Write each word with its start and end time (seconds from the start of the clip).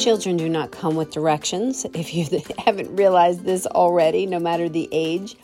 Children 0.00 0.38
do 0.38 0.48
not 0.48 0.70
come 0.70 0.96
with 0.96 1.10
directions. 1.10 1.84
If 1.94 2.14
you 2.14 2.26
haven't 2.58 2.96
realized 2.96 3.44
this 3.44 3.66
already, 3.66 4.24
no 4.24 4.38
matter 4.38 4.66
the 4.66 4.88
age, 4.92 5.36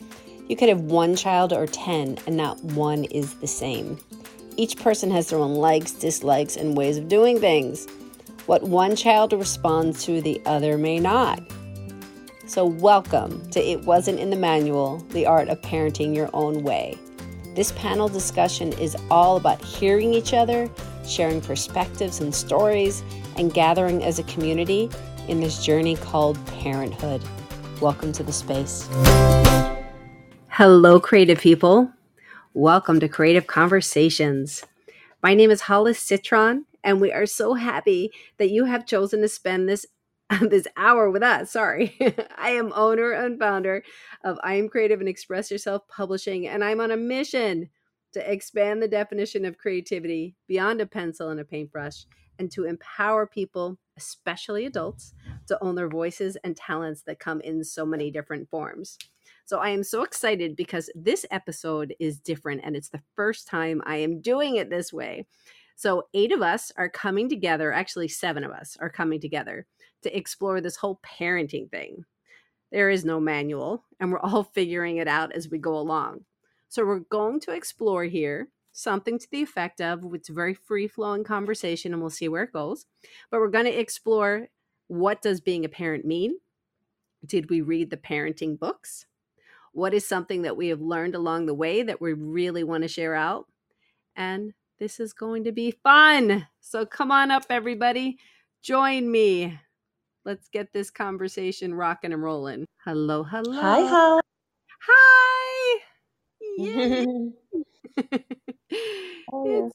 you 0.48 0.56
could 0.56 0.71
have 0.71 0.81
one 0.81 1.15
child 1.15 1.52
or 1.52 1.67
10, 1.67 2.17
and 2.26 2.39
not 2.39 2.65
one 2.65 3.05
is 3.05 3.34
the 3.34 3.47
same. 3.47 3.99
Each 4.57 4.75
person 4.79 5.11
has 5.11 5.29
their 5.29 5.41
own 5.41 5.57
likes, 5.57 5.92
dislikes, 5.92 6.57
and 6.57 6.75
ways 6.75 6.97
of 6.97 7.07
doing 7.07 7.39
things. 7.39 7.87
What 8.46 8.62
one 8.62 8.96
child 8.96 9.34
responds 9.34 10.02
to, 10.06 10.22
the 10.22 10.40
other 10.46 10.79
may 10.79 11.00
not. 11.00 11.43
So, 12.46 12.64
welcome 12.64 13.46
to 13.50 13.61
It 13.61 13.84
Wasn't 13.84 14.18
in 14.18 14.30
the 14.30 14.36
Manual 14.36 15.04
The 15.11 15.27
Art 15.27 15.48
of 15.48 15.61
Parenting 15.61 16.16
Your 16.16 16.30
Own 16.32 16.62
Way. 16.62 16.96
This 17.54 17.73
panel 17.73 18.09
discussion 18.09 18.73
is 18.75 18.96
all 19.11 19.36
about 19.36 19.62
hearing 19.62 20.14
each 20.14 20.32
other, 20.32 20.70
sharing 21.04 21.43
perspectives 21.43 22.20
and 22.20 22.34
stories, 22.34 23.02
and 23.37 23.53
gathering 23.53 24.03
as 24.03 24.18
a 24.18 24.23
community 24.25 24.90
in 25.29 25.40
this 25.40 25.64
journey 25.64 25.96
called 25.96 26.44
parenthood. 26.46 27.22
Welcome 27.81 28.13
to 28.13 28.22
the 28.22 28.32
space. 28.32 28.89
Hello, 30.49 30.99
creative 30.99 31.39
people. 31.39 31.91
Welcome 32.55 33.01
to 33.01 33.09
Creative 33.09 33.47
Conversations. 33.47 34.65
My 35.23 35.35
name 35.35 35.51
is 35.51 35.63
Hollis 35.63 35.99
Citron, 35.99 36.65
and 36.83 37.01
we 37.01 37.13
are 37.13 37.27
so 37.27 37.55
happy 37.55 38.11
that 38.39 38.51
you 38.51 38.65
have 38.65 38.87
chosen 38.87 39.21
to 39.21 39.29
spend 39.29 39.69
this 39.69 39.87
this 40.41 40.66
hour 40.77 41.11
with 41.11 41.23
us. 41.23 41.53
Sorry. 41.53 41.97
I 42.39 42.51
am 42.51 42.73
owner 42.75 43.13
and 43.13 43.39
founder 43.39 43.85
of 44.25 44.39
I 44.43 44.55
Am 44.55 44.69
Creative 44.69 44.99
and 44.99 45.09
Express 45.09 45.51
Yourself 45.51 45.87
Publishing, 45.89 46.49
and 46.49 46.65
I'm 46.65 46.80
on 46.80 46.91
a 46.91 46.97
mission 46.97 47.69
to 48.13 48.33
expand 48.33 48.83
the 48.83 48.89
definition 48.89 49.45
of 49.45 49.59
creativity 49.59 50.35
beyond 50.49 50.80
a 50.80 50.87
pencil 50.87 51.29
and 51.29 51.39
a 51.39 51.45
paintbrush 51.45 52.07
and 52.39 52.51
to 52.53 52.65
empower 52.65 53.27
people, 53.27 53.79
especially 53.97 54.67
adults, 54.67 55.15
to 55.47 55.63
own 55.63 55.75
their 55.75 55.89
voices 55.89 56.37
and 56.45 56.57
talents 56.57 57.02
that 57.02 57.19
come 57.19 57.41
in 57.41 57.63
so 57.65 57.87
many 57.87 58.10
different 58.10 58.49
forms. 58.49 58.99
So 59.45 59.59
I 59.59 59.71
am 59.71 59.85
so 59.85 60.02
excited 60.02 60.57
because 60.57 60.91
this 60.95 61.25
episode 61.30 61.95
is 62.01 62.19
different 62.19 62.63
and 62.65 62.75
it's 62.75 62.88
the 62.88 63.02
first 63.15 63.47
time 63.47 63.80
I 63.87 63.97
am 63.97 64.20
doing 64.20 64.56
it 64.56 64.70
this 64.70 64.92
way. 64.92 65.27
So, 65.78 66.08
eight 66.14 66.33
of 66.33 66.41
us 66.41 66.72
are 66.78 66.88
coming 66.88 67.28
together, 67.28 67.70
actually, 67.70 68.08
seven 68.08 68.44
of 68.44 68.50
us 68.50 68.78
are 68.80 68.88
coming 68.88 69.20
together 69.20 69.66
to 70.03 70.16
explore 70.16 70.62
this 70.62 70.77
whole 70.77 70.98
parenting 71.05 71.70
thing. 71.70 72.03
There 72.72 72.88
is 72.88 73.05
no 73.05 73.20
manual, 73.20 73.84
and 74.00 74.10
we're 74.10 74.19
all 74.19 74.42
figuring 74.55 74.97
it 74.97 75.06
out 75.06 75.32
as 75.32 75.50
we 75.50 75.58
go 75.58 75.77
along. 75.77 76.25
So, 76.70 76.86
we're 76.86 77.00
going 77.00 77.41
to 77.41 77.53
explore 77.53 78.05
here 78.05 78.48
something 78.77 79.19
to 79.19 79.27
the 79.30 79.42
effect 79.42 79.80
of 79.80 80.05
it's 80.12 80.28
a 80.28 80.34
very 80.34 80.52
free 80.52 80.86
flowing 80.86 81.24
conversation, 81.24 81.92
and 81.92 82.00
we'll 82.00 82.10
see 82.10 82.28
where 82.28 82.44
it 82.44 82.52
goes. 82.52 82.86
But 83.30 83.41
we're 83.41 83.48
going 83.48 83.64
to 83.64 83.80
explore 83.80 84.48
what 84.88 85.22
does 85.22 85.41
being 85.41 85.64
a 85.64 85.69
parent 85.69 86.05
mean? 86.05 86.36
Did 87.24 87.50
we 87.50 87.62
read 87.62 87.91
the 87.91 87.97
parenting 87.97 88.58
books? 88.58 89.06
What 89.72 89.94
is 89.94 90.06
something 90.06 90.42
that 90.42 90.56
we 90.56 90.69
have 90.69 90.80
learned 90.80 91.14
along 91.14 91.47
the 91.47 91.54
way 91.54 91.82
that 91.82 92.00
we 92.00 92.12
really 92.12 92.64
want 92.64 92.82
to 92.82 92.88
share 92.88 93.14
out? 93.14 93.47
And 94.14 94.52
this 94.78 95.00
is 95.00 95.12
going 95.12 95.44
to 95.44 95.52
be 95.52 95.70
fun. 95.70 96.47
So 96.60 96.84
come 96.84 97.10
on 97.10 97.30
up, 97.30 97.47
everybody. 97.50 98.19
Join 98.62 99.10
me. 99.10 99.58
Let's 100.24 100.48
get 100.48 100.72
this 100.72 100.91
conversation 100.91 101.74
rocking 101.74 102.12
and 102.12 102.22
rolling. 102.22 102.66
Hello, 102.84 103.22
hello. 103.22 103.60
Hi, 103.60 103.86
hi. 103.86 104.20
Hi. 104.86 105.78
Yay. 106.58 107.06
Oh, 109.32 109.44
yes. 109.47 109.72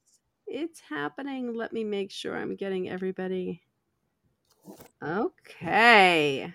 it's 0.47 0.63
it's 0.63 0.81
happening. 1.01 1.55
Let 1.55 1.73
me 1.73 1.83
make 1.83 2.11
sure 2.11 2.37
I'm 2.37 2.55
getting 2.55 2.87
everybody. 2.87 3.63
Okay. 5.01 6.53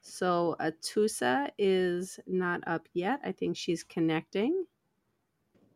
So 0.00 0.56
Atusa 0.58 1.50
is 1.58 2.18
not 2.26 2.62
up 2.66 2.88
yet. 2.94 3.20
I 3.24 3.32
think 3.32 3.58
she's 3.58 3.84
connecting. 3.84 4.64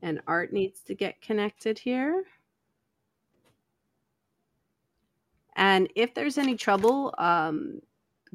And 0.00 0.22
Art 0.26 0.54
needs 0.54 0.80
to 0.84 0.94
get 0.94 1.20
connected 1.20 1.78
here. 1.78 2.24
And 5.56 5.90
if 5.94 6.14
there's 6.14 6.38
any 6.38 6.56
trouble, 6.56 7.14
um, 7.18 7.80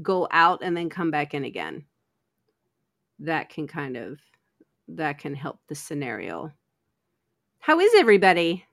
go 0.04 0.28
out 0.30 0.62
and 0.62 0.78
then 0.78 0.90
come 0.90 1.10
back 1.10 1.34
in 1.34 1.46
again. 1.46 1.86
That 3.20 3.50
can 3.50 3.66
kind 3.66 3.98
of 3.98 4.20
that 4.90 5.18
can 5.18 5.34
help 5.34 5.60
the 5.68 5.76
scenario. 5.76 6.52
How 7.60 7.80
is 7.80 7.94
everybody? 7.96 8.66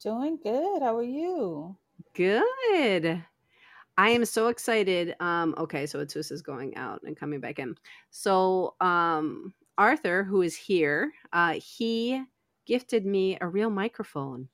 Doing 0.00 0.38
good. 0.38 0.82
How 0.82 0.96
are 0.96 1.02
you? 1.04 1.76
Good. 2.14 3.24
I 3.96 4.10
am 4.10 4.24
so 4.24 4.48
excited. 4.48 5.16
Um, 5.20 5.54
okay, 5.58 5.86
so 5.86 6.04
Atus 6.04 6.30
is 6.32 6.42
going 6.42 6.76
out 6.76 7.02
and 7.04 7.16
coming 7.16 7.40
back 7.40 7.58
in. 7.58 7.76
So 8.10 8.74
um, 8.80 9.54
Arthur, 9.76 10.24
who 10.24 10.42
is 10.42 10.56
here, 10.56 11.12
uh, 11.32 11.54
he 11.54 12.22
gifted 12.66 13.04
me 13.06 13.38
a 13.40 13.48
real 13.48 13.70
microphone. 13.70 14.48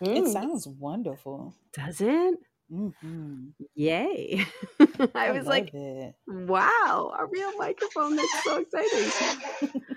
It 0.00 0.24
Mm, 0.24 0.32
sounds 0.32 0.66
wonderful. 0.66 1.54
Does 1.72 2.00
it? 2.00 2.34
Mm-hmm. 2.72 3.48
Yay! 3.74 4.44
I 5.14 5.32
was 5.32 5.46
like, 5.46 5.72
it. 5.72 6.14
wow, 6.26 7.14
a 7.18 7.26
real 7.26 7.56
microphone. 7.56 8.16
That's 8.16 8.44
so 8.44 8.58
exciting. 8.60 9.82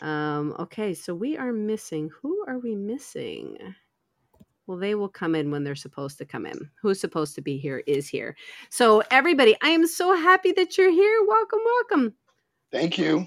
Um, 0.00 0.54
okay, 0.58 0.94
so 0.94 1.14
we 1.14 1.36
are 1.36 1.52
missing. 1.52 2.10
Who 2.22 2.44
are 2.46 2.58
we 2.58 2.74
missing? 2.74 3.58
Well, 4.66 4.78
they 4.78 4.94
will 4.94 5.08
come 5.08 5.34
in 5.34 5.50
when 5.50 5.64
they're 5.64 5.74
supposed 5.74 6.18
to 6.18 6.24
come 6.24 6.44
in. 6.46 6.70
Who's 6.80 7.00
supposed 7.00 7.34
to 7.36 7.40
be 7.40 7.56
here 7.56 7.82
is 7.86 8.08
here. 8.08 8.36
So, 8.68 9.02
everybody, 9.10 9.56
I 9.62 9.70
am 9.70 9.86
so 9.86 10.14
happy 10.14 10.52
that 10.52 10.76
you're 10.76 10.90
here. 10.90 11.24
Welcome, 11.26 11.60
welcome. 11.64 12.14
Thank 12.70 12.98
you. 12.98 13.26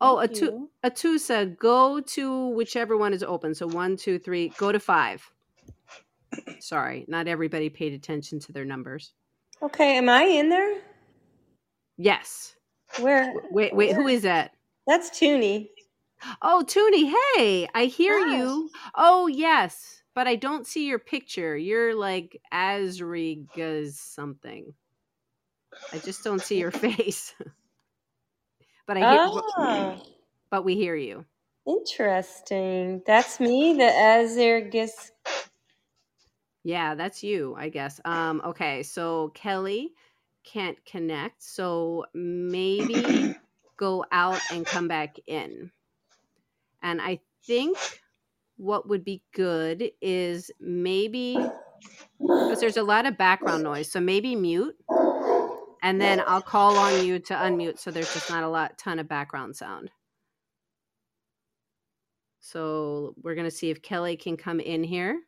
Oh, 0.00 0.18
Thank 0.18 0.32
Atu- 0.32 0.40
you. 0.42 0.70
Atusa, 0.84 1.56
go 1.58 2.00
to 2.00 2.48
whichever 2.48 2.98
one 2.98 3.14
is 3.14 3.22
open. 3.22 3.54
So, 3.54 3.66
one, 3.66 3.96
two, 3.96 4.18
three, 4.18 4.48
go 4.58 4.72
to 4.72 4.78
five. 4.78 5.26
Sorry, 6.60 7.06
not 7.08 7.28
everybody 7.28 7.70
paid 7.70 7.94
attention 7.94 8.38
to 8.40 8.52
their 8.52 8.64
numbers. 8.64 9.14
Okay, 9.62 9.96
am 9.96 10.08
I 10.08 10.24
in 10.24 10.50
there? 10.50 10.82
Yes. 11.96 12.56
Where? 13.00 13.32
Wait, 13.50 13.74
wait, 13.74 13.94
who 13.94 14.04
Where? 14.04 14.14
is 14.14 14.22
that? 14.22 14.52
That's 14.86 15.18
Toonie. 15.18 15.70
Oh, 16.42 16.62
Toonie, 16.62 17.12
hey, 17.36 17.68
I 17.74 17.86
hear 17.86 18.18
Hi. 18.18 18.36
you. 18.36 18.70
Oh, 18.94 19.26
yes, 19.26 20.02
but 20.14 20.26
I 20.26 20.36
don't 20.36 20.66
see 20.66 20.86
your 20.86 20.98
picture. 20.98 21.56
You're 21.56 21.94
like 21.94 22.40
Asrigas 22.52 23.94
something. 23.94 24.74
I 25.92 25.98
just 25.98 26.24
don't 26.24 26.42
see 26.42 26.58
your 26.58 26.70
face. 26.86 27.34
but 28.86 28.96
I 28.96 29.00
hear, 29.00 29.20
but- 29.34 29.44
Ah, 29.58 29.96
but 30.50 30.64
we 30.64 30.76
hear 30.76 30.96
you. 30.96 31.24
interesting. 31.66 33.02
That's 33.06 33.40
me, 33.40 33.74
the 33.74 33.84
Azergis. 33.84 35.10
Yeah, 36.64 36.94
that's 36.94 37.22
you, 37.22 37.54
I 37.58 37.68
guess. 37.68 38.00
Um, 38.04 38.40
okay, 38.44 38.82
so 38.82 39.30
Kelly 39.34 39.92
can't 40.44 40.82
connect, 40.86 41.42
so 41.42 42.06
maybe 42.14 43.34
go 43.76 44.04
out 44.12 44.40
and 44.52 44.64
come 44.66 44.88
back 44.88 45.16
in. 45.26 45.70
And 46.84 47.00
I 47.00 47.18
think 47.44 47.76
what 48.56 48.88
would 48.88 49.04
be 49.04 49.22
good 49.34 49.90
is 50.00 50.50
maybe 50.60 51.36
because 52.20 52.60
there's 52.60 52.76
a 52.76 52.82
lot 52.82 53.06
of 53.06 53.18
background 53.18 53.64
noise, 53.64 53.90
so 53.90 54.00
maybe 54.00 54.36
mute, 54.36 54.76
and 55.82 56.00
then 56.00 56.22
I'll 56.26 56.42
call 56.42 56.76
on 56.78 57.04
you 57.04 57.18
to 57.18 57.34
unmute, 57.34 57.78
so 57.78 57.90
there's 57.90 58.12
just 58.14 58.30
not 58.30 58.44
a 58.44 58.48
lot 58.48 58.78
ton 58.78 58.98
of 58.98 59.08
background 59.08 59.56
sound. 59.56 59.90
So 62.40 63.14
we're 63.22 63.34
gonna 63.34 63.50
see 63.50 63.70
if 63.70 63.82
Kelly 63.82 64.16
can 64.16 64.36
come 64.36 64.60
in 64.60 64.84
here. 64.84 65.20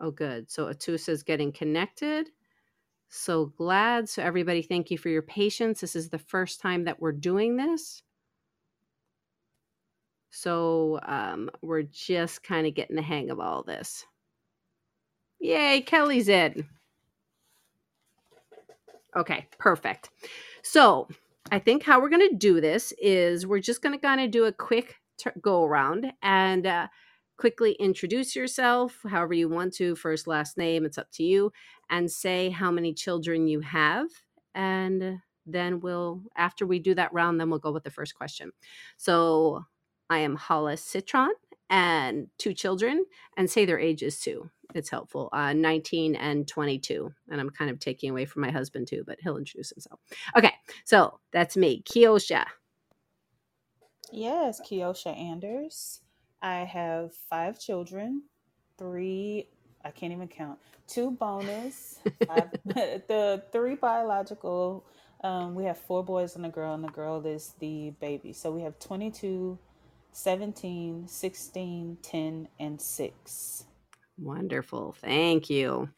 Oh, 0.00 0.10
good. 0.10 0.50
So 0.50 0.66
Atusa 0.66 1.08
is 1.08 1.22
getting 1.22 1.52
connected. 1.52 2.28
So 3.08 3.46
glad. 3.46 4.08
So, 4.08 4.22
everybody, 4.22 4.62
thank 4.62 4.90
you 4.90 4.98
for 4.98 5.08
your 5.08 5.22
patience. 5.22 5.80
This 5.80 5.96
is 5.96 6.08
the 6.10 6.18
first 6.18 6.60
time 6.60 6.84
that 6.84 7.00
we're 7.00 7.12
doing 7.12 7.56
this. 7.56 8.02
So, 10.30 11.00
um, 11.06 11.50
we're 11.62 11.82
just 11.82 12.42
kind 12.42 12.66
of 12.66 12.74
getting 12.74 12.96
the 12.96 13.02
hang 13.02 13.30
of 13.30 13.40
all 13.40 13.62
this. 13.62 14.04
Yay, 15.40 15.80
Kelly's 15.82 16.28
in. 16.28 16.66
Okay, 19.16 19.46
perfect. 19.58 20.10
So, 20.62 21.08
I 21.50 21.58
think 21.58 21.84
how 21.84 22.00
we're 22.00 22.08
going 22.08 22.28
to 22.28 22.36
do 22.36 22.60
this 22.60 22.92
is 23.00 23.46
we're 23.46 23.60
just 23.60 23.82
going 23.82 23.94
to 23.94 24.04
kind 24.04 24.20
of 24.20 24.30
do 24.30 24.44
a 24.44 24.52
quick 24.52 24.96
t- 25.16 25.30
go 25.40 25.62
around 25.64 26.12
and 26.22 26.66
uh, 26.66 26.88
quickly 27.36 27.72
introduce 27.72 28.34
yourself 28.34 28.98
however 29.08 29.34
you 29.34 29.48
want 29.48 29.72
to 29.74 29.94
first 29.94 30.26
last 30.26 30.56
name 30.56 30.84
it's 30.84 30.98
up 30.98 31.08
to 31.12 31.22
you 31.22 31.52
and 31.90 32.10
say 32.10 32.50
how 32.50 32.70
many 32.70 32.92
children 32.92 33.46
you 33.46 33.60
have 33.60 34.06
and 34.54 35.18
then 35.46 35.80
we'll 35.80 36.22
after 36.36 36.66
we 36.66 36.78
do 36.78 36.94
that 36.94 37.12
round 37.12 37.38
then 37.38 37.50
we'll 37.50 37.58
go 37.58 37.72
with 37.72 37.84
the 37.84 37.90
first 37.90 38.14
question 38.14 38.50
so 38.96 39.64
i 40.10 40.18
am 40.18 40.36
hollis 40.36 40.82
citron 40.82 41.30
and 41.70 42.28
two 42.38 42.52
children 42.52 43.04
and 43.36 43.50
say 43.50 43.64
their 43.64 43.78
ages 43.78 44.20
too. 44.20 44.50
It's 44.74 44.90
helpful. 44.90 45.28
Uh, 45.32 45.52
19 45.52 46.16
and 46.16 46.46
22. 46.46 47.12
And 47.30 47.40
I'm 47.40 47.50
kind 47.50 47.70
of 47.70 47.78
taking 47.78 48.10
away 48.10 48.24
from 48.24 48.42
my 48.42 48.50
husband 48.50 48.88
too, 48.88 49.04
but 49.06 49.18
he'll 49.20 49.36
introduce 49.36 49.70
himself. 49.70 50.00
Okay, 50.36 50.52
so 50.84 51.18
that's 51.32 51.56
me, 51.56 51.82
Kiosha. 51.82 52.44
Yes, 54.12 54.60
Kiosha 54.60 55.16
Anders. 55.18 56.00
I 56.42 56.58
have 56.60 57.14
five 57.14 57.58
children, 57.58 58.22
three, 58.78 59.48
I 59.84 59.90
can't 59.90 60.12
even 60.12 60.28
count, 60.28 60.58
two 60.86 61.12
bonus, 61.12 61.98
five, 62.26 62.50
the 62.64 63.42
three 63.50 63.74
biological. 63.74 64.84
Um, 65.24 65.54
we 65.54 65.64
have 65.64 65.78
four 65.78 66.04
boys 66.04 66.36
and 66.36 66.44
a 66.44 66.50
girl, 66.50 66.74
and 66.74 66.84
the 66.84 66.88
girl 66.88 67.24
is 67.26 67.54
the 67.58 67.90
baby. 68.00 68.32
So 68.32 68.52
we 68.52 68.62
have 68.62 68.78
22, 68.78 69.58
17, 70.16 71.06
16, 71.06 71.98
10, 72.00 72.48
and 72.58 72.80
6. 72.80 73.64
Wonderful. 74.16 74.96
Thank 74.98 75.50
you. 75.50 75.90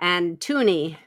And 0.00 0.40
Toonie. 0.40 0.98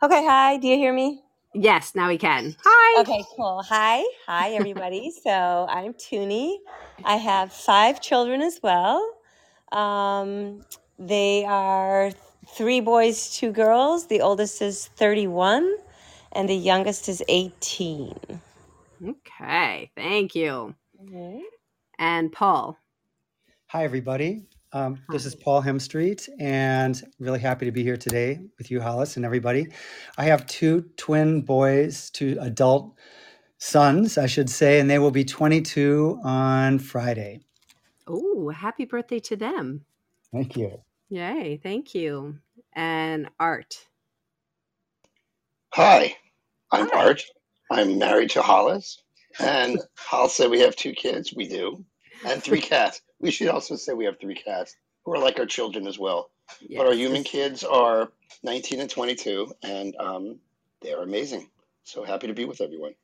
Okay, 0.00 0.24
hi. 0.24 0.56
Do 0.58 0.68
you 0.68 0.76
hear 0.76 0.92
me? 0.92 1.24
Yes, 1.52 1.96
now 1.96 2.06
we 2.06 2.16
can. 2.16 2.54
Hi. 2.64 3.00
Okay, 3.00 3.24
cool. 3.34 3.60
Hi. 3.68 4.04
Hi, 4.28 4.50
everybody. 4.50 5.10
so 5.24 5.66
I'm 5.68 5.94
Toonie. 5.94 6.60
I 7.04 7.16
have 7.16 7.52
five 7.52 8.00
children 8.00 8.40
as 8.40 8.60
well. 8.62 9.04
Um, 9.72 10.64
they 10.96 11.44
are 11.44 12.12
three 12.50 12.80
boys, 12.80 13.36
two 13.36 13.50
girls. 13.50 14.06
The 14.06 14.20
oldest 14.20 14.62
is 14.62 14.86
31, 14.94 15.74
and 16.30 16.48
the 16.48 16.54
youngest 16.54 17.08
is 17.08 17.20
18. 17.28 18.14
Okay, 19.04 19.90
thank 19.96 20.36
you. 20.36 20.76
And 21.98 22.32
Paul. 22.32 22.78
Hi, 23.68 23.84
everybody. 23.84 24.46
Um, 24.72 24.98
this 25.10 25.24
is 25.24 25.34
Paul 25.34 25.62
Hemstreet, 25.62 26.28
and 26.38 27.02
really 27.18 27.38
happy 27.38 27.66
to 27.66 27.72
be 27.72 27.82
here 27.82 27.96
today 27.96 28.40
with 28.58 28.70
you, 28.70 28.80
Hollis, 28.80 29.16
and 29.16 29.24
everybody. 29.24 29.68
I 30.18 30.24
have 30.24 30.46
two 30.46 30.82
twin 30.96 31.42
boys, 31.42 32.10
two 32.10 32.36
adult 32.40 32.94
sons, 33.58 34.18
I 34.18 34.26
should 34.26 34.50
say, 34.50 34.80
and 34.80 34.90
they 34.90 34.98
will 34.98 35.10
be 35.10 35.24
22 35.24 36.20
on 36.24 36.78
Friday. 36.78 37.40
Oh, 38.06 38.50
happy 38.50 38.84
birthday 38.84 39.18
to 39.20 39.36
them. 39.36 39.84
Thank 40.32 40.56
you. 40.56 40.82
Yay, 41.08 41.58
thank 41.62 41.94
you. 41.94 42.38
And 42.74 43.28
Art. 43.40 43.86
Hi, 45.74 46.16
I'm 46.70 46.88
Hi. 46.90 47.06
Art. 47.06 47.22
I'm 47.70 47.98
married 47.98 48.30
to 48.30 48.42
Hollis, 48.42 49.02
and 49.40 49.78
I'll 50.12 50.28
say 50.28 50.46
we 50.46 50.60
have 50.60 50.76
two 50.76 50.92
kids. 50.92 51.32
We 51.34 51.48
do, 51.48 51.84
and 52.26 52.42
three 52.42 52.60
cats. 52.72 53.00
We 53.20 53.30
should 53.30 53.48
also 53.48 53.76
say 53.76 53.92
we 53.92 54.04
have 54.06 54.18
three 54.20 54.34
cats 54.34 54.76
who 55.04 55.12
are 55.14 55.18
like 55.18 55.38
our 55.38 55.46
children 55.46 55.86
as 55.86 55.98
well. 55.98 56.30
But 56.76 56.86
our 56.86 56.94
human 56.94 57.24
kids 57.24 57.64
are 57.64 58.10
19 58.44 58.80
and 58.80 58.90
22, 58.90 59.52
and 59.62 59.96
um, 59.98 60.38
they're 60.80 61.02
amazing. 61.02 61.48
So 61.84 62.04
happy 62.04 62.26
to 62.28 62.34
be 62.34 62.44
with 62.44 62.60
everyone. 62.60 62.94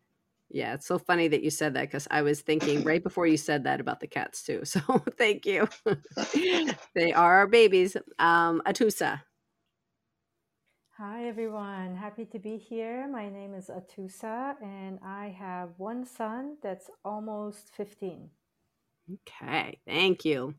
yeah, 0.51 0.75
it's 0.75 0.87
so 0.87 0.99
funny 0.99 1.29
that 1.29 1.43
you 1.43 1.51
said 1.51 1.75
that 1.75 1.83
because 1.83 2.07
I 2.11 2.23
was 2.23 2.41
thinking 2.43 2.83
right 2.85 3.03
before 3.03 3.27
you 3.27 3.37
said 3.37 3.65
that 3.65 3.81
about 3.81 4.01
the 4.01 4.07
cats 4.07 4.43
too. 4.43 4.63
So 4.65 4.81
thank 5.19 5.47
you. 5.47 5.69
they 6.95 7.13
are 7.13 7.35
our 7.35 7.47
babies. 7.47 7.97
Um, 8.19 8.63
Atusa. 8.67 9.23
Hi 11.05 11.27
everyone, 11.27 11.97
happy 11.97 12.27
to 12.27 12.39
be 12.39 12.57
here. 12.57 13.09
My 13.09 13.29
name 13.29 13.55
is 13.55 13.69
Atusa 13.69 14.55
and 14.63 15.01
I 15.05 15.35
have 15.37 15.71
one 15.77 16.07
son 16.07 16.59
that's 16.63 16.91
almost 17.05 17.71
15. 17.77 18.31
Okay, 19.13 19.81
thank 19.85 20.25
you. 20.25 20.55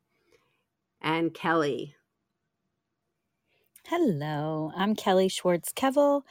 And 1.02 1.34
Kelly. 1.34 1.96
Hello, 3.86 4.74
I'm 4.76 4.98
Kelly 4.98 5.30
Schwartz 5.30 5.72
Kevel. 5.72 6.24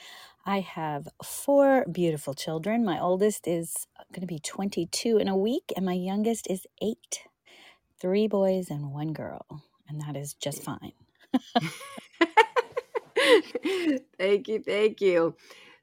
I 0.44 0.60
have 0.60 1.08
four 1.24 1.86
beautiful 1.90 2.34
children. 2.34 2.84
My 2.84 3.00
oldest 3.00 3.48
is 3.48 3.86
going 4.12 4.20
to 4.20 4.26
be 4.26 4.40
22 4.40 5.16
in 5.16 5.28
a 5.28 5.36
week, 5.38 5.72
and 5.74 5.86
my 5.86 5.94
youngest 5.94 6.50
is 6.50 6.66
eight. 6.82 7.22
Three 7.98 8.28
boys 8.28 8.68
and 8.68 8.92
one 8.92 9.14
girl, 9.14 9.46
and 9.88 10.02
that 10.02 10.18
is 10.18 10.34
just 10.34 10.62
fine. 10.62 10.92
thank 14.18 14.48
you, 14.48 14.62
thank 14.62 15.00
you. 15.00 15.34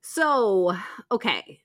So, 0.02 0.76
okay. 1.12 1.62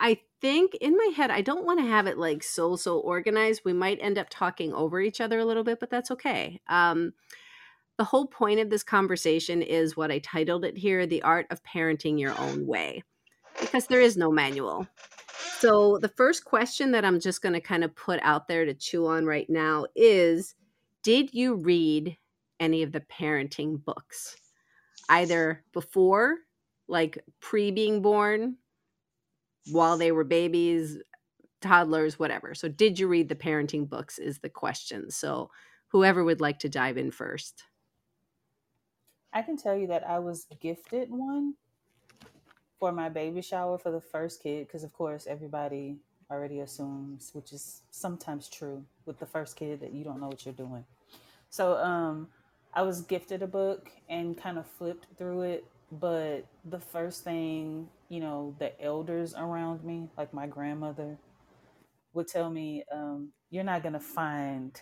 I 0.00 0.20
think 0.40 0.74
in 0.76 0.96
my 0.96 1.12
head, 1.16 1.30
I 1.30 1.40
don't 1.40 1.64
want 1.64 1.80
to 1.80 1.86
have 1.86 2.06
it 2.06 2.18
like 2.18 2.42
so, 2.42 2.76
so 2.76 2.98
organized. 2.98 3.62
We 3.64 3.72
might 3.72 3.98
end 4.00 4.18
up 4.18 4.26
talking 4.28 4.72
over 4.74 5.00
each 5.00 5.20
other 5.20 5.38
a 5.38 5.44
little 5.44 5.64
bit, 5.64 5.80
but 5.80 5.90
that's 5.90 6.10
okay. 6.10 6.60
Um, 6.68 7.14
the 7.96 8.04
whole 8.04 8.26
point 8.26 8.60
of 8.60 8.70
this 8.70 8.82
conversation 8.82 9.62
is 9.62 9.96
what 9.96 10.10
I 10.10 10.18
titled 10.18 10.64
it 10.64 10.76
here 10.76 11.06
The 11.06 11.22
Art 11.22 11.46
of 11.50 11.62
Parenting 11.62 12.18
Your 12.18 12.38
Own 12.38 12.66
Way, 12.66 13.04
because 13.60 13.86
there 13.86 14.00
is 14.00 14.16
no 14.16 14.30
manual. 14.32 14.86
So, 15.58 15.98
the 15.98 16.08
first 16.08 16.44
question 16.44 16.90
that 16.90 17.04
I'm 17.04 17.20
just 17.20 17.40
going 17.40 17.52
to 17.52 17.60
kind 17.60 17.84
of 17.84 17.94
put 17.94 18.20
out 18.22 18.48
there 18.48 18.64
to 18.64 18.74
chew 18.74 19.06
on 19.06 19.24
right 19.24 19.48
now 19.48 19.86
is 19.94 20.54
Did 21.02 21.32
you 21.32 21.54
read 21.54 22.16
any 22.58 22.82
of 22.82 22.92
the 22.92 23.00
parenting 23.00 23.82
books? 23.82 24.36
Either 25.08 25.64
before, 25.72 26.36
like 26.88 27.18
pre 27.40 27.70
being 27.70 28.02
born, 28.02 28.56
while 29.70 29.96
they 29.96 30.12
were 30.12 30.24
babies, 30.24 30.98
toddlers, 31.60 32.18
whatever. 32.18 32.54
So, 32.54 32.68
did 32.68 32.98
you 32.98 33.08
read 33.08 33.28
the 33.28 33.34
parenting 33.34 33.88
books? 33.88 34.18
Is 34.18 34.38
the 34.38 34.50
question. 34.50 35.10
So, 35.10 35.50
whoever 35.88 36.24
would 36.24 36.40
like 36.40 36.58
to 36.60 36.68
dive 36.68 36.98
in 36.98 37.10
first. 37.10 37.64
I 39.32 39.42
can 39.42 39.56
tell 39.56 39.76
you 39.76 39.88
that 39.88 40.06
I 40.06 40.18
was 40.20 40.46
gifted 40.60 41.10
one 41.10 41.54
for 42.78 42.92
my 42.92 43.08
baby 43.08 43.42
shower 43.42 43.78
for 43.78 43.90
the 43.90 44.00
first 44.00 44.42
kid 44.42 44.66
because, 44.66 44.84
of 44.84 44.92
course, 44.92 45.26
everybody 45.26 45.96
already 46.30 46.60
assumes, 46.60 47.30
which 47.32 47.52
is 47.52 47.82
sometimes 47.90 48.48
true 48.48 48.84
with 49.06 49.18
the 49.18 49.26
first 49.26 49.56
kid, 49.56 49.80
that 49.80 49.92
you 49.92 50.04
don't 50.04 50.20
know 50.20 50.28
what 50.28 50.44
you're 50.44 50.54
doing. 50.54 50.84
So, 51.50 51.76
um, 51.76 52.28
I 52.74 52.82
was 52.82 53.02
gifted 53.02 53.42
a 53.42 53.46
book 53.46 53.90
and 54.08 54.36
kind 54.36 54.58
of 54.58 54.66
flipped 54.66 55.06
through 55.16 55.42
it. 55.42 55.64
But 55.92 56.46
the 56.64 56.80
first 56.80 57.22
thing, 57.22 57.88
you 58.08 58.20
know, 58.20 58.54
the 58.58 58.80
elders 58.82 59.34
around 59.34 59.84
me, 59.84 60.08
like 60.18 60.34
my 60.34 60.46
grandmother, 60.46 61.16
would 62.14 62.26
tell 62.28 62.50
me, 62.50 62.84
um, 62.92 63.30
you're 63.50 63.64
not 63.64 63.82
going 63.82 63.92
to 63.92 64.00
find, 64.00 64.80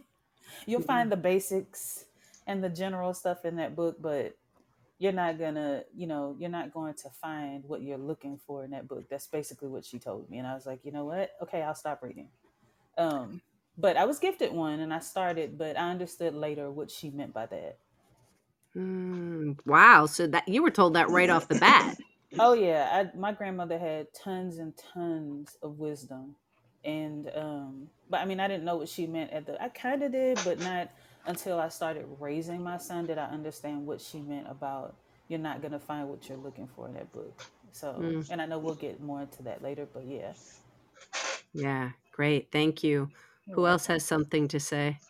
you'll 0.66 0.80
find 0.80 1.10
the 1.10 1.16
basics 1.16 2.04
and 2.46 2.62
the 2.62 2.68
general 2.68 3.14
stuff 3.14 3.44
in 3.44 3.56
that 3.56 3.74
book, 3.74 3.96
but 4.00 4.36
you're 4.98 5.12
not 5.12 5.38
gonna, 5.38 5.84
you 5.94 6.06
know, 6.06 6.36
you're 6.38 6.50
not 6.50 6.72
going 6.72 6.94
to 6.94 7.08
find 7.20 7.64
what 7.66 7.82
you're 7.82 7.98
looking 7.98 8.38
for 8.46 8.64
in 8.64 8.70
that 8.72 8.88
book. 8.88 9.04
That's 9.08 9.28
basically 9.28 9.68
what 9.68 9.84
she 9.84 9.98
told 9.98 10.28
me. 10.30 10.38
And 10.38 10.46
I 10.46 10.54
was 10.54 10.66
like, 10.66 10.84
you 10.84 10.92
know 10.92 11.04
what? 11.04 11.30
Okay, 11.42 11.62
I'll 11.62 11.74
stop 11.74 12.02
reading. 12.02 12.28
Um, 12.96 13.40
but 13.78 13.96
I 13.96 14.06
was 14.06 14.20
gifted 14.20 14.52
one 14.52 14.80
and 14.80 14.94
I 14.94 15.00
started, 15.00 15.58
but 15.58 15.78
I 15.78 15.90
understood 15.90 16.34
later 16.34 16.70
what 16.70 16.90
she 16.90 17.10
meant 17.10 17.34
by 17.34 17.46
that. 17.46 17.78
Mm, 18.76 19.58
wow. 19.66 20.06
So, 20.06 20.26
that 20.28 20.48
you 20.48 20.62
were 20.62 20.70
told 20.70 20.94
that 20.94 21.10
right 21.10 21.30
off 21.30 21.48
the 21.48 21.56
bat. 21.56 21.96
Oh 22.38 22.52
yeah, 22.54 22.88
I, 23.14 23.18
my 23.18 23.32
grandmother 23.32 23.78
had 23.78 24.08
tons 24.14 24.58
and 24.58 24.74
tons 24.76 25.56
of 25.62 25.78
wisdom, 25.78 26.36
and 26.84 27.30
um, 27.34 27.88
but 28.10 28.20
I 28.20 28.26
mean, 28.26 28.40
I 28.40 28.48
didn't 28.48 28.64
know 28.64 28.76
what 28.76 28.88
she 28.90 29.06
meant 29.06 29.32
at 29.32 29.46
the. 29.46 29.62
I 29.62 29.70
kind 29.70 30.02
of 30.02 30.12
did, 30.12 30.42
but 30.44 30.60
not 30.60 30.90
until 31.26 31.60
I 31.60 31.68
started 31.70 32.06
raising 32.20 32.62
my 32.62 32.78
son 32.78 33.06
did 33.06 33.18
I 33.18 33.26
understand 33.26 33.86
what 33.86 34.00
she 34.00 34.20
meant 34.20 34.46
about 34.50 34.96
you're 35.28 35.40
not 35.40 35.62
gonna 35.62 35.80
find 35.80 36.08
what 36.08 36.28
you're 36.28 36.38
looking 36.38 36.68
for 36.76 36.88
in 36.88 36.94
that 36.94 37.12
book. 37.12 37.34
So, 37.72 38.04
Mm, 38.04 38.26
and 38.30 38.42
I 38.42 38.46
know 38.46 38.58
we'll 38.58 38.74
get 38.74 39.00
more 39.02 39.22
into 39.22 39.42
that 39.44 39.62
later, 39.62 39.86
but 39.92 40.04
yeah, 40.06 40.32
yeah, 41.54 41.90
great. 42.12 42.50
Thank 42.52 42.84
you. 42.84 43.10
Who 43.54 43.66
else 43.66 43.86
has 43.86 44.04
something 44.04 44.48
to 44.48 44.60
say? 44.60 45.00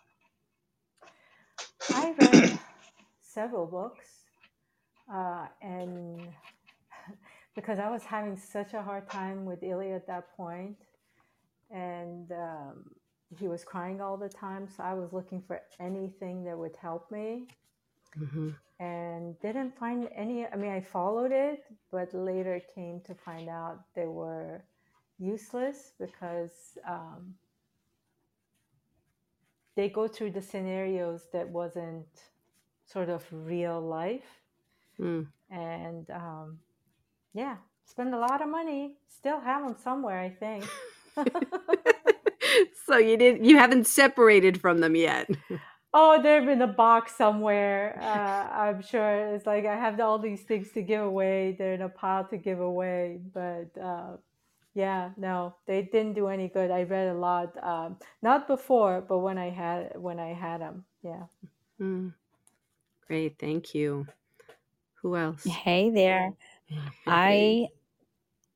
I 1.92 2.12
read 2.18 2.59
several 3.21 3.66
books 3.66 4.07
uh, 5.12 5.47
and 5.62 6.33
because 7.54 7.78
I 7.78 7.90
was 7.90 8.04
having 8.04 8.37
such 8.37 8.75
a 8.75 8.83
hard 8.83 9.09
time 9.09 9.45
with 9.45 9.62
Ilya 9.62 9.95
at 9.97 10.07
that 10.09 10.37
point, 10.37 10.76
and 11.71 12.30
um, 12.33 12.85
he 13.38 13.49
was 13.49 13.64
crying 13.64 14.00
all 14.00 14.16
the 14.16 14.28
time, 14.28 14.68
so 14.68 14.83
I 14.83 14.95
was 14.95 15.12
looking 15.12 15.42
for 15.42 15.61
anything 15.80 16.45
that 16.45 16.59
would 16.59 16.76
help 16.76 17.11
me. 17.11 17.49
hmm 18.16 18.50
and 18.80 19.38
didn't 19.40 19.76
find 19.78 20.09
any 20.14 20.47
i 20.47 20.57
mean 20.57 20.71
i 20.71 20.80
followed 20.80 21.33
it 21.33 21.64
but 21.90 22.12
later 22.14 22.61
came 22.75 23.00
to 23.00 23.14
find 23.14 23.49
out 23.49 23.80
they 23.95 24.07
were 24.07 24.62
useless 25.18 25.92
because 25.99 26.78
um, 26.88 27.35
they 29.79 29.89
go 29.89 30.09
through 30.09 30.33
the 30.33 30.43
scenarios 30.43 31.21
that 31.33 31.49
wasn't 31.49 32.09
sort 32.85 33.09
of 33.09 33.25
real 33.33 33.81
life 33.81 34.31
Mm. 35.01 35.29
and 35.49 36.11
um, 36.11 36.59
yeah 37.33 37.57
spend 37.85 38.13
a 38.13 38.19
lot 38.19 38.43
of 38.43 38.49
money 38.49 38.97
still 39.19 39.39
have 39.39 39.63
them 39.65 39.77
somewhere 39.89 40.19
i 40.19 40.29
think 40.29 40.65
so 42.87 42.97
you 42.99 43.17
didn't 43.17 43.45
you 43.45 43.57
haven't 43.59 43.87
separated 43.87 44.61
from 44.61 44.79
them 44.81 44.97
yet. 44.97 45.29
Oh, 45.95 46.21
they're 46.23 46.49
in 46.51 46.61
a 46.63 46.67
box 46.67 47.17
somewhere. 47.17 47.99
Uh, 48.01 48.43
I'm 48.63 48.83
sure 48.83 49.35
it's 49.35 49.47
like 49.47 49.65
I 49.65 49.75
have 49.75 49.99
all 50.01 50.19
these 50.19 50.43
things 50.43 50.71
to 50.73 50.83
give 50.83 51.03
away. 51.03 51.57
They're 51.59 51.75
in 51.75 51.83
a 51.83 51.89
pile 51.89 52.25
to 52.29 52.37
give 52.37 52.61
away, 52.61 53.21
but 53.33 53.71
uh, 53.81 54.17
yeah, 54.75 55.11
no, 55.17 55.55
they 55.67 55.83
didn't 55.83 56.15
do 56.15 56.29
any 56.29 56.49
good. 56.49 56.71
I 56.71 56.85
read 56.85 57.09
a 57.09 57.15
lot, 57.15 57.63
um, 57.63 57.97
not 58.23 58.47
before, 58.47 59.01
but 59.01 59.19
when 59.19 59.39
I 59.39 59.51
had 59.51 59.93
when 60.01 60.19
I 60.21 60.35
had 60.35 60.61
them. 60.61 60.85
Yeah. 61.03 61.25
Mm. 61.81 62.15
Great, 63.07 63.39
thank 63.39 63.75
you. 63.75 64.07
Who 65.03 65.17
else? 65.17 65.45
Hey 65.47 65.91
there. 65.91 66.33
I 67.07 67.69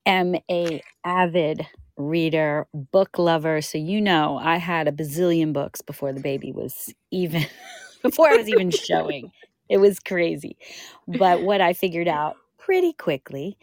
am 0.07 0.37
a 0.51 0.83
avid 1.05 1.67
reader, 1.97 2.67
book 2.75 3.19
lover. 3.19 3.61
So 3.63 3.79
you 3.79 4.01
know 4.01 4.39
I 4.39 4.57
had 4.57 4.89
a 4.89 4.93
bazillion 4.93 5.53
books 5.53 5.81
before 5.81 6.13
the 6.13 6.21
baby 6.21 6.53
was 6.53 6.93
even 7.11 7.47
before 8.03 8.29
I 8.29 8.37
was 8.37 8.49
even 8.49 8.71
showing. 8.71 9.33
It 9.69 9.79
was 9.79 9.99
crazy. 10.01 10.57
But 11.07 11.43
what 11.43 11.61
I 11.61 11.73
figured 11.73 12.09
out 12.09 12.37
pretty 12.59 12.93
quickly 12.93 13.57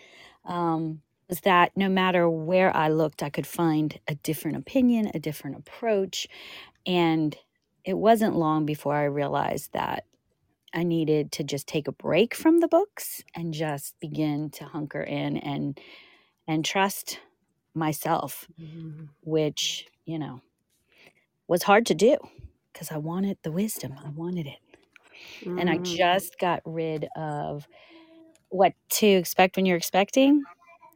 um, 0.46 1.02
was 1.30 1.42
that 1.42 1.72
no 1.78 1.90
matter 1.90 2.30
where 2.30 2.76
I 2.76 2.90
looked, 2.90 3.24
I 3.24 3.30
could 3.30 3.48
find 3.48 4.00
a 4.08 4.16
different 4.16 4.58
opinion, 4.58 5.12
a 5.14 5.20
different 5.20 5.58
approach. 5.58 6.28
And 6.86 7.38
it 7.86 7.96
wasn't 7.96 8.36
long 8.36 8.66
before 8.66 8.96
I 8.96 9.06
realized 9.06 9.74
that 9.74 10.06
I 10.74 10.84
needed 10.84 11.32
to 11.34 11.44
just 11.44 11.68
take 11.68 11.88
a 11.88 11.92
break 11.94 12.36
from 12.36 12.60
the 12.60 12.68
books 12.68 13.24
and 13.36 13.54
just 13.54 14.00
begin 14.00 14.52
to 14.52 14.66
hunker 14.66 15.04
in 15.04 15.38
and 15.38 15.80
and 16.48 16.66
trust 16.66 17.20
myself, 17.76 18.50
Mhm. 18.58 19.10
which, 19.22 19.88
you 20.06 20.20
know, 20.20 20.42
was 21.48 21.64
hard 21.64 21.86
to 21.88 21.96
do 21.96 22.18
because 22.74 22.92
I 22.92 22.98
wanted 22.98 23.38
the 23.44 23.52
wisdom. 23.52 23.96
I 24.04 24.10
wanted 24.10 24.48
it. 24.48 24.60
And 25.58 25.70
I 25.70 25.80
Mm. 25.80 26.00
just 26.00 26.38
got 26.40 26.62
rid 26.66 27.08
of 27.16 27.68
what 28.50 28.74
to 28.92 29.08
expect 29.08 29.58
when 29.58 29.66
you're 29.66 29.78
expecting. 29.78 30.48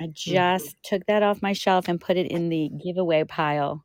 I 0.01 0.05
mm-hmm. 0.05 0.11
just 0.13 0.75
took 0.83 1.05
that 1.05 1.23
off 1.23 1.41
my 1.41 1.53
shelf 1.53 1.87
and 1.87 1.99
put 1.99 2.17
it 2.17 2.27
in 2.27 2.49
the 2.49 2.69
giveaway 2.83 3.23
pile. 3.23 3.83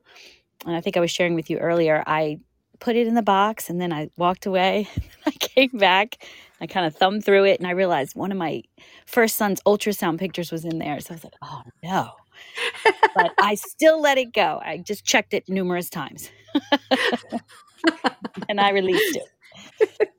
And 0.67 0.75
I 0.75 0.81
think 0.81 0.97
I 0.97 1.01
was 1.01 1.11
sharing 1.11 1.35
with 1.35 1.51
you 1.51 1.59
earlier. 1.59 2.03
I 2.07 2.41
put 2.81 2.97
it 2.97 3.07
in 3.07 3.15
the 3.15 3.23
box 3.23 3.71
and 3.71 3.81
then 3.81 3.93
I 3.93 4.11
walked 4.17 4.47
away. 4.47 4.89
I 5.27 5.31
came 5.33 5.71
back. 5.71 6.25
I 6.61 6.67
kind 6.67 6.87
of 6.87 6.97
thumbed 6.97 7.25
through 7.25 7.45
it 7.45 7.61
and 7.61 7.67
I 7.67 7.73
realized 7.73 8.17
one 8.17 8.33
of 8.33 8.39
my 8.39 8.63
first 9.07 9.37
son's 9.37 9.61
ultrasound 9.63 10.19
pictures 10.19 10.51
was 10.51 10.65
in 10.65 10.79
there. 10.79 11.01
So 11.01 11.13
I 11.13 11.15
was 11.15 11.25
like, 11.25 11.35
oh 11.43 11.63
no. 11.83 12.13
But 13.15 13.33
I 13.41 13.55
still 13.55 14.01
let 14.01 14.19
it 14.19 14.33
go. 14.33 14.61
I 14.65 14.79
just 14.79 15.05
checked 15.05 15.35
it 15.35 15.49
numerous 15.49 15.91
times 15.91 16.31
and 18.49 18.61
I 18.61 18.71
released 18.71 19.19
it. 19.81 20.11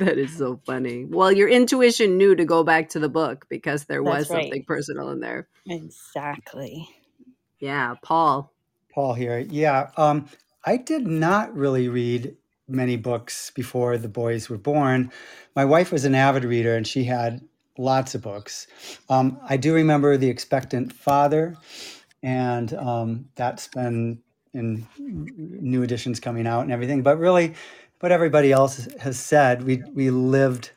That 0.00 0.18
is 0.18 0.36
so 0.36 0.60
funny. 0.66 1.04
Well, 1.04 1.30
your 1.30 1.48
intuition 1.48 2.18
knew 2.18 2.34
to 2.34 2.44
go 2.44 2.64
back 2.64 2.88
to 2.90 2.98
the 2.98 3.08
book 3.08 3.46
because 3.48 3.84
there 3.84 4.02
was 4.02 4.28
right. 4.30 4.42
something 4.42 4.64
personal 4.64 5.10
in 5.10 5.20
there. 5.20 5.48
Exactly. 5.66 6.88
Yeah, 7.58 7.94
Paul. 8.02 8.52
Paul 8.92 9.14
here. 9.14 9.38
Yeah, 9.38 9.90
um, 9.96 10.28
I 10.64 10.76
did 10.76 11.06
not 11.06 11.54
really 11.54 11.88
read 11.88 12.36
many 12.68 12.96
books 12.96 13.50
before 13.50 13.98
the 13.98 14.08
boys 14.08 14.48
were 14.48 14.58
born. 14.58 15.10
My 15.54 15.64
wife 15.64 15.92
was 15.92 16.04
an 16.04 16.14
avid 16.14 16.44
reader 16.44 16.76
and 16.76 16.86
she 16.86 17.04
had 17.04 17.40
lots 17.78 18.14
of 18.14 18.22
books. 18.22 18.66
Um, 19.08 19.38
I 19.48 19.56
do 19.56 19.74
remember 19.74 20.16
The 20.16 20.28
Expectant 20.28 20.92
Father, 20.92 21.56
and 22.22 22.72
um, 22.74 23.26
that's 23.34 23.68
been 23.68 24.20
in 24.52 24.86
new 24.98 25.82
editions 25.82 26.20
coming 26.20 26.46
out 26.46 26.62
and 26.62 26.72
everything. 26.72 27.02
But 27.02 27.18
really, 27.18 27.54
what 28.00 28.12
everybody 28.12 28.50
else 28.50 28.88
has 28.98 29.18
said, 29.18 29.62
we, 29.62 29.82
we 29.94 30.10
lived, 30.10 30.72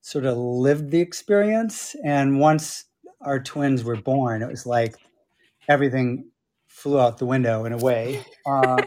sort 0.00 0.24
of 0.24 0.36
lived 0.36 0.90
the 0.90 1.00
experience. 1.00 1.94
And 2.04 2.40
once 2.40 2.86
our 3.20 3.38
twins 3.38 3.84
were 3.84 3.96
born, 3.96 4.42
it 4.42 4.48
was 4.48 4.66
like 4.66 4.96
everything 5.68 6.30
flew 6.66 6.98
out 6.98 7.18
the 7.18 7.26
window 7.26 7.64
in 7.64 7.72
a 7.72 7.78
way. 7.78 8.24
Uh, 8.46 8.82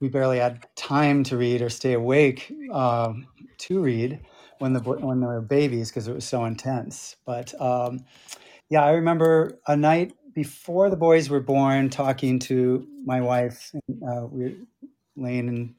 we 0.00 0.08
barely 0.08 0.38
had 0.38 0.66
time 0.74 1.22
to 1.22 1.36
read 1.36 1.60
or 1.60 1.68
stay 1.68 1.92
awake 1.92 2.50
um, 2.72 3.26
to 3.58 3.82
read 3.82 4.18
when 4.58 4.72
the 4.72 4.80
when 4.80 5.20
they 5.20 5.26
were 5.26 5.42
babies 5.42 5.90
because 5.90 6.08
it 6.08 6.14
was 6.14 6.24
so 6.24 6.46
intense. 6.46 7.16
But 7.26 7.52
um, 7.60 8.02
yeah, 8.70 8.82
I 8.82 8.92
remember 8.92 9.58
a 9.66 9.76
night 9.76 10.14
before 10.34 10.88
the 10.88 10.96
boys 10.96 11.28
were 11.28 11.40
born, 11.40 11.90
talking 11.90 12.38
to 12.38 12.86
my 13.04 13.20
wife. 13.20 13.70
And, 13.74 14.02
uh, 14.02 14.26
we 14.28 14.44
were 14.44 14.52
laying 15.14 15.48
in 15.48 15.74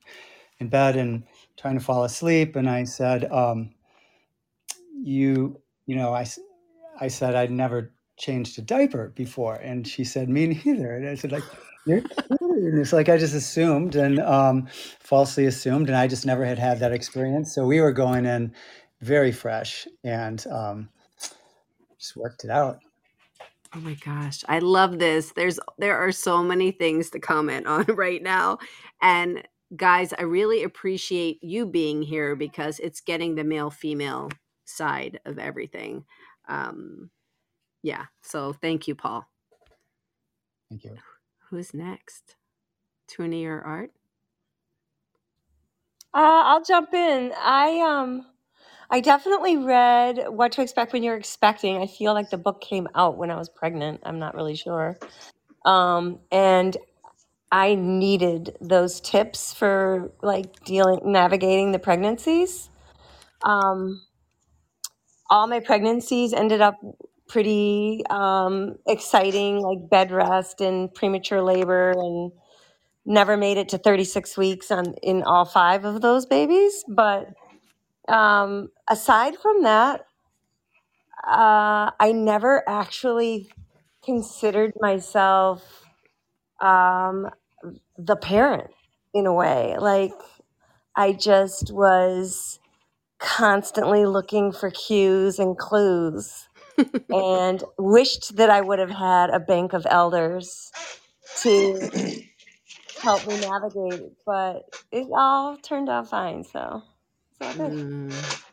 in 0.60 0.69
bed 0.69 0.95
and 0.95 1.24
trying 1.57 1.77
to 1.77 1.83
fall 1.83 2.03
asleep, 2.03 2.55
and 2.55 2.69
I 2.69 2.83
said, 2.83 3.31
um, 3.31 3.72
"You, 5.01 5.62
you 5.86 5.95
know, 5.95 6.13
I, 6.13 6.25
I 7.00 7.07
said 7.07 7.36
I'd 7.36 7.51
never 7.51 7.93
changed 8.17 8.57
a 8.60 8.62
diaper 8.62 9.13
before," 9.15 9.55
and 9.55 9.88
she 9.88 10.03
said, 10.03 10.29
"Me 10.29 10.48
neither." 10.65 10.95
And 10.95 11.07
I 11.07 11.15
said, 11.15 11.31
"Like, 11.31 11.43
it's 11.86 12.93
like 12.93 13.10
I 13.10 13.17
just 13.17 13.36
assumed 13.36 13.95
and 13.95 14.19
um, 14.19 14.67
falsely 15.00 15.45
assumed, 15.45 15.88
and 15.88 15.98
I 15.98 16.07
just 16.07 16.25
never 16.25 16.45
had 16.45 16.60
had 16.60 16.79
that 16.79 16.91
experience. 16.91 17.53
So 17.53 17.65
we 17.65 17.81
were 17.81 17.91
going 17.91 18.25
in 18.25 18.53
very 19.01 19.31
fresh 19.31 19.88
and 20.03 20.45
um, 20.48 20.89
just 22.00 22.15
worked 22.15 22.43
it 22.43 22.50
out. 22.50 22.79
Oh 23.75 23.79
my 23.79 23.95
gosh, 23.95 24.43
I 24.48 24.60
love 24.60 25.00
this. 25.00 25.33
There's 25.36 25.60
there 25.79 25.98
are 25.98 26.12
so 26.12 26.43
many 26.43 26.72
things 26.72 27.10
to 27.12 27.19
comment 27.19 27.65
on 27.65 27.86
right 27.95 28.22
now. 28.22 28.60
And 29.01 29.43
guys, 29.75 30.13
I 30.13 30.24
really 30.24 30.63
appreciate 30.63 31.44
you 31.44 31.65
being 31.65 32.01
here 32.03 32.36
because 32.36 32.80
it's 32.80 33.01
getting 33.01 33.36
the 33.36 33.44
male 33.44 33.72
female 33.72 34.30
side 34.65 35.20
of 35.25 35.39
everything. 35.39 36.06
Um 36.48 37.10
yeah, 37.84 38.06
so 38.22 38.53
thank 38.53 38.88
you, 38.88 38.96
Paul. 38.96 39.27
Thank 40.70 40.84
you. 40.86 40.98
Who's 41.50 41.74
next? 41.74 42.36
Toonie 43.08 43.46
or 43.46 43.62
Art? 43.62 43.92
Uh, 46.13 46.44
I'll 46.46 46.63
jump 46.63 46.94
in. 46.94 47.34
I 47.38 47.80
um 47.82 48.25
I 48.89 49.01
definitely 49.01 49.58
read 49.58 50.25
What 50.30 50.53
to 50.53 50.62
Expect 50.62 50.94
When 50.94 51.03
You're 51.03 51.18
Expecting. 51.18 51.77
I 51.77 51.88
feel 51.88 52.13
like 52.13 52.30
the 52.30 52.38
book 52.38 52.62
came 52.62 52.88
out 52.96 53.18
when 53.18 53.32
I 53.32 53.38
was 53.38 53.50
pregnant. 53.50 54.01
I'm 54.06 54.20
not 54.20 54.36
really 54.36 54.56
sure. 54.56 54.98
Um, 55.65 56.20
and 56.32 56.77
I 57.53 57.75
needed 57.75 58.57
those 58.62 59.00
tips 59.00 59.53
for 59.53 60.12
like 60.24 60.65
dealing 60.65 61.01
navigating 61.05 61.72
the 61.72 61.77
pregnancies. 61.77 62.72
Um, 63.43 64.01
all 65.29 65.45
my 65.45 65.60
pregnancies 65.60 66.33
ended 66.33 66.62
up 66.62 66.77
pretty 67.27 68.01
um, 68.10 68.77
exciting, 68.88 69.62
like 69.62 69.88
bed 69.88 70.12
rest 70.12 70.62
and 70.62 70.91
premature 70.95 71.43
labor, 71.43 71.91
and 71.91 72.31
never 73.05 73.38
made 73.38 73.57
it 73.57 73.69
to 73.69 73.77
36 73.77 74.36
weeks 74.36 74.72
on 74.72 74.95
in 75.03 75.22
all 75.22 75.45
five 75.45 75.86
of 75.86 76.01
those 76.01 76.25
babies. 76.25 76.83
But 76.88 77.27
um, 78.07 78.69
aside 78.89 79.36
from 79.38 79.62
that, 79.62 80.07
uh, 81.24 81.91
I 82.00 82.13
never 82.13 82.67
actually 82.67 83.51
considered 84.03 84.74
myself 84.81 85.83
um, 86.60 87.29
the 87.98 88.15
parent 88.15 88.72
in 89.13 89.25
a 89.25 89.34
way. 89.34 89.75
Like 89.79 90.13
I 90.96 91.13
just 91.13 91.72
was 91.72 92.60
constantly 93.20 94.05
looking 94.05 94.51
for 94.51 94.70
cues 94.70 95.39
and 95.39 95.58
clues 95.58 96.48
and 97.12 97.63
wished 97.77 98.36
that 98.36 98.50
I 98.50 98.62
would 98.62 98.79
have 98.79 98.91
had 98.91 99.29
a 99.29 99.39
bank 99.39 99.74
of 99.74 99.86
elders 99.89 100.72
to 101.41 101.89
help 103.01 103.27
me 103.27 103.38
navigate 103.38 104.01
it. 104.01 104.13
But 104.25 104.63
it 104.91 105.08
all 105.13 105.58
turned 105.58 105.89
out 105.89 106.10
fine. 106.10 106.43
So 106.43 106.84
it's 107.32 107.41
all 107.41 107.53
good. 107.53 107.77
Mm, 107.77 108.43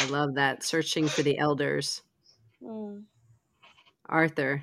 I 0.00 0.04
love 0.06 0.34
that. 0.34 0.62
Searching 0.62 1.08
for 1.08 1.22
the 1.22 1.38
elders. 1.38 2.02
Mm. 2.62 3.04
Arthur. 4.08 4.62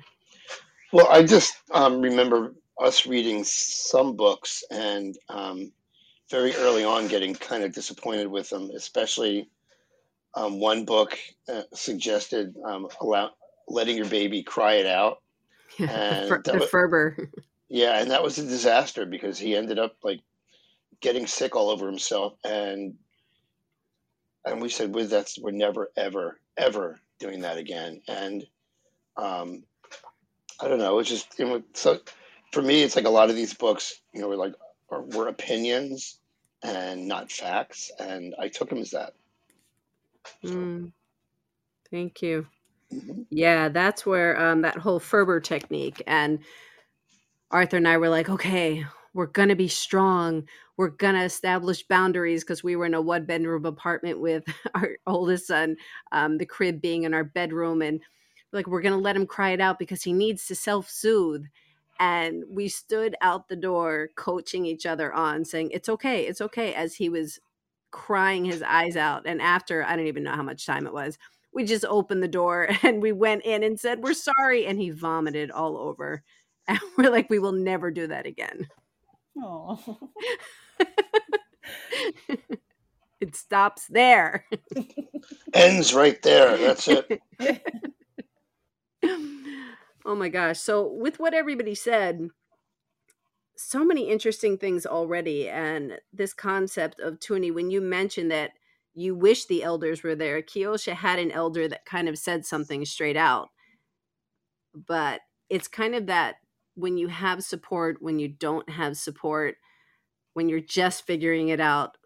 Well, 0.92 1.08
I 1.10 1.22
just 1.22 1.54
um, 1.72 2.00
remember 2.00 2.54
us 2.80 3.06
reading 3.06 3.44
some 3.44 4.16
books 4.16 4.64
and 4.70 5.16
um, 5.28 5.72
very 6.30 6.54
early 6.56 6.84
on 6.84 7.08
getting 7.08 7.34
kind 7.34 7.64
of 7.64 7.72
disappointed 7.72 8.28
with 8.28 8.50
them, 8.50 8.70
especially 8.76 9.48
um, 10.34 10.60
one 10.60 10.84
book 10.84 11.18
uh, 11.52 11.62
suggested 11.74 12.54
um, 12.64 12.88
allow 13.00 13.30
letting 13.68 13.96
your 13.96 14.08
baby 14.08 14.42
cry 14.42 14.74
it 14.74 14.86
out, 14.86 15.22
Yeah, 15.78 15.88
the, 16.26 16.38
and 16.38 16.44
that 16.44 16.54
the 16.54 16.60
was, 16.60 16.70
Ferber. 16.70 17.30
yeah, 17.68 18.00
and 18.00 18.10
that 18.10 18.22
was 18.22 18.38
a 18.38 18.46
disaster 18.46 19.06
because 19.06 19.38
he 19.38 19.56
ended 19.56 19.78
up 19.78 19.96
like 20.02 20.20
getting 21.00 21.26
sick 21.26 21.56
all 21.56 21.70
over 21.70 21.86
himself, 21.86 22.34
and 22.44 22.94
and 24.44 24.60
we 24.62 24.68
said, 24.68 24.94
"With 24.94 25.10
that's 25.10 25.38
we're 25.38 25.50
never 25.52 25.90
ever 25.96 26.38
ever 26.56 27.00
doing 27.18 27.40
that 27.42 27.58
again," 27.58 28.02
and 28.08 28.46
um, 29.16 29.64
I 30.60 30.68
don't 30.68 30.78
know. 30.78 30.98
It's 30.98 31.08
just 31.10 31.38
it 31.40 31.44
was 31.46 31.62
so 31.74 32.00
for 32.52 32.62
me, 32.62 32.82
it's 32.82 32.96
like 32.96 33.06
a 33.06 33.10
lot 33.10 33.30
of 33.30 33.36
these 33.36 33.54
books, 33.54 34.00
you 34.14 34.20
know, 34.20 34.28
were 34.28 34.36
like 34.36 34.54
are, 34.90 35.02
were 35.02 35.28
opinions 35.28 36.18
and 36.62 37.08
not 37.08 37.30
facts, 37.32 37.90
and 37.98 38.34
I 38.40 38.48
took 38.48 38.70
them 38.70 38.78
as 38.80 38.92
that. 38.92 39.14
So, 40.44 40.70
Mm, 40.76 40.92
thank 41.90 42.22
you. 42.22 42.46
mhm. 42.92 43.26
Yeah, 43.30 43.68
that's 43.70 44.06
where 44.06 44.40
um, 44.40 44.62
that 44.62 44.76
whole 44.78 45.00
Ferber 45.00 45.40
technique 45.40 46.02
and 46.06 46.40
Arthur 47.50 47.78
and 47.78 47.88
I 47.88 47.98
were 47.98 48.10
like, 48.10 48.30
okay, 48.30 48.86
we're 49.14 49.26
going 49.28 49.50
to 49.50 49.56
be 49.56 49.68
strong. 49.68 50.48
We're 50.76 50.90
going 50.90 51.14
to 51.16 51.24
establish 51.24 51.88
boundaries 51.88 52.44
because 52.44 52.64
we 52.64 52.76
were 52.76 52.86
in 52.86 52.94
a 52.94 53.02
one 53.02 53.26
bedroom 53.26 53.66
apartment 53.66 54.20
with 54.20 54.44
our 54.74 54.90
oldest 55.06 55.48
son, 55.48 55.76
um, 56.12 56.38
the 56.38 56.46
crib 56.46 56.82
being 56.82 57.04
in 57.04 57.14
our 57.14 57.24
bedroom. 57.24 57.82
And 57.82 58.00
like, 58.52 58.68
we're 58.68 58.82
going 58.82 58.94
to 58.94 59.00
let 59.00 59.16
him 59.16 59.26
cry 59.26 59.50
it 59.52 59.62
out 59.62 59.78
because 59.78 60.04
he 60.04 60.12
needs 60.12 60.46
to 60.48 60.56
self 60.56 60.90
soothe. 60.90 61.46
And 61.98 62.44
we 62.48 62.68
stood 62.68 63.16
out 63.20 63.48
the 63.48 63.56
door, 63.56 64.10
coaching 64.16 64.66
each 64.66 64.86
other 64.86 65.12
on, 65.12 65.44
saying, 65.44 65.70
it's 65.72 65.88
okay, 65.88 66.26
it's 66.26 66.40
okay, 66.40 66.74
as 66.74 66.94
he 66.94 67.08
was 67.08 67.38
crying 67.90 68.44
his 68.44 68.62
eyes 68.62 68.96
out. 68.96 69.22
And 69.26 69.40
after, 69.40 69.84
I 69.84 69.96
don't 69.96 70.06
even 70.06 70.22
know 70.24 70.34
how 70.34 70.42
much 70.42 70.66
time 70.66 70.86
it 70.86 70.92
was, 70.92 71.18
we 71.52 71.64
just 71.64 71.86
opened 71.86 72.22
the 72.22 72.28
door 72.28 72.68
and 72.82 73.00
we 73.00 73.12
went 73.12 73.44
in 73.44 73.62
and 73.62 73.80
said, 73.80 74.02
we're 74.02 74.14
sorry. 74.14 74.66
And 74.66 74.78
he 74.78 74.90
vomited 74.90 75.50
all 75.50 75.76
over. 75.76 76.22
And 76.68 76.80
we're 76.98 77.12
like, 77.12 77.30
we 77.30 77.38
will 77.38 77.52
never 77.52 77.92
do 77.92 78.08
that 78.08 78.26
again. 78.26 78.66
Oh, 79.40 80.00
it 83.20 83.36
stops 83.36 83.86
there. 83.86 84.46
Ends 85.54 85.94
right 85.94 86.20
there. 86.22 86.56
That's 86.56 86.88
it. 86.88 87.22
Oh 90.06 90.14
my 90.14 90.28
gosh. 90.28 90.60
So, 90.60 90.86
with 90.86 91.18
what 91.18 91.34
everybody 91.34 91.74
said, 91.74 92.28
so 93.56 93.84
many 93.84 94.08
interesting 94.08 94.56
things 94.56 94.86
already. 94.86 95.48
And 95.48 95.98
this 96.12 96.32
concept 96.32 97.00
of 97.00 97.18
Toonie, 97.18 97.50
when 97.50 97.70
you 97.72 97.80
mentioned 97.80 98.30
that 98.30 98.52
you 98.94 99.16
wish 99.16 99.46
the 99.46 99.64
elders 99.64 100.04
were 100.04 100.14
there, 100.14 100.40
Kiosha 100.42 100.92
had 100.92 101.18
an 101.18 101.32
elder 101.32 101.66
that 101.66 101.84
kind 101.86 102.08
of 102.08 102.18
said 102.18 102.46
something 102.46 102.84
straight 102.84 103.16
out. 103.16 103.48
But 104.74 105.22
it's 105.50 105.66
kind 105.66 105.96
of 105.96 106.06
that 106.06 106.36
when 106.76 106.96
you 106.98 107.08
have 107.08 107.42
support, 107.42 107.96
when 108.00 108.20
you 108.20 108.28
don't 108.28 108.68
have 108.70 108.96
support, 108.96 109.56
when 110.34 110.48
you're 110.48 110.60
just 110.60 111.04
figuring 111.04 111.48
it 111.48 111.60
out, 111.60 111.96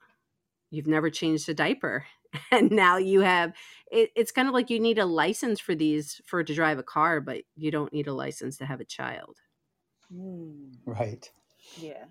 you've 0.70 0.86
never 0.86 1.10
changed 1.10 1.50
a 1.50 1.54
diaper. 1.54 2.06
And 2.52 2.70
now 2.70 2.96
you 2.96 3.20
have 3.20 3.52
it, 3.90 4.10
it's 4.16 4.32
kind 4.32 4.48
of 4.48 4.54
like 4.54 4.70
you 4.70 4.80
need 4.80 4.98
a 4.98 5.06
license 5.06 5.60
for 5.60 5.74
these 5.74 6.20
for 6.26 6.44
to 6.44 6.54
drive 6.54 6.78
a 6.78 6.82
car, 6.82 7.20
but 7.20 7.42
you 7.56 7.70
don't 7.70 7.92
need 7.92 8.06
a 8.06 8.14
license 8.14 8.56
to 8.58 8.66
have 8.66 8.80
a 8.80 8.84
child. 8.84 9.38
Mm, 10.12 10.76
Right. 10.86 11.30
yeah. 11.76 12.04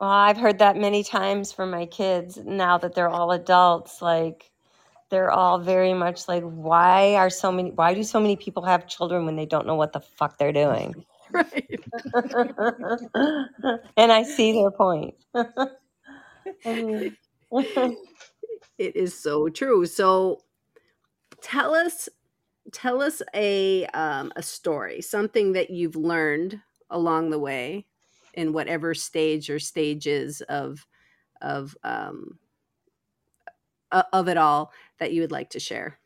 Well, 0.00 0.10
I've 0.10 0.36
heard 0.38 0.58
that 0.60 0.76
many 0.76 1.04
times 1.04 1.52
from 1.52 1.70
my 1.70 1.86
kids 1.86 2.38
now 2.38 2.78
that 2.78 2.94
they're 2.94 3.08
all 3.08 3.32
adults. 3.32 4.00
Like, 4.02 4.50
they're 5.10 5.30
all 5.30 5.58
very 5.60 5.94
much 5.94 6.28
like, 6.28 6.44
why 6.44 7.16
are 7.16 7.30
so 7.30 7.52
many, 7.52 7.70
why 7.72 7.94
do 7.94 8.02
so 8.04 8.20
many 8.20 8.36
people 8.36 8.64
have 8.64 8.88
children 8.88 9.26
when 9.26 9.36
they 9.36 9.46
don't 9.46 9.66
know 9.66 9.76
what 9.76 9.92
the 9.92 10.00
fuck 10.00 10.38
they're 10.38 10.52
doing? 10.52 11.04
Right. 11.32 11.80
and 13.96 14.12
I 14.12 14.22
see 14.24 14.52
their 14.52 14.70
point. 14.72 15.14
I 16.64 16.74
mean, 16.74 17.16
It 18.80 18.96
is 18.96 19.14
so 19.14 19.50
true. 19.50 19.84
So 19.84 20.40
tell 21.42 21.74
us 21.74 22.08
tell 22.72 23.02
us 23.02 23.20
a 23.34 23.84
um, 23.88 24.32
a 24.36 24.42
story, 24.42 25.02
something 25.02 25.52
that 25.52 25.68
you've 25.68 25.96
learned 25.96 26.58
along 26.88 27.28
the 27.28 27.38
way 27.38 27.84
in 28.32 28.54
whatever 28.54 28.94
stage 28.94 29.50
or 29.50 29.58
stages 29.58 30.40
of 30.48 30.86
of 31.42 31.76
um, 31.84 32.38
of 34.14 34.28
it 34.28 34.38
all 34.38 34.72
that 34.98 35.12
you 35.12 35.20
would 35.20 35.32
like 35.32 35.50
to 35.50 35.60
share, 35.60 35.98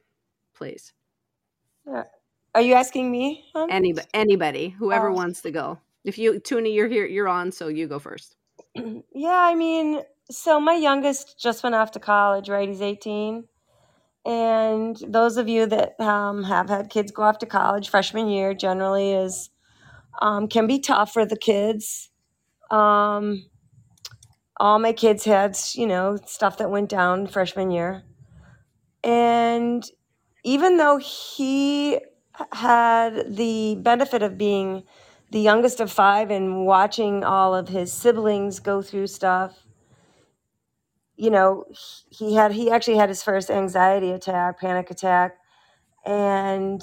please. 0.56 0.92
are 2.56 2.60
you 2.60 2.74
asking 2.74 3.08
me? 3.08 3.44
Anybody, 3.70 4.08
anybody, 4.14 4.68
whoever 4.70 5.10
Oh. 5.10 5.14
wants 5.14 5.42
to 5.42 5.52
go. 5.52 5.78
If 6.04 6.18
you, 6.18 6.40
Toonie, 6.40 6.74
you're 6.74 6.88
here, 6.88 7.06
you're 7.06 7.28
on, 7.28 7.52
so 7.52 7.68
you 7.68 7.86
go 7.86 8.00
first. 8.00 8.36
Yeah, 9.14 9.38
I 9.38 9.54
mean, 9.54 10.02
so 10.30 10.60
my 10.60 10.74
youngest 10.74 11.38
just 11.38 11.62
went 11.62 11.74
off 11.74 11.92
to 11.92 12.00
college, 12.00 12.48
right? 12.48 12.68
He's 12.68 12.82
18. 12.82 13.44
And 14.26 14.96
those 15.06 15.36
of 15.36 15.48
you 15.48 15.66
that 15.66 16.00
um, 16.00 16.44
have 16.44 16.68
had 16.68 16.88
kids 16.88 17.12
go 17.12 17.22
off 17.22 17.38
to 17.38 17.46
college, 17.46 17.90
freshman 17.90 18.28
year 18.28 18.54
generally 18.54 19.12
is 19.12 19.50
um, 20.22 20.48
can 20.48 20.66
be 20.66 20.78
tough 20.78 21.12
for 21.12 21.26
the 21.26 21.36
kids. 21.36 22.10
Um, 22.70 23.44
all 24.58 24.78
my 24.78 24.92
kids 24.92 25.24
had, 25.24 25.58
you 25.74 25.86
know, 25.86 26.18
stuff 26.26 26.58
that 26.58 26.70
went 26.70 26.88
down 26.88 27.26
freshman 27.26 27.70
year. 27.70 28.04
And 29.02 29.84
even 30.44 30.78
though 30.78 30.98
he 30.98 32.00
had 32.52 33.36
the 33.36 33.76
benefit 33.80 34.22
of 34.22 34.38
being 34.38 34.84
the 35.30 35.40
youngest 35.40 35.80
of 35.80 35.90
five 35.90 36.30
and 36.30 36.64
watching 36.64 37.24
all 37.24 37.54
of 37.54 37.68
his 37.68 37.92
siblings 37.92 38.60
go 38.60 38.80
through 38.80 39.08
stuff, 39.08 39.63
you 41.16 41.30
know, 41.30 41.64
he 42.10 42.34
had 42.34 42.52
he 42.52 42.70
actually 42.70 42.96
had 42.98 43.08
his 43.08 43.22
first 43.22 43.50
anxiety 43.50 44.10
attack, 44.12 44.60
panic 44.60 44.90
attack, 44.90 45.36
and 46.06 46.82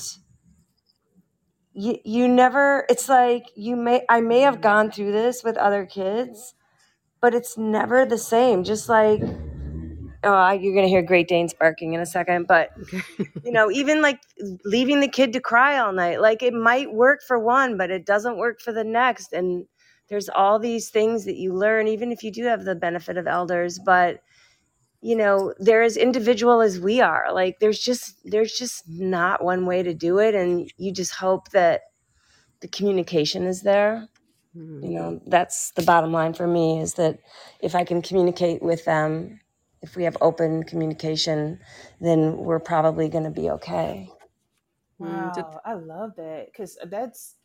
you 1.74 1.98
you 2.04 2.28
never 2.28 2.86
it's 2.90 3.08
like 3.10 3.46
you 3.56 3.76
may 3.76 4.04
I 4.10 4.22
may 4.22 4.42
have 4.42 4.62
gone 4.62 4.92
through 4.92 5.12
this 5.12 5.44
with 5.44 5.58
other 5.58 5.86
kids, 5.86 6.54
but 7.22 7.36
it's 7.36 7.58
never 7.58 8.06
the 8.06 8.18
same. 8.18 8.64
Just 8.64 8.90
like 8.90 9.22
oh, 10.24 10.52
you're 10.52 10.76
gonna 10.76 10.88
hear 10.88 11.02
Great 11.02 11.28
Danes 11.28 11.54
barking 11.54 11.94
in 11.94 12.02
a 12.02 12.06
second, 12.06 12.48
but 12.48 12.70
you 13.44 13.52
know, 13.52 13.72
even 13.72 14.02
like 14.02 14.22
leaving 14.66 15.00
the 15.00 15.08
kid 15.08 15.34
to 15.34 15.40
cry 15.40 15.78
all 15.80 15.94
night, 15.94 16.22
like 16.22 16.44
it 16.44 16.54
might 16.54 16.94
work 16.94 17.22
for 17.28 17.40
one, 17.40 17.78
but 17.78 17.92
it 17.92 18.06
doesn't 18.06 18.38
work 18.38 18.60
for 18.62 18.72
the 18.74 18.84
next. 18.84 19.34
And 19.34 19.66
there's 20.12 20.30
all 20.30 20.60
these 20.60 20.92
things 20.92 21.26
that 21.26 21.38
you 21.38 21.56
learn, 21.56 21.90
even 21.90 22.14
if 22.14 22.24
you 22.24 22.32
do 22.32 22.46
have 22.46 22.66
the 22.66 22.76
benefit 22.76 23.18
of 23.18 23.28
elders, 23.28 23.80
but 23.80 24.22
you 25.02 25.16
know, 25.16 25.54
they're 25.60 25.84
as 25.84 25.98
individual 25.98 26.62
as 26.62 26.80
we 26.80 27.02
are. 27.02 27.34
Like 27.34 27.60
there's 27.60 27.80
just 27.80 28.16
there's 28.26 28.54
just 28.54 28.84
not 28.90 29.44
one 29.44 29.66
way 29.68 29.84
to 29.84 29.94
do 29.94 30.20
it. 30.20 30.36
And 30.36 30.72
you 30.78 30.94
just 30.94 31.14
hope 31.16 31.52
that 31.52 31.84
the 32.62 32.70
communication 32.70 33.46
is 33.46 33.64
there. 33.64 34.10
You 34.82 34.92
know, 34.92 35.22
that's 35.28 35.72
the 35.74 35.84
bottom 35.84 36.14
line 36.14 36.34
for 36.34 36.48
me 36.48 36.82
is 36.82 36.96
that 36.96 37.20
if 37.62 37.76
I 37.76 37.84
can 37.86 38.02
communicate 38.02 38.64
with 38.64 38.86
them, 38.86 39.40
if 39.82 39.96
we 39.96 40.06
have 40.06 40.18
open 40.22 40.64
communication, 40.64 41.60
then 42.02 42.38
we're 42.38 42.60
probably 42.60 43.10
going 43.10 43.26
to 43.26 43.32
be 43.32 43.50
okay. 43.52 44.10
Mm, 45.02 45.34
d- 45.34 45.44
Wow, 45.44 45.62
I 45.66 45.74
love 45.76 46.16
that 46.18 46.48
because 46.48 46.78
that's 46.88 47.36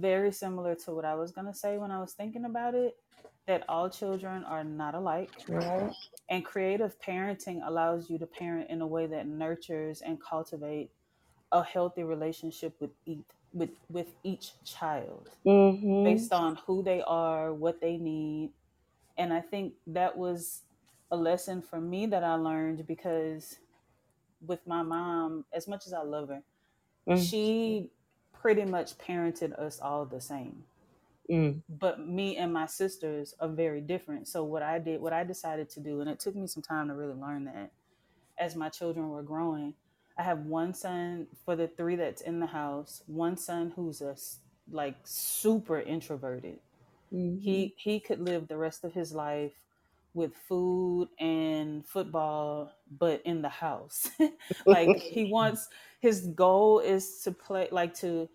very 0.00 0.32
similar 0.32 0.74
to 0.76 0.92
what 0.94 1.04
I 1.04 1.14
was 1.14 1.32
gonna 1.32 1.54
say 1.54 1.78
when 1.78 1.90
I 1.90 2.00
was 2.00 2.12
thinking 2.14 2.44
about 2.44 2.74
it. 2.74 2.94
That 3.46 3.64
all 3.68 3.90
children 3.90 4.44
are 4.44 4.64
not 4.64 4.94
alike, 4.94 5.30
Right? 5.48 5.92
and 6.28 6.44
creative 6.44 6.98
parenting 7.00 7.66
allows 7.66 8.10
you 8.10 8.18
to 8.18 8.26
parent 8.26 8.70
in 8.70 8.80
a 8.82 8.86
way 8.86 9.06
that 9.06 9.26
nurtures 9.26 10.02
and 10.02 10.18
cultivate 10.22 10.90
a 11.52 11.62
healthy 11.62 12.04
relationship 12.04 12.74
with 12.80 12.92
each 13.06 13.24
with 13.52 13.70
with 13.90 14.14
each 14.24 14.52
child 14.64 15.30
Mm-hmm. 15.46 16.02
based 16.04 16.32
on 16.32 16.56
who 16.66 16.82
they 16.82 17.02
are, 17.06 17.52
what 17.54 17.80
they 17.80 17.96
need, 17.98 18.52
and 19.18 19.32
I 19.32 19.40
think 19.40 19.74
that 19.88 20.16
was 20.16 20.62
a 21.10 21.16
lesson 21.16 21.62
for 21.62 21.80
me 21.80 22.06
that 22.06 22.24
I 22.24 22.34
learned 22.34 22.86
because 22.86 23.58
with 24.40 24.66
my 24.66 24.82
mom, 24.82 25.44
as 25.52 25.68
much 25.68 25.86
as 25.86 25.92
I 25.92 26.02
love 26.02 26.28
her, 26.28 26.42
Mm-hmm. 27.08 27.42
she 27.70 27.90
pretty 28.42 28.66
much 28.66 28.98
parented 28.98 29.58
us 29.60 29.80
all 29.80 30.06
the 30.06 30.22
same 30.22 30.64
Mm. 31.30 31.62
but 31.68 32.06
me 32.06 32.36
and 32.36 32.52
my 32.52 32.66
sisters 32.66 33.34
are 33.40 33.48
very 33.48 33.80
different 33.82 34.28
so 34.28 34.44
what 34.44 34.62
i 34.62 34.78
did 34.78 35.00
what 35.00 35.12
i 35.14 35.24
decided 35.24 35.70
to 35.70 35.80
do 35.80 36.00
and 36.02 36.10
it 36.10 36.20
took 36.20 36.36
me 36.36 36.46
some 36.46 36.62
time 36.62 36.88
to 36.88 36.94
really 36.94 37.14
learn 37.14 37.44
that 37.46 37.72
as 38.38 38.56
my 38.56 38.68
children 38.70 39.10
were 39.10 39.22
growing 39.24 39.74
i 40.18 40.22
have 40.22 40.40
one 40.40 40.74
son 40.74 41.26
for 41.44 41.56
the 41.56 41.68
three 41.68 41.96
that's 41.96 42.22
in 42.22 42.40
the 42.40 42.46
house 42.46 43.02
one 43.06 43.36
son 43.36 43.72
who's 43.76 44.00
a 44.02 44.12
like 44.72 44.96
super 45.04 45.80
introverted 45.80 46.58
Mm-hmm. 47.14 47.38
he 47.44 47.74
he 47.76 48.00
could 48.00 48.20
live 48.20 48.48
the 48.48 48.56
rest 48.58 48.84
of 48.84 48.94
his 48.94 49.12
life 49.12 49.52
with 50.14 50.32
food 50.48 51.08
and 51.20 51.86
football 51.86 52.72
but 52.98 53.22
in 53.24 53.42
the 53.42 53.48
house 53.48 54.10
like 54.66 54.96
he 54.98 55.30
wants 55.30 55.68
his 56.00 56.26
goal 56.28 56.80
is 56.80 57.20
to 57.22 57.30
play 57.32 57.68
like 57.70 57.94
to 57.94 58.28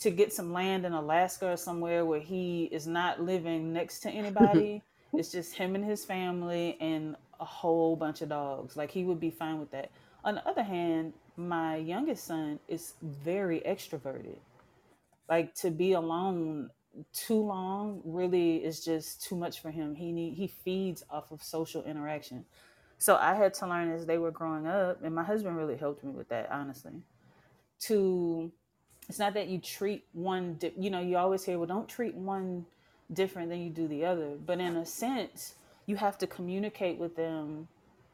to 0.00 0.10
get 0.10 0.32
some 0.32 0.52
land 0.52 0.86
in 0.86 0.92
Alaska 0.94 1.52
or 1.52 1.56
somewhere 1.56 2.04
where 2.04 2.20
he 2.20 2.64
is 2.72 2.86
not 2.86 3.22
living 3.22 3.72
next 3.72 4.00
to 4.00 4.10
anybody. 4.10 4.82
it's 5.12 5.30
just 5.30 5.54
him 5.54 5.74
and 5.74 5.84
his 5.84 6.04
family 6.04 6.78
and 6.80 7.16
a 7.38 7.44
whole 7.44 7.96
bunch 7.96 8.22
of 8.22 8.30
dogs. 8.30 8.76
Like 8.76 8.90
he 8.90 9.04
would 9.04 9.20
be 9.20 9.30
fine 9.30 9.60
with 9.60 9.70
that. 9.72 9.90
On 10.24 10.34
the 10.34 10.48
other 10.48 10.62
hand, 10.62 11.12
my 11.36 11.76
youngest 11.76 12.24
son 12.24 12.58
is 12.66 12.94
very 13.02 13.60
extroverted. 13.60 14.38
Like 15.28 15.54
to 15.56 15.70
be 15.70 15.92
alone 15.92 16.70
too 17.12 17.40
long 17.40 18.00
really 18.04 18.56
is 18.56 18.84
just 18.84 19.22
too 19.22 19.36
much 19.36 19.60
for 19.60 19.70
him. 19.70 19.94
He 19.94 20.12
need 20.12 20.34
he 20.34 20.46
feeds 20.46 21.04
off 21.10 21.30
of 21.30 21.42
social 21.42 21.84
interaction. 21.84 22.46
So 23.00 23.16
I 23.16 23.34
had 23.34 23.54
to 23.54 23.66
learn 23.66 23.90
as 23.90 24.04
they 24.04 24.18
were 24.18 24.30
growing 24.30 24.66
up, 24.66 25.02
and 25.02 25.14
my 25.14 25.24
husband 25.24 25.56
really 25.56 25.76
helped 25.76 26.04
me 26.04 26.10
with 26.10 26.28
that, 26.28 26.50
honestly. 26.52 26.92
To 27.86 28.52
it's 29.08 29.18
not 29.18 29.32
that 29.34 29.48
you 29.48 29.58
treat 29.58 30.04
one, 30.12 30.56
di- 30.58 30.74
you 30.78 30.90
know, 30.90 31.00
you 31.00 31.16
always 31.16 31.42
hear, 31.42 31.56
well, 31.56 31.66
don't 31.66 31.88
treat 31.88 32.14
one 32.14 32.66
different 33.10 33.48
than 33.48 33.62
you 33.62 33.70
do 33.70 33.88
the 33.88 34.04
other. 34.04 34.36
But 34.44 34.60
in 34.60 34.76
a 34.76 34.84
sense, 34.84 35.54
you 35.86 35.96
have 35.96 36.18
to 36.18 36.26
communicate 36.26 36.98
with 36.98 37.16
them 37.16 37.68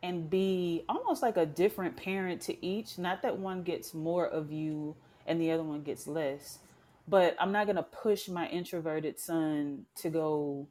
and 0.05 0.31
be 0.31 0.85
almost 0.89 1.21
like 1.21 1.37
a 1.37 1.45
different 1.45 1.97
parent 1.97 2.41
to 2.43 2.65
each. 2.65 2.97
Not 2.97 3.23
that 3.23 3.37
one 3.37 3.65
gets 3.65 3.93
more 3.93 4.27
of 4.27 4.53
you 4.53 4.95
and 5.27 5.41
the 5.41 5.51
other 5.51 5.65
one 5.65 5.83
gets 5.83 6.07
less. 6.07 6.61
But 7.09 7.37
I'm 7.41 7.51
not 7.51 7.67
going 7.67 7.77
to 7.77 7.83
push 7.83 8.29
my 8.29 8.49
introverted 8.49 9.19
son 9.19 9.87
to 9.97 10.11
go 10.11 10.69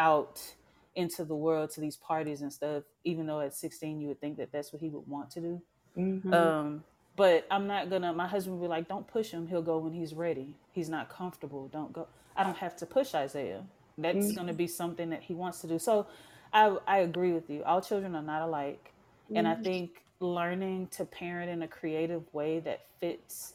out 0.00 0.54
into 0.94 1.24
the 1.24 1.36
world 1.36 1.70
to 1.70 1.80
these 1.80 1.96
parties 1.96 2.42
and 2.42 2.52
stuff, 2.52 2.84
even 3.04 3.26
though 3.26 3.40
at 3.40 3.54
16 3.54 4.00
you 4.00 4.08
would 4.08 4.20
think 4.20 4.36
that 4.38 4.52
that's 4.52 4.72
what 4.72 4.80
he 4.82 4.88
would 4.90 5.06
want 5.08 5.30
to 5.32 5.40
do. 5.40 5.62
Mhm. 5.96 6.32
Um, 6.32 6.84
but 7.16 7.46
I'm 7.50 7.66
not 7.66 7.90
gonna. 7.90 8.12
My 8.12 8.26
husband 8.26 8.56
will 8.58 8.66
be 8.66 8.70
like, 8.70 8.88
"Don't 8.88 9.06
push 9.06 9.30
him. 9.30 9.48
He'll 9.48 9.62
go 9.62 9.78
when 9.78 9.92
he's 9.92 10.14
ready. 10.14 10.56
He's 10.72 10.88
not 10.88 11.08
comfortable. 11.10 11.68
Don't 11.68 11.92
go." 11.92 12.08
I 12.36 12.44
don't 12.44 12.56
have 12.58 12.76
to 12.76 12.86
push 12.86 13.14
Isaiah. 13.14 13.66
That's 13.98 14.32
gonna 14.32 14.54
be 14.54 14.66
something 14.66 15.10
that 15.10 15.22
he 15.22 15.34
wants 15.34 15.60
to 15.62 15.66
do. 15.68 15.78
So, 15.78 16.06
I 16.52 16.78
I 16.86 16.98
agree 17.00 17.32
with 17.32 17.50
you. 17.50 17.62
All 17.64 17.80
children 17.82 18.16
are 18.16 18.22
not 18.22 18.42
alike, 18.42 18.92
and 19.34 19.46
I 19.46 19.54
think 19.56 20.04
learning 20.20 20.88
to 20.88 21.04
parent 21.04 21.50
in 21.50 21.62
a 21.62 21.68
creative 21.68 22.32
way 22.32 22.60
that 22.60 22.86
fits 23.00 23.54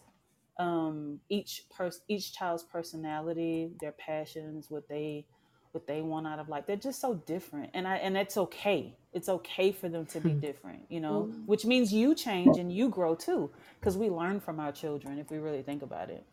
um, 0.60 1.22
each 1.30 1.64
person, 1.70 2.02
each 2.08 2.34
child's 2.34 2.64
personality, 2.64 3.72
their 3.80 3.94
passions, 3.94 4.70
what 4.72 4.88
they 4.90 5.26
what 5.72 5.88
they 5.88 6.02
want 6.02 6.28
out 6.28 6.40
of 6.40 6.50
life. 6.50 6.66
They're 6.66 6.76
just 6.76 7.02
so 7.02 7.16
different, 7.26 7.72
and 7.74 7.88
I 7.88 7.98
and 7.98 8.18
it's 8.18 8.38
okay. 8.38 8.96
It's 9.14 9.30
okay 9.30 9.72
for 9.72 9.90
them 9.90 10.06
to 10.08 10.20
be 10.20 10.32
hmm. 10.32 10.40
different, 10.40 10.84
you 10.90 11.00
know. 11.00 11.32
Which 11.46 11.66
means 11.66 11.92
you 11.94 12.16
change 12.16 12.58
and 12.58 12.72
you 12.72 12.90
grow 12.90 13.16
too, 13.16 13.50
because 13.80 13.98
we 13.98 14.10
learn 14.10 14.40
from 14.40 14.60
our 14.60 14.72
children 14.72 15.18
if 15.18 15.32
we 15.32 15.38
really 15.38 15.62
think 15.62 15.82
about 15.82 16.10
it. 16.10 16.26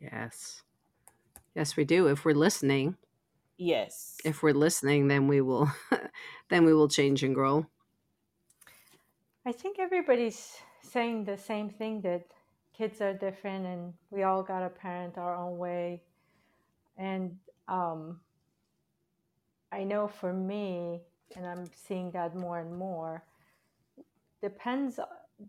Yes. 0.00 0.62
Yes, 1.54 1.76
we 1.76 1.84
do. 1.84 2.06
If 2.06 2.24
we're 2.24 2.34
listening, 2.34 2.96
Yes. 3.56 4.16
if 4.24 4.42
we're 4.42 4.52
listening, 4.52 5.08
then 5.08 5.26
we 5.26 5.40
will 5.40 5.70
then 6.50 6.64
we 6.64 6.72
will 6.72 6.88
change 6.88 7.22
and 7.22 7.34
grow. 7.34 7.66
I 9.44 9.52
think 9.52 9.78
everybody's 9.78 10.56
saying 10.82 11.24
the 11.24 11.36
same 11.36 11.70
thing 11.70 12.00
that 12.02 12.26
kids 12.76 13.00
are 13.00 13.12
different 13.12 13.66
and 13.66 13.92
we 14.10 14.22
all 14.22 14.42
got 14.42 14.60
to 14.60 14.68
parent 14.68 15.18
our 15.18 15.34
own 15.34 15.58
way. 15.58 16.02
And 16.96 17.38
um, 17.68 18.20
I 19.70 19.84
know 19.84 20.08
for 20.08 20.32
me, 20.32 21.02
and 21.36 21.46
I'm 21.46 21.70
seeing 21.74 22.10
that 22.12 22.34
more 22.34 22.58
and 22.58 22.76
more, 22.76 23.24
depends. 24.42 24.98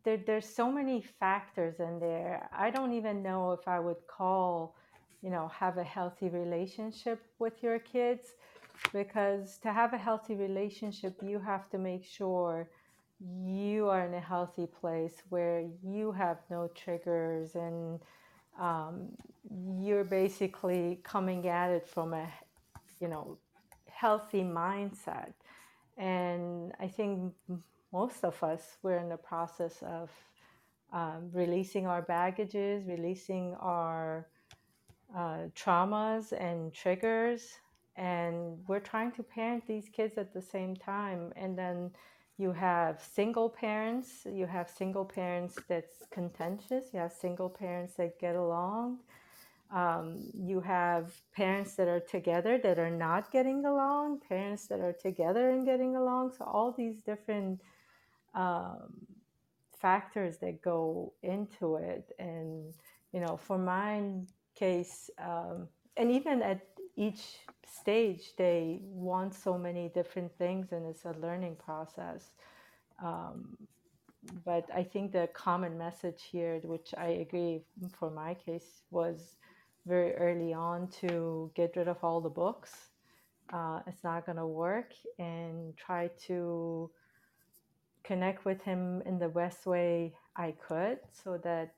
There, 0.03 0.17
there's 0.17 0.47
so 0.47 0.71
many 0.71 1.01
factors 1.01 1.79
in 1.79 1.99
there. 1.99 2.49
I 2.55 2.69
don't 2.69 2.93
even 2.93 3.23
know 3.23 3.53
if 3.53 3.67
I 3.67 3.79
would 3.79 4.05
call, 4.07 4.75
you 5.21 5.29
know, 5.29 5.47
have 5.47 5.77
a 5.77 5.83
healthy 5.83 6.29
relationship 6.29 7.21
with 7.39 7.63
your 7.63 7.79
kids 7.79 8.35
because 8.93 9.57
to 9.59 9.73
have 9.73 9.93
a 9.93 9.97
healthy 9.97 10.35
relationship, 10.35 11.17
you 11.23 11.39
have 11.39 11.69
to 11.71 11.77
make 11.77 12.05
sure 12.05 12.69
you 13.45 13.89
are 13.89 14.05
in 14.05 14.13
a 14.13 14.19
healthy 14.19 14.67
place 14.67 15.15
where 15.29 15.65
you 15.83 16.11
have 16.11 16.37
no 16.49 16.69
triggers 16.75 17.55
and 17.55 17.99
um, 18.59 19.09
you're 19.79 20.03
basically 20.03 20.99
coming 21.03 21.47
at 21.47 21.71
it 21.71 21.87
from 21.87 22.13
a 22.13 22.27
you 22.99 23.07
know 23.07 23.37
healthy 23.87 24.43
mindset. 24.43 25.33
And 25.97 26.71
i 26.79 26.87
think 26.87 27.33
most 27.91 28.23
of 28.23 28.41
us 28.43 28.77
we're 28.83 28.97
in 28.97 29.09
the 29.09 29.17
process 29.17 29.75
of 29.81 30.09
um, 30.93 31.29
releasing 31.33 31.85
our 31.87 32.01
baggages 32.01 32.87
releasing 32.87 33.55
our 33.59 34.27
uh, 35.15 35.49
traumas 35.55 36.31
and 36.31 36.73
triggers 36.73 37.59
and 37.99 38.57
we're 38.67 38.79
trying 38.79 39.11
to 39.11 39.23
parent 39.23 39.67
these 39.67 39.89
kids 39.89 40.17
at 40.17 40.33
the 40.33 40.41
same 40.41 40.73
time. 40.75 41.33
And 41.35 41.57
then 41.57 41.91
you 42.39 42.51
have 42.51 43.03
single 43.03 43.49
parents 43.49 44.25
you 44.25 44.47
have 44.47 44.69
single 44.69 45.05
parents 45.05 45.59
that's 45.67 46.07
contentious 46.09 46.85
you 46.93 46.99
have 46.99 47.11
single 47.11 47.49
parents 47.49 47.93
that 47.95 48.19
get 48.19 48.35
along 48.35 48.97
um, 49.71 50.31
you 50.33 50.61
have 50.61 51.13
parents 51.35 51.75
that 51.75 51.87
are 51.87 51.99
together 51.99 52.57
that 52.57 52.79
are 52.79 52.89
not 52.89 53.31
getting 53.31 53.65
along 53.65 54.19
parents 54.27 54.65
that 54.67 54.79
are 54.79 54.93
together 54.93 55.51
and 55.51 55.63
getting 55.63 55.95
along. 55.95 56.33
So 56.35 56.43
all 56.45 56.71
these 56.71 57.01
different 57.01 57.61
um, 58.33 59.05
factors 59.79 60.37
that 60.37 60.61
go 60.63 61.13
into 61.21 61.75
it. 61.75 62.11
And 62.17 62.73
you 63.11 63.19
know 63.19 63.37
for 63.37 63.57
my 63.57 64.03
case 64.55 65.09
um, 65.17 65.67
and 65.97 66.11
even 66.11 66.41
at 66.41 66.61
each 66.99 67.23
stage 67.81 68.33
they 68.37 68.81
want 68.83 69.33
so 69.33 69.57
many 69.57 69.89
different 69.89 70.31
things 70.37 70.71
and 70.73 70.85
it's 70.85 71.05
a 71.05 71.15
learning 71.21 71.55
process. 71.55 72.31
Um, 73.03 73.57
but 74.43 74.65
i 74.75 74.83
think 74.83 75.11
the 75.13 75.29
common 75.33 75.77
message 75.77 76.23
here 76.29 76.59
which 76.63 76.93
i 76.97 77.07
agree 77.25 77.61
for 77.97 78.11
my 78.11 78.33
case 78.33 78.81
was 78.91 79.37
very 79.85 80.13
early 80.15 80.53
on 80.53 80.87
to 80.87 81.49
get 81.55 81.75
rid 81.75 81.87
of 81.87 81.97
all 82.03 82.21
the 82.21 82.29
books. 82.29 82.91
Uh, 83.51 83.79
it's 83.87 84.03
not 84.03 84.25
going 84.25 84.37
to 84.37 84.45
work 84.45 84.93
and 85.17 85.75
try 85.75 86.09
to 86.27 86.89
connect 88.03 88.45
with 88.45 88.61
him 88.61 89.01
in 89.07 89.17
the 89.17 89.27
best 89.27 89.65
way 89.65 90.13
i 90.35 90.53
could 90.67 90.99
so 91.11 91.39
that 91.43 91.73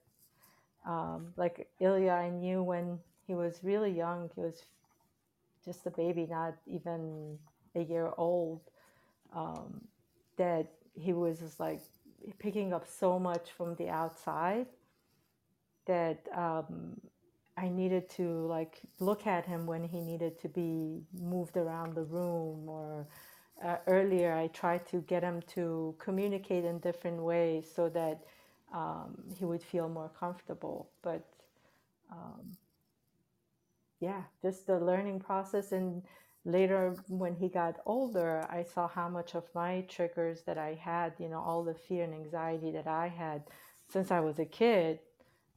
um, 0.86 1.34
like 1.38 1.70
ilya 1.80 2.12
i 2.12 2.30
knew 2.30 2.62
when 2.62 3.00
he 3.26 3.34
was 3.34 3.60
really 3.64 3.92
young 3.92 4.30
he 4.36 4.42
was 4.42 4.64
just 5.64 5.86
a 5.86 5.92
baby, 5.92 6.28
not 6.30 6.56
even 6.66 7.38
a 7.76 7.82
year 7.82 8.12
old, 8.18 8.62
um, 9.34 9.82
that 10.38 10.68
he 10.94 11.14
was 11.14 11.40
just 11.40 11.60
like 11.60 11.82
picking 12.40 12.74
up 12.74 12.86
so 12.88 13.20
much 13.20 13.52
from 13.52 13.76
the 13.76 13.90
outside 13.90 14.68
that 15.86 16.20
um, 16.36 17.00
I 17.58 17.70
needed 17.70 18.10
to 18.12 18.46
like 18.48 18.82
look 19.00 19.28
at 19.28 19.46
him 19.46 19.66
when 19.66 19.84
he 19.84 20.00
needed 20.00 20.40
to 20.42 20.50
be 20.50 21.02
moved 21.20 21.58
around 21.58 21.96
the 21.96 22.04
room 22.04 22.68
or 22.68 23.08
uh, 23.64 23.78
earlier 23.88 24.34
I 24.34 24.48
tried 24.48 24.88
to 24.88 25.02
get 25.02 25.24
him 25.24 25.42
to 25.54 25.96
communicate 26.00 26.66
in 26.66 26.80
different 26.80 27.22
ways 27.22 27.68
so 27.74 27.90
that 27.90 28.24
um, 28.74 29.18
he 29.38 29.46
would 29.46 29.62
feel 29.62 29.90
more 29.90 30.10
comfortable. 30.20 30.90
But 31.02 31.26
um, 32.12 32.58
yeah, 34.02 34.24
just 34.42 34.68
the 34.68 34.80
learning 34.80 35.20
process. 35.20 35.72
And 35.72 36.02
later, 36.44 36.96
when 37.08 37.36
he 37.36 37.48
got 37.48 37.80
older, 37.86 38.46
I 38.50 38.64
saw 38.64 38.88
how 38.88 39.08
much 39.08 39.36
of 39.36 39.44
my 39.56 39.86
triggers 39.88 40.42
that 40.48 40.58
I 40.58 40.74
had, 40.74 41.14
you 41.20 41.30
know, 41.30 41.40
all 41.40 41.64
the 41.64 41.76
fear 41.76 42.04
and 42.04 42.14
anxiety 42.14 42.72
that 42.72 42.88
I 42.88 43.08
had 43.08 43.44
since 43.88 44.12
I 44.12 44.20
was 44.20 44.40
a 44.40 44.46
kid, 44.46 45.00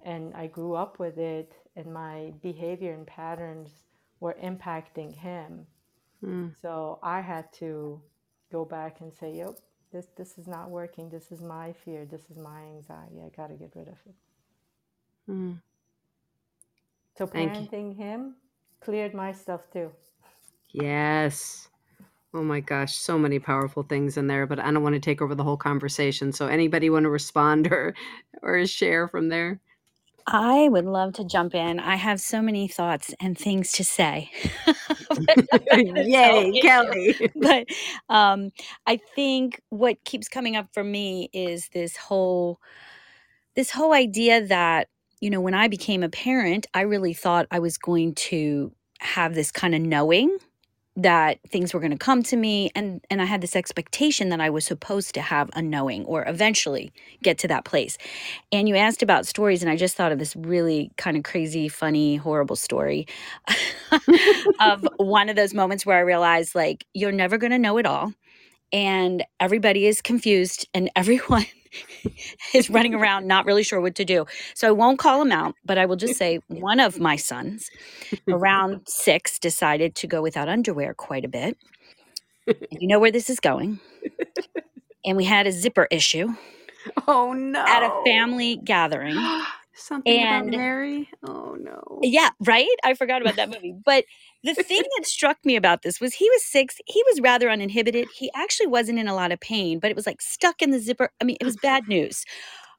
and 0.04 0.35
I 0.35 0.46
grew 0.46 0.74
up 0.74 0.98
with 0.98 1.18
it, 1.18 1.54
and 1.74 1.92
my 1.92 2.33
behavior 2.42 2.92
and 2.92 3.07
patterns 3.07 3.70
were 4.20 4.37
impacting 4.42 5.14
him. 5.16 5.66
Mm. 6.22 6.52
So 6.61 6.98
I 7.02 7.20
had 7.20 7.50
to 7.54 8.00
go 8.52 8.64
back 8.64 9.00
and 9.00 9.12
say, 9.12 9.37
yep, 9.37 9.54
this, 9.92 10.09
this 10.16 10.37
is 10.38 10.46
not 10.46 10.70
working. 10.70 11.09
This 11.09 11.33
is 11.33 11.40
my 11.40 11.72
fear. 11.72 12.04
This 12.04 12.22
is 12.30 12.37
my 12.37 12.62
anxiety. 12.62 13.22
I 13.24 13.30
got 13.35 13.48
to 13.48 13.54
get 13.54 13.72
rid 13.74 13.88
of 13.88 13.98
it. 14.07 15.30
Mm. 15.30 15.61
So 17.16 17.27
Thank 17.27 17.55
parenting 17.55 17.96
him 17.96 18.37
cleared 18.81 19.14
my 19.14 19.33
stuff 19.33 19.62
too. 19.72 19.90
Yes. 20.72 21.68
Oh 22.35 22.42
my 22.42 22.61
gosh, 22.61 22.96
so 22.96 23.16
many 23.16 23.38
powerful 23.38 23.85
things 23.85 24.16
in 24.16 24.27
there, 24.27 24.46
but 24.46 24.59
I 24.59 24.72
don't 24.72 24.83
want 24.83 24.94
to 24.94 25.00
take 25.00 25.22
over 25.22 25.37
the 25.37 25.44
whole 25.44 25.57
conversation. 25.57 26.33
So 26.33 26.48
anybody 26.48 26.90
want 26.90 27.05
to 27.05 27.11
respond 27.11 27.68
or 27.68 27.94
or 28.42 28.66
share 28.66 29.09
from 29.09 29.29
there? 29.29 29.61
I 30.27 30.68
would 30.70 30.87
love 30.87 31.12
to 31.14 31.24
jump 31.24 31.55
in. 31.55 31.79
I 31.79 31.96
have 31.96 32.20
so 32.20 32.40
many 32.42 32.66
thoughts 32.66 33.14
and 33.20 33.37
things 33.38 33.72
to 33.72 33.85
say. 33.85 34.31
But 35.16 35.38
that 35.50 35.81
is 35.96 36.16
no 36.24 36.44
Yay. 36.44 36.61
Kelly. 36.61 37.31
But 37.37 37.66
um, 38.09 38.50
I 38.87 38.96
think 39.14 39.61
what 39.70 40.03
keeps 40.05 40.29
coming 40.29 40.57
up 40.57 40.68
for 40.72 40.83
me 40.83 41.29
is 41.33 41.68
this 41.72 41.96
whole 41.96 42.61
this 43.55 43.70
whole 43.70 43.92
idea 43.92 44.44
that 44.46 44.88
you 45.25 45.31
know 45.31 45.41
when 45.41 45.55
I 45.55 45.69
became 45.69 46.03
a 46.03 46.11
parent, 46.11 46.67
I 46.75 46.83
really 46.83 47.15
thought 47.15 47.47
I 47.51 47.59
was 47.59 47.79
going 47.79 48.15
to 48.15 48.73
have 49.01 49.35
this 49.35 49.51
kind 49.51 49.75
of 49.75 49.81
knowing 49.81 50.37
that 50.97 51.39
things 51.49 51.73
were 51.73 51.81
going 51.81 51.93
to 51.93 51.97
come 51.97 52.23
to 52.25 52.37
me 52.37 52.71
and 52.75 53.01
and 53.09 53.23
I 53.23 53.25
had 53.25 53.41
this 53.41 53.57
expectation 53.57 54.29
that 54.29 54.41
I 54.43 54.51
was 54.51 54.67
supposed 54.67 55.15
to 55.15 55.23
have 55.23 55.49
a 55.55 55.63
knowing 55.63 56.05
or 56.05 56.29
eventually 56.29 56.93
get 57.23 57.39
to 57.39 57.49
that 57.49 57.65
place. 57.65 57.97
And 58.53 58.69
you 58.69 58.77
asked 58.77 59.03
about 59.03 59.27
stories 59.27 59.63
and 59.63 59.73
I 59.73 59.77
just 59.77 59.97
thought 59.97 60.13
of 60.13 60.19
this 60.19 60.37
really 60.37 60.91
kind 60.99 61.17
of 61.17 61.23
crazy, 61.23 61.69
funny, 61.69 62.17
horrible 62.17 62.55
story 62.55 63.07
of 64.61 64.87
one 64.99 65.31
of 65.31 65.37
those 65.37 65.55
moments 65.55 65.87
where 65.87 65.97
I 65.97 66.01
realized 66.01 66.55
like 66.55 66.87
you're 66.93 67.13
never 67.13 67.39
going 67.39 67.53
to 67.53 67.59
know 67.59 67.79
it 67.79 67.87
all 67.87 68.13
and 68.75 69.25
everybody 69.41 69.87
is 69.87 70.03
confused 70.03 70.69
and 70.75 70.91
everyone 70.97 71.47
is 72.55 72.71
running 72.71 72.95
around 72.95 73.27
not 73.27 73.47
really 73.47 73.63
sure 73.63 73.81
what 73.81 73.95
to 73.97 74.05
do. 74.05 74.27
So 74.55 74.69
I 74.69 74.73
won't 74.73 74.99
call 74.99 75.23
him 75.23 75.33
out, 75.33 75.55
but 75.65 75.79
I 75.79 75.87
will 75.87 75.97
just 75.97 76.17
say 76.17 76.41
one 76.49 76.81
of 76.81 77.01
my 77.01 77.17
sons, 77.17 77.71
around 78.29 78.83
six, 78.89 79.39
decided 79.39 79.95
to 79.97 80.07
go 80.07 80.23
without 80.23 80.49
underwear 80.49 80.95
quite 80.95 81.25
a 81.25 81.29
bit. 81.29 81.57
And 82.47 82.81
you 82.81 82.89
know 82.89 82.99
where 82.99 83.13
this 83.13 83.31
is 83.31 83.41
going. 83.41 83.81
And 85.07 85.19
we 85.19 85.25
had 85.25 85.47
a 85.47 85.53
zipper 85.53 85.87
issue 85.91 86.29
Oh 87.07 87.35
no. 87.35 87.61
at 87.61 87.83
a 87.83 88.03
family 88.07 88.57
gathering. 88.57 89.17
Something 89.75 90.21
And- 90.21 90.49
about 90.49 90.59
Mary. 90.59 91.09
Oh 91.27 91.57
no. 91.59 91.99
Yeah, 92.03 92.31
right? 92.41 92.67
I 92.85 92.95
forgot 92.95 93.23
about 93.23 93.37
that 93.37 93.51
movie. 93.51 93.75
But 93.85 94.05
the 94.43 94.55
thing 94.55 94.83
that 94.97 95.07
struck 95.07 95.39
me 95.45 95.57
about 95.57 95.83
this 95.83 96.01
was 96.01 96.15
he 96.15 96.29
was 96.31 96.45
six. 96.45 96.77
He 96.87 97.03
was 97.11 97.21
rather 97.21 97.51
uninhibited. 97.51 98.09
He 98.17 98.31
actually 98.35 98.69
wasn't 98.69 98.99
in 98.99 99.09
a 99.09 99.15
lot 99.15 99.33
of 99.33 99.41
pain, 99.41 99.79
but 99.81 99.91
it 99.91 99.97
was 99.97 100.07
like 100.07 100.23
stuck 100.23 100.63
in 100.63 100.71
the 100.71 100.79
zipper. 100.79 101.11
I 101.21 101.25
mean, 101.25 101.37
it 101.41 101.45
was 101.45 101.57
bad 101.57 101.89
news. 101.89 102.25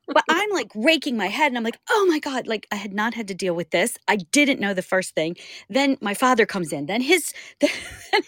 But 0.08 0.24
I'm 0.30 0.52
like 0.52 0.72
raking 0.76 1.18
my 1.18 1.28
head 1.28 1.48
and 1.48 1.58
I'm 1.58 1.64
like, 1.64 1.80
oh 1.90 2.06
my 2.08 2.20
God, 2.20 2.46
like 2.46 2.68
I 2.72 2.76
had 2.76 2.94
not 2.94 3.16
had 3.16 3.28
to 3.30 3.34
deal 3.34 3.56
with 3.56 3.72
this. 3.72 3.98
I 4.08 4.18
didn't 4.18 4.60
know 4.60 4.74
the 4.74 4.84
first 4.84 5.16
thing. 5.16 5.36
Then 5.68 5.98
my 6.00 6.14
father 6.14 6.46
comes 6.46 6.72
in, 6.72 6.86
then 6.86 7.02
his 7.02 7.34
then 7.60 7.72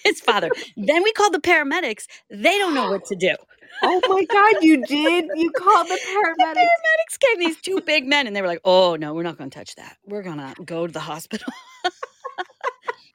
his 0.04 0.20
father. 0.20 0.50
then 0.76 1.04
we 1.04 1.14
call 1.14 1.30
the 1.30 1.40
paramedics. 1.40 2.06
They 2.32 2.58
don't 2.58 2.74
know 2.74 2.90
what 2.92 3.06
to 3.06 3.16
do. 3.16 3.36
Oh 3.82 4.04
my 4.08 4.26
God, 4.26 4.64
you 4.64 4.86
did. 4.86 5.32
You 5.34 5.52
called 5.52 5.90
the 5.90 6.00
The 6.38 6.46
paramedics. 6.46 6.56
paramedics 6.56 7.20
came, 7.20 7.40
these 7.40 7.62
two 7.62 7.82
big 7.82 8.06
men, 8.08 8.28
and 8.28 8.36
they 8.36 8.42
were 8.42 8.48
like, 8.48 8.62
oh 8.66 8.96
no, 8.96 9.14
we're 9.14 9.24
not 9.24 9.38
gonna 9.38 9.50
touch 9.52 9.76
that. 9.76 9.98
We're 10.06 10.24
gonna 10.24 10.56
go 10.66 10.88
to 10.88 10.94
the 10.94 11.00
hospital. 11.00 11.54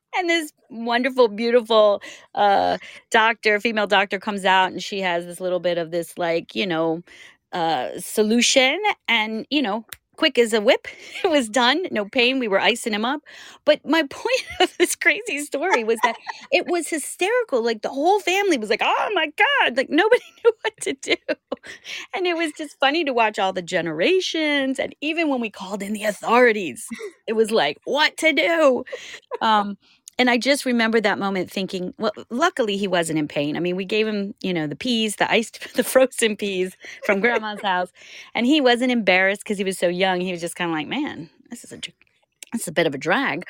and 0.17 0.29
this 0.31 0.53
wonderful, 0.71 1.29
beautiful 1.29 2.03
uh, 2.35 2.79
doctor, 3.11 3.61
female 3.61 3.87
doctor, 3.87 4.19
comes 4.19 4.45
out 4.45 4.73
and 4.73 4.83
she 4.83 5.01
has 5.01 5.27
this 5.27 5.41
little 5.41 5.61
bit 5.61 5.79
of 5.79 5.91
this, 5.91 6.19
like, 6.19 6.55
you 6.55 6.67
know, 6.67 7.03
uh, 7.53 7.91
solution. 7.99 8.81
And, 9.09 9.47
you 9.51 9.63
know, 9.63 9.87
quick 10.23 10.39
as 10.39 10.53
a 10.53 10.61
whip, 10.61 10.87
it 11.25 11.29
was 11.29 11.49
done. 11.49 11.85
No 11.91 12.05
pain. 12.05 12.39
We 12.39 12.47
were 12.47 12.61
icing 12.61 12.93
him 12.93 13.05
up. 13.05 13.23
But 13.65 13.85
my 13.85 14.03
point 14.11 14.45
of 14.61 14.73
this 14.79 14.95
crazy 14.95 15.41
story 15.41 15.83
was 15.83 15.99
that 16.05 16.15
it 16.53 16.69
was 16.69 16.87
hysterical. 16.87 17.61
Like 17.61 17.83
the 17.83 17.89
whole 17.89 18.21
family 18.21 18.57
was 18.57 18.71
like, 18.71 18.83
oh 18.85 19.11
my 19.15 19.33
God. 19.37 19.77
Like 19.77 19.91
nobody 19.91 20.23
knew 20.45 20.53
what 20.63 20.75
to 20.83 20.93
do. 20.93 21.17
And 22.15 22.25
it 22.25 22.37
was 22.37 22.53
just 22.53 22.79
funny 22.79 23.05
to 23.05 23.13
watch 23.13 23.41
all 23.41 23.53
the 23.53 23.63
generations. 23.63 24.79
And 24.79 24.95
even 25.01 25.29
when 25.29 25.41
we 25.41 25.51
called 25.51 25.83
in 25.83 25.93
the 25.93 26.05
authorities, 26.05 26.87
it 27.27 27.33
was 27.33 27.51
like, 27.51 27.79
what 27.85 28.17
to 28.19 28.33
do? 28.33 28.85
Um, 29.41 29.77
and 30.23 30.31
I 30.31 30.39
just 30.39 30.65
remember 30.65 31.01
that 31.01 31.19
moment 31.19 31.51
thinking, 31.51 31.95
well, 31.99 32.13
luckily 32.31 32.77
he 32.77 32.87
wasn't 32.87 33.19
in 33.19 33.27
pain. 33.27 33.57
I 33.57 33.59
mean, 33.59 33.75
we 33.75 33.85
gave 33.85 34.07
him, 34.07 34.37
you 34.41 34.55
know, 34.55 34.69
the 34.69 34.77
peas, 34.77 35.17
the 35.17 35.29
iced, 35.29 35.75
the 35.75 35.83
frozen 35.83 36.37
peas 36.37 36.77
from 37.05 37.19
grandma's 37.19 37.61
house, 37.65 37.91
and 38.33 38.47
he 38.47 38.61
wasn't 38.61 38.93
embarrassed 38.93 39.43
because 39.43 39.59
he 39.59 39.65
was 39.65 39.81
so 39.81 39.89
young. 39.89 40.21
He 40.21 40.31
was 40.31 40.41
just 40.41 40.55
kind 40.55 40.71
of 40.71 40.77
like, 40.77 40.87
man, 40.87 41.29
this 41.51 41.65
is 41.65 41.73
a, 41.73 41.77
this 42.53 42.63
is 42.63 42.69
a 42.69 42.73
bit 42.73 42.87
of 42.87 42.95
a 42.95 42.99
drag. 42.99 43.47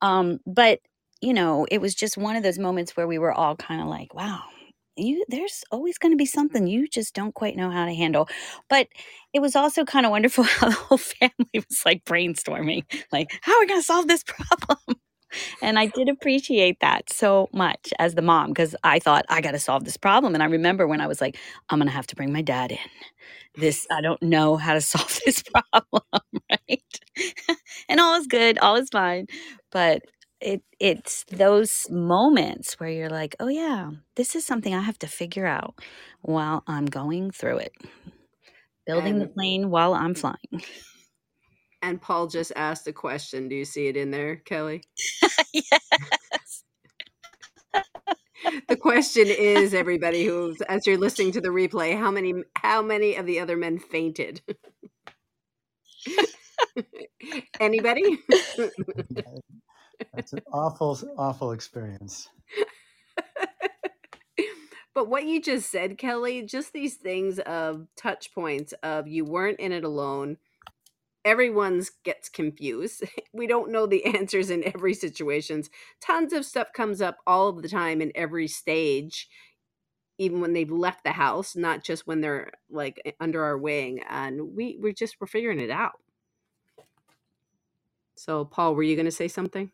Um, 0.00 0.40
but 0.46 0.80
you 1.20 1.34
know, 1.34 1.66
it 1.70 1.82
was 1.82 1.94
just 1.94 2.16
one 2.16 2.36
of 2.36 2.42
those 2.42 2.58
moments 2.58 2.96
where 2.96 3.06
we 3.06 3.18
were 3.18 3.32
all 3.32 3.54
kind 3.54 3.82
of 3.82 3.86
like, 3.88 4.14
wow. 4.14 4.40
You, 4.96 5.26
there's 5.28 5.62
always 5.70 5.98
going 5.98 6.12
to 6.12 6.16
be 6.16 6.24
something 6.24 6.66
you 6.66 6.88
just 6.88 7.14
don't 7.14 7.34
quite 7.34 7.56
know 7.56 7.68
how 7.68 7.84
to 7.84 7.94
handle. 7.94 8.28
But 8.70 8.86
it 9.34 9.40
was 9.40 9.56
also 9.56 9.84
kind 9.84 10.06
of 10.06 10.10
wonderful 10.10 10.44
how 10.44 10.68
the 10.68 10.74
whole 10.74 10.96
family 10.98 11.50
was 11.52 11.82
like 11.84 12.04
brainstorming, 12.06 12.84
like, 13.12 13.38
how 13.42 13.56
are 13.56 13.60
we 13.60 13.66
going 13.66 13.80
to 13.80 13.84
solve 13.84 14.08
this 14.08 14.22
problem? 14.22 14.93
And 15.62 15.78
I 15.78 15.86
did 15.86 16.08
appreciate 16.08 16.80
that 16.80 17.12
so 17.12 17.48
much 17.52 17.92
as 17.98 18.14
the 18.14 18.22
mom 18.22 18.50
because 18.50 18.74
I 18.84 18.98
thought 18.98 19.24
I 19.28 19.40
got 19.40 19.52
to 19.52 19.58
solve 19.58 19.84
this 19.84 19.96
problem. 19.96 20.34
And 20.34 20.42
I 20.42 20.46
remember 20.46 20.86
when 20.86 21.00
I 21.00 21.06
was 21.06 21.20
like, 21.20 21.36
I'm 21.70 21.78
going 21.78 21.88
to 21.88 21.92
have 21.94 22.06
to 22.08 22.16
bring 22.16 22.32
my 22.32 22.42
dad 22.42 22.72
in. 22.72 22.78
This, 23.56 23.86
I 23.90 24.00
don't 24.00 24.22
know 24.22 24.56
how 24.56 24.74
to 24.74 24.80
solve 24.82 25.20
this 25.24 25.42
problem, 25.42 26.02
right? 26.50 27.00
and 27.88 28.00
all 28.00 28.14
is 28.14 28.26
good, 28.26 28.58
all 28.58 28.76
is 28.76 28.88
fine. 28.90 29.26
But 29.70 30.02
it 30.40 30.62
it's 30.80 31.24
those 31.30 31.88
moments 31.90 32.74
where 32.78 32.90
you're 32.90 33.08
like, 33.08 33.34
oh 33.40 33.48
yeah, 33.48 33.90
this 34.16 34.34
is 34.36 34.44
something 34.44 34.74
I 34.74 34.80
have 34.80 34.98
to 35.00 35.06
figure 35.06 35.46
out 35.46 35.80
while 36.22 36.62
I'm 36.66 36.86
going 36.86 37.30
through 37.30 37.58
it. 37.58 37.72
Building 38.86 39.18
the 39.18 39.26
plane 39.26 39.70
while 39.70 39.94
I'm 39.94 40.14
flying. 40.14 40.62
And 41.84 42.00
Paul 42.00 42.28
just 42.28 42.50
asked 42.56 42.88
a 42.88 42.94
question. 42.94 43.46
Do 43.46 43.54
you 43.54 43.66
see 43.66 43.88
it 43.88 43.96
in 43.96 44.10
there, 44.10 44.36
Kelly? 44.36 44.84
yes. 45.52 46.64
The 48.68 48.76
question 48.76 49.26
is, 49.26 49.74
everybody 49.74 50.24
who's 50.24 50.60
as 50.62 50.86
you're 50.86 50.98
listening 50.98 51.32
to 51.32 51.40
the 51.40 51.48
replay, 51.48 51.98
how 51.98 52.10
many 52.10 52.34
how 52.54 52.82
many 52.82 53.16
of 53.16 53.26
the 53.26 53.40
other 53.40 53.56
men 53.56 53.78
fainted? 53.78 54.42
Anybody? 57.60 58.18
That's 60.14 60.32
an 60.34 60.40
awful, 60.52 60.98
awful 61.16 61.52
experience. 61.52 62.28
but 64.94 65.08
what 65.08 65.24
you 65.24 65.40
just 65.40 65.70
said, 65.70 65.98
Kelly, 65.98 66.42
just 66.42 66.72
these 66.72 66.94
things 66.94 67.38
of 67.40 67.88
touch 67.96 68.32
points 68.34 68.72
of 68.82 69.08
you 69.08 69.24
weren't 69.24 69.58
in 69.58 69.72
it 69.72 69.84
alone. 69.84 70.36
Everyone's 71.24 71.90
gets 72.04 72.28
confused. 72.30 73.04
We 73.34 73.46
don't 73.48 73.72
know 73.72 73.86
the 73.86 74.04
answers 74.18 74.50
in 74.50 74.64
every 74.64 74.94
situations. 74.94 75.70
Tons 76.02 76.32
of 76.34 76.46
stuff 76.46 76.68
comes 76.74 77.02
up 77.02 77.18
all 77.26 77.48
of 77.48 77.62
the 77.62 77.68
time 77.68 78.02
in 78.02 78.12
every 78.14 78.48
stage, 78.48 79.28
even 80.18 80.40
when 80.40 80.54
they've 80.54 80.70
left 80.70 81.04
the 81.04 81.12
house, 81.12 81.56
not 81.56 81.84
just 81.84 82.06
when 82.06 82.20
they're 82.22 82.52
like 82.70 83.16
under 83.20 83.44
our 83.44 83.58
wing. 83.58 84.00
And 84.08 84.56
we 84.56 84.78
we're 84.80 84.92
just 84.94 85.16
we're 85.20 85.28
figuring 85.28 85.60
it 85.60 85.70
out. 85.70 85.92
So, 88.16 88.44
Paul, 88.46 88.74
were 88.76 88.84
you 88.84 88.96
going 88.96 89.06
to 89.06 89.12
say 89.12 89.28
something? 89.28 89.72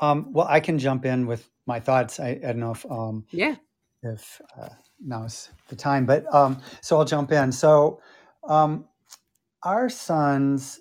Um, 0.00 0.32
well, 0.32 0.46
I 0.48 0.60
can 0.60 0.78
jump 0.78 1.04
in 1.06 1.26
with 1.26 1.48
my 1.66 1.80
thoughts. 1.80 2.20
I, 2.20 2.30
I 2.30 2.34
don't 2.38 2.60
know 2.60 2.72
if 2.72 2.86
um, 2.90 3.26
Yeah. 3.32 3.56
if 4.02 4.40
uh, 4.60 4.70
now's 5.04 5.50
the 5.68 5.76
time, 5.76 6.06
but 6.06 6.32
um, 6.34 6.60
so 6.82 6.98
I'll 6.98 7.06
jump 7.06 7.32
in. 7.32 7.52
So 7.52 8.00
um, 8.48 8.86
our 9.62 9.88
sons 9.88 10.80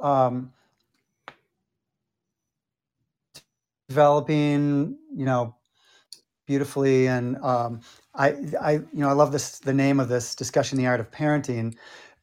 um, 0.00 0.52
developing, 3.88 4.96
you 5.14 5.24
know, 5.24 5.56
beautifully, 6.46 7.06
and 7.08 7.36
um, 7.38 7.80
I, 8.14 8.34
I, 8.60 8.72
you 8.72 8.88
know, 8.94 9.08
I 9.08 9.12
love 9.12 9.32
this. 9.32 9.58
The 9.58 9.74
name 9.74 10.00
of 10.00 10.08
this 10.08 10.34
discussion, 10.34 10.78
the 10.78 10.86
art 10.86 11.00
of 11.00 11.10
parenting, 11.10 11.76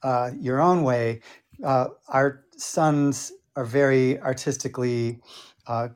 uh, 0.03 0.31
your 0.39 0.61
own 0.61 0.83
way. 0.83 1.21
Uh, 1.63 1.87
our 2.09 2.43
sons 2.57 3.31
are 3.55 3.65
very 3.65 4.19
artistically 4.19 5.19
uh, 5.67 5.89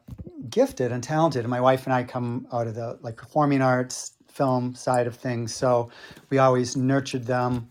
gifted 0.49 0.91
and 0.91 1.03
talented. 1.03 1.41
And 1.41 1.49
my 1.49 1.61
wife 1.61 1.85
and 1.85 1.93
I 1.93 2.03
come 2.03 2.47
out 2.51 2.67
of 2.67 2.75
the 2.75 2.97
like 3.01 3.17
performing 3.17 3.61
arts, 3.61 4.13
film 4.29 4.75
side 4.75 5.07
of 5.07 5.15
things. 5.15 5.53
So 5.53 5.91
we 6.29 6.37
always 6.37 6.75
nurtured 6.75 7.25
them 7.25 7.69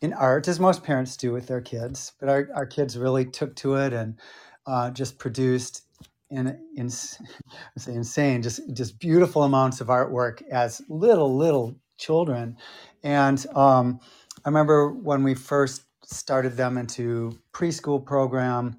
in 0.00 0.12
art, 0.12 0.48
as 0.48 0.60
most 0.60 0.84
parents 0.84 1.16
do 1.16 1.32
with 1.32 1.46
their 1.46 1.60
kids. 1.60 2.12
But 2.20 2.28
our, 2.28 2.48
our 2.54 2.66
kids 2.66 2.96
really 2.96 3.24
took 3.24 3.54
to 3.56 3.76
it 3.76 3.92
and 3.92 4.18
uh, 4.66 4.90
just 4.90 5.18
produced 5.18 5.82
in, 6.30 6.58
in 6.76 6.90
say 7.78 7.94
insane, 7.94 8.42
just 8.42 8.60
just 8.74 8.98
beautiful 8.98 9.42
amounts 9.42 9.80
of 9.80 9.88
artwork 9.88 10.42
as 10.50 10.82
little 10.88 11.36
little 11.36 11.76
children. 11.98 12.56
And 13.02 13.44
um, 13.54 14.00
I 14.44 14.48
remember 14.48 14.92
when 14.92 15.22
we 15.22 15.34
first 15.34 15.82
started 16.04 16.56
them 16.56 16.78
into 16.78 17.38
preschool 17.52 18.04
program, 18.04 18.78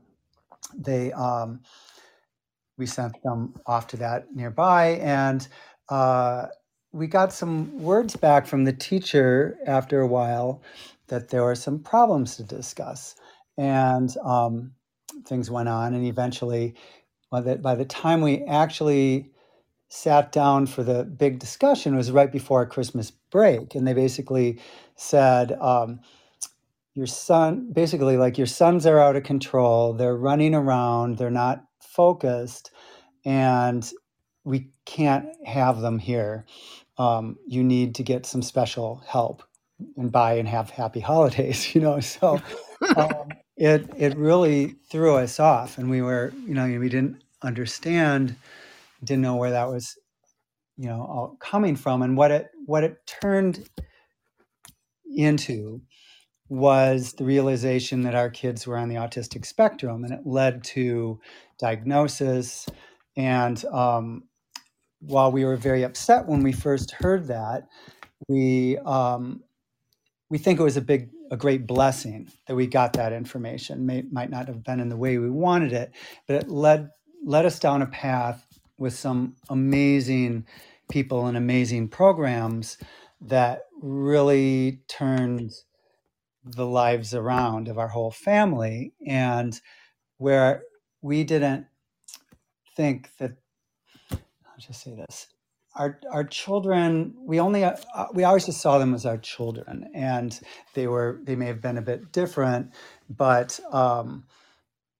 they 0.75 1.11
um, 1.13 1.61
we 2.77 2.85
sent 2.85 3.21
them 3.23 3.53
off 3.65 3.87
to 3.87 3.97
that 3.97 4.33
nearby 4.33 4.91
and 5.01 5.47
uh, 5.89 6.47
we 6.91 7.07
got 7.07 7.31
some 7.33 7.77
words 7.81 8.15
back 8.15 8.47
from 8.47 8.63
the 8.63 8.73
teacher 8.73 9.57
after 9.67 10.01
a 10.01 10.07
while 10.07 10.61
that 11.09 11.29
there 11.29 11.43
were 11.43 11.55
some 11.55 11.79
problems 11.79 12.37
to 12.37 12.43
discuss. 12.43 13.15
And 13.57 14.15
um, 14.23 14.71
things 15.25 15.51
went 15.51 15.69
on 15.69 15.93
and 15.93 16.05
eventually 16.05 16.75
by 17.29 17.41
the, 17.41 17.55
by 17.57 17.75
the 17.75 17.85
time 17.85 18.21
we 18.21 18.43
actually 18.45 19.31
sat 19.89 20.31
down 20.31 20.65
for 20.67 20.83
the 20.83 21.03
big 21.03 21.39
discussion 21.39 21.95
it 21.95 21.97
was 21.97 22.11
right 22.11 22.31
before 22.31 22.63
christmas 22.65 23.11
break 23.31 23.73
and 23.73 23.87
they 23.87 23.93
basically 23.93 24.59
said 24.95 25.51
um, 25.53 25.99
your 26.99 27.07
son 27.07 27.71
basically 27.71 28.17
like 28.17 28.37
your 28.37 28.47
sons 28.47 28.85
are 28.85 28.99
out 28.99 29.15
of 29.15 29.23
control. 29.23 29.93
They're 29.93 30.17
running 30.17 30.53
around. 30.53 31.17
They're 31.17 31.31
not 31.31 31.63
focused 31.79 32.71
and 33.23 33.89
we 34.43 34.71
can't 34.85 35.27
have 35.45 35.81
them 35.81 35.99
here. 35.99 36.45
Um, 36.97 37.37
you 37.47 37.63
need 37.63 37.95
to 37.95 38.03
get 38.03 38.25
some 38.25 38.41
special 38.41 39.01
help 39.07 39.43
and 39.97 40.11
buy 40.11 40.33
and 40.33 40.47
have 40.47 40.69
happy 40.69 40.99
holidays, 40.99 41.73
you 41.75 41.81
know. 41.81 41.99
So 41.99 42.41
um, 42.95 43.29
it 43.57 43.89
it 43.97 44.17
really 44.17 44.75
threw 44.91 45.15
us 45.15 45.39
off, 45.39 45.77
and 45.77 45.89
we 45.89 46.01
were, 46.01 46.33
you 46.45 46.53
know, 46.53 46.65
we 46.79 46.89
didn't 46.89 47.23
understand, 47.41 48.35
didn't 49.03 49.21
know 49.21 49.35
where 49.35 49.51
that 49.51 49.69
was, 49.69 49.97
you 50.77 50.87
know, 50.89 51.01
all 51.01 51.37
coming 51.39 51.75
from, 51.75 52.01
and 52.01 52.17
what 52.17 52.31
it 52.31 52.49
what 52.65 52.83
it 52.83 52.97
turned 53.05 53.67
into 55.15 55.81
was 56.49 57.13
the 57.13 57.23
realization 57.23 58.01
that 58.01 58.15
our 58.15 58.29
kids 58.29 58.65
were 58.65 58.77
on 58.77 58.89
the 58.89 58.95
autistic 58.95 59.45
spectrum, 59.45 60.03
and 60.03 60.13
it 60.13 60.25
led 60.25 60.63
to 60.63 61.19
diagnosis. 61.59 62.67
And 63.15 63.63
um, 63.65 64.23
while 64.99 65.31
we 65.31 65.45
were 65.45 65.57
very 65.57 65.83
upset 65.83 66.27
when 66.27 66.41
we 66.41 66.51
first 66.51 66.91
heard 66.91 67.27
that, 67.27 67.67
we 68.27 68.77
um, 68.79 69.43
we 70.29 70.37
think 70.37 70.59
it 70.59 70.63
was 70.63 70.77
a 70.77 70.81
big, 70.81 71.09
a 71.31 71.37
great 71.37 71.67
blessing 71.67 72.29
that 72.47 72.55
we 72.55 72.67
got 72.67 72.93
that 72.93 73.13
information. 73.13 73.85
May, 73.85 74.03
might 74.11 74.29
not 74.29 74.47
have 74.47 74.63
been 74.63 74.79
in 74.79 74.89
the 74.89 74.97
way 74.97 75.17
we 75.17 75.29
wanted 75.29 75.73
it, 75.73 75.91
but 76.27 76.35
it 76.37 76.49
led 76.49 76.89
led 77.25 77.45
us 77.45 77.59
down 77.59 77.81
a 77.81 77.87
path 77.87 78.45
with 78.77 78.93
some 78.93 79.35
amazing 79.49 80.45
people 80.89 81.27
and 81.27 81.37
amazing 81.37 81.89
programs 81.89 82.77
that 83.21 83.63
really 83.81 84.81
turned 84.87 85.51
the 86.45 86.65
lives 86.65 87.13
around 87.13 87.67
of 87.67 87.77
our 87.77 87.89
whole 87.89 88.11
family 88.11 88.93
and 89.05 89.59
where 90.17 90.63
we 91.01 91.23
didn't 91.23 91.65
think 92.75 93.09
that 93.19 93.33
i'll 94.11 94.59
just 94.59 94.81
say 94.83 94.95
this 94.95 95.27
our 95.79 95.99
our 96.11 96.25
children 96.25 97.15
we 97.21 97.39
only 97.41 97.65
uh, 97.65 97.77
we 98.13 98.25
always 98.25 98.45
just 98.47 98.61
saw 98.61 98.79
them 98.79 98.93
as 98.95 99.07
our 99.07 99.19
children 99.19 99.89
and 99.95 100.41
they 100.75 100.87
were 100.87 101.21
they 101.25 101.35
may 101.37 101.47
have 101.47 101.61
been 101.61 101.79
a 101.79 101.83
bit 101.83 102.13
different 102.13 102.71
but 103.09 103.59
um, 103.73 104.25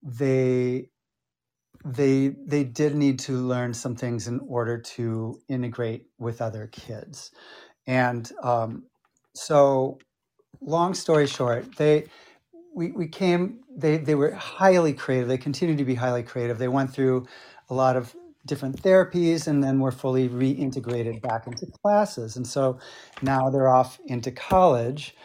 they 0.04 0.90
they 1.86 2.30
they 2.46 2.64
did 2.64 2.96
need 2.96 3.20
to 3.20 3.34
learn 3.34 3.74
some 3.74 3.96
things 3.96 4.28
in 4.28 4.40
order 4.42 4.78
to 4.78 5.40
integrate 5.50 6.06
with 6.20 6.42
other 6.42 6.68
kids. 6.68 7.32
And 7.88 8.32
um, 8.44 8.86
so 9.36 10.00
long 10.62 10.94
story 10.94 11.28
short 11.28 11.76
they 11.78 12.06
we, 12.76 12.92
we 12.92 13.08
came 13.08 13.60
they 13.76 13.98
they 13.98 14.16
were 14.16 14.32
highly 14.34 14.94
creative. 14.94 15.28
They 15.28 15.38
continue 15.38 15.78
to 15.78 15.86
be 15.86 15.96
highly 15.96 16.24
creative. 16.24 16.58
They 16.60 16.68
went 16.68 16.94
through 16.94 17.28
a 17.70 17.74
lot 17.74 17.98
of 17.98 18.16
different 18.46 18.82
therapies 18.82 19.48
and 19.48 19.64
then 19.64 19.80
were 19.80 19.92
fully 19.92 20.30
reintegrated 20.30 21.22
back 21.22 21.48
into 21.48 21.68
classes. 21.84 22.36
And 22.36 22.48
so 22.48 22.80
now 23.22 23.50
they're 23.50 23.70
off 23.70 24.00
into 24.08 24.32
college. 24.32 25.16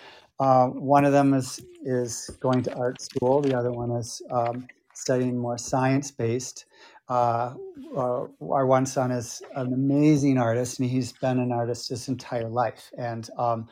Uh, 0.41 0.67
one 0.67 1.05
of 1.05 1.13
them 1.13 1.35
is 1.35 1.61
is 1.85 2.31
going 2.41 2.63
to 2.63 2.75
art 2.75 3.01
school. 3.01 3.41
The 3.41 3.57
other 3.57 3.71
one 3.71 3.91
is 3.93 4.21
um, 4.31 4.67
studying 4.95 5.39
more 5.39 5.59
science 5.59 6.11
based 6.11 6.65
uh, 7.09 7.55
uh, 7.97 8.27
our 8.51 8.67
one 8.67 8.87
son 8.87 9.11
is 9.11 9.43
an 9.57 9.73
amazing 9.73 10.39
artist 10.39 10.81
and 10.81 10.89
he's 10.89 11.13
been 11.13 11.39
an 11.39 11.53
artist 11.53 11.91
his 11.91 12.09
entire 12.09 12.49
life 12.49 12.91
and 12.97 13.29
um, 13.39 13.69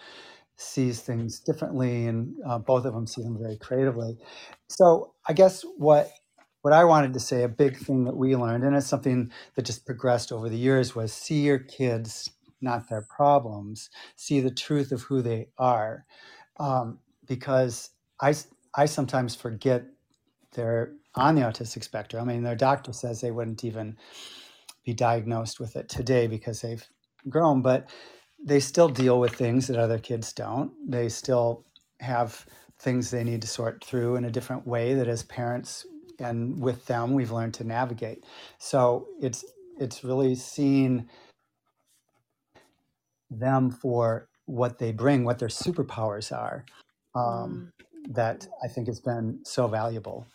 sees 0.56 1.00
things 1.00 1.40
differently 1.40 2.06
and 2.06 2.34
uh, 2.46 2.58
both 2.58 2.84
of 2.84 2.92
them 2.92 3.06
see 3.06 3.22
them 3.22 3.38
very 3.40 3.56
creatively. 3.56 4.16
So 4.68 5.14
i 5.28 5.32
guess 5.32 5.64
what 5.76 6.10
what 6.62 6.74
i 6.74 6.84
wanted 6.84 7.12
to 7.14 7.20
say 7.20 7.44
a 7.44 7.48
big 7.48 7.76
thing 7.78 8.04
that 8.04 8.16
we 8.16 8.36
learned 8.36 8.64
and 8.64 8.76
it's 8.76 8.86
something 8.86 9.30
that 9.56 9.64
just 9.66 9.86
progressed 9.86 10.32
over 10.32 10.48
the 10.48 10.58
years 10.58 10.94
was 10.96 11.12
see 11.12 11.42
your 11.42 11.58
kids 11.58 12.30
not 12.60 12.88
their 12.88 13.02
problems 13.02 13.90
see 14.16 14.40
the 14.40 14.50
truth 14.50 14.92
of 14.92 15.02
who 15.02 15.22
they 15.22 15.48
are 15.58 16.06
um, 16.60 16.98
because 17.28 17.90
I, 18.20 18.34
I 18.74 18.86
sometimes 18.86 19.34
forget 19.34 19.84
they're 20.54 20.92
on 21.16 21.34
the 21.36 21.42
autistic 21.42 21.84
spectrum 21.84 22.28
i 22.28 22.32
mean 22.32 22.42
their 22.44 22.56
doctor 22.56 22.92
says 22.92 23.20
they 23.20 23.32
wouldn't 23.32 23.64
even 23.64 23.96
be 24.84 24.94
diagnosed 24.94 25.60
with 25.60 25.76
it 25.76 25.88
today 25.88 26.26
because 26.26 26.62
they've 26.62 26.86
grown 27.28 27.62
but 27.62 27.86
they 28.44 28.60
still 28.60 28.88
deal 28.88 29.20
with 29.20 29.34
things 29.34 29.68
that 29.68 29.78
other 29.78 29.98
kids 29.98 30.32
don't. 30.32 30.72
They 30.90 31.08
still 31.08 31.64
have 32.00 32.46
things 32.80 33.10
they 33.10 33.24
need 33.24 33.42
to 33.42 33.48
sort 33.48 33.84
through 33.84 34.16
in 34.16 34.24
a 34.24 34.30
different 34.30 34.66
way 34.66 34.94
that 34.94 35.08
as 35.08 35.22
parents 35.24 35.86
and 36.22 36.60
with 36.62 36.86
them 36.86 37.14
we've 37.14 37.32
learned 37.32 37.54
to 37.56 37.64
navigate. 37.64 38.24
So 38.58 39.08
it's 39.22 39.44
it's 39.80 40.04
really 40.04 40.36
seeing 40.36 41.08
them 43.30 43.70
for 43.70 44.28
what 44.46 44.78
they 44.78 44.92
bring, 44.92 45.24
what 45.24 45.38
their 45.38 45.48
superpowers 45.48 46.36
are, 46.36 46.64
um, 47.14 47.64
Mm, 47.64 47.72
that 48.10 48.46
I 48.64 48.68
think 48.68 48.88
has 48.88 49.00
been 49.00 49.40
so 49.44 49.68
valuable 49.68 50.26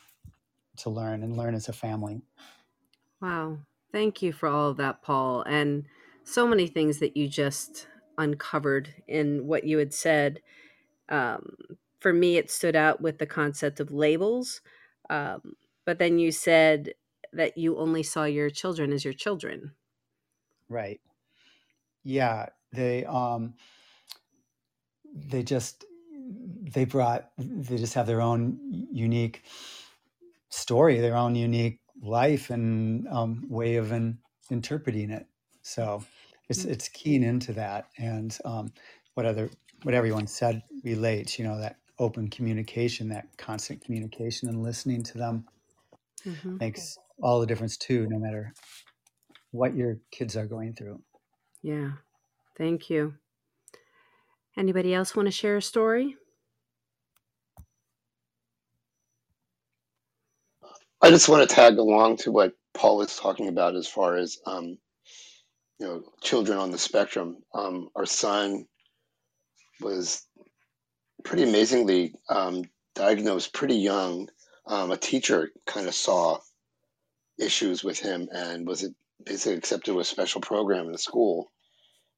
to 0.78 0.89
learn 0.89 1.23
and 1.23 1.38
learn 1.38 1.56
as 1.56 1.69
a 1.69 1.73
family. 1.73 2.21
wow. 3.21 3.60
Thank 3.91 4.21
you 4.21 4.34
for 4.34 4.50
all 4.50 4.69
of 4.71 4.78
that, 4.78 5.02
Paul. 5.02 5.43
And 5.43 5.86
so 6.23 6.47
many 6.47 6.67
things 6.67 7.00
that 7.00 7.17
you 7.17 7.28
just 7.28 7.88
uncovered 8.17 8.93
in 9.08 9.47
what 9.47 9.63
you 9.65 9.78
had 9.78 9.93
said. 9.93 10.41
Um, 11.10 11.58
for 12.00 12.13
me, 12.13 12.38
it 12.38 12.52
stood 12.52 12.76
out 12.76 13.02
with 13.02 13.19
the 13.19 13.26
concept 13.28 13.80
of 13.80 13.91
labels. 13.91 14.62
Um, 15.10 15.56
but 15.88 16.00
then 16.00 16.19
you 16.19 16.34
said 16.34 16.93
that 17.34 17.58
you 17.58 17.78
only 17.80 18.04
saw 18.04 18.26
your 18.26 18.52
children 18.52 18.93
as 18.93 19.06
your 19.06 19.15
children. 19.15 19.71
Right. 20.69 21.00
Yeah. 22.04 22.47
They 22.73 23.06
um 23.06 23.56
they 25.15 25.43
just 25.43 25.86
they 26.73 26.86
brought 26.86 27.32
they 27.38 27.78
just 27.78 27.93
have 27.95 28.08
their 28.08 28.21
own 28.21 28.60
unique 28.91 29.43
story, 30.50 31.00
their 31.00 31.15
own 31.15 31.36
unique 31.36 31.80
life 32.02 32.50
and 32.50 33.08
um, 33.08 33.45
way 33.50 33.78
of 33.78 33.91
in, 33.93 34.19
interpreting 34.52 35.12
it. 35.12 35.28
So 35.63 36.04
it's 36.50 36.65
Mm, 36.65 36.71
it's 36.71 36.89
keen 36.89 37.23
into 37.23 37.54
that, 37.54 37.88
and 37.97 38.38
um, 38.45 38.73
what 39.15 39.26
other 39.26 39.50
what 39.84 39.95
everyone 39.95 40.28
said 40.28 40.63
relates. 40.84 41.39
You 41.39 41.45
know 41.45 41.60
that 41.60 41.78
open 42.00 42.30
communication, 42.30 43.10
that 43.10 43.28
constant 43.38 43.84
communication, 43.84 44.50
and 44.50 44.63
listening 44.63 45.04
to 45.04 45.17
them 45.17 45.45
mhm. 46.28 46.60
makes 46.60 46.98
all 47.22 47.40
the 47.40 47.48
difference 47.48 47.78
too. 47.78 48.08
No 48.08 48.20
matter 48.20 48.54
what 49.52 49.76
your 49.76 49.98
kids 50.12 50.36
are 50.36 50.46
going 50.46 50.74
through. 50.74 51.02
Yeah. 51.62 51.92
Thank 52.58 52.90
you. 52.90 53.13
Anybody 54.58 54.94
else 54.94 55.16
want 55.16 55.28
to 55.28 55.32
share 55.32 55.58
a 55.58 55.62
story? 55.62 56.16
I 61.02 61.10
just 61.12 61.30
want 61.30 61.48
to 61.48 61.56
tag 61.56 61.78
along 61.78 62.18
to 62.18 62.32
what 62.32 62.54
Paul 62.74 63.02
is 63.02 63.16
talking 63.16 63.48
about 63.48 63.76
as 63.76 63.88
far 63.88 64.18
as 64.18 64.38
um, 64.48 64.78
you 65.80 65.88
know 65.88 66.04
children 66.22 66.58
on 66.58 66.72
the 66.72 66.78
spectrum. 66.78 67.38
Um, 67.54 67.90
our 67.96 68.06
son 68.06 68.66
was 69.80 70.26
pretty 71.24 71.44
amazingly 71.44 72.13
um, 72.30 72.63
diagnosed 72.96 73.54
pretty 73.54 73.76
young. 73.76 74.28
Um, 74.67 74.91
a 74.91 74.97
teacher 74.97 75.51
kind 75.65 75.88
of 75.88 75.95
saw 75.95 76.39
issues 77.39 77.84
with 77.84 77.99
him 77.99 78.27
and 78.32 78.67
was 78.67 78.88
basically 79.23 79.58
accepted 79.58 79.91
to 79.91 79.99
a 79.99 80.03
special 80.03 80.41
program 80.41 80.88
in 80.88 80.91
the 80.91 80.97
school. 80.97 81.51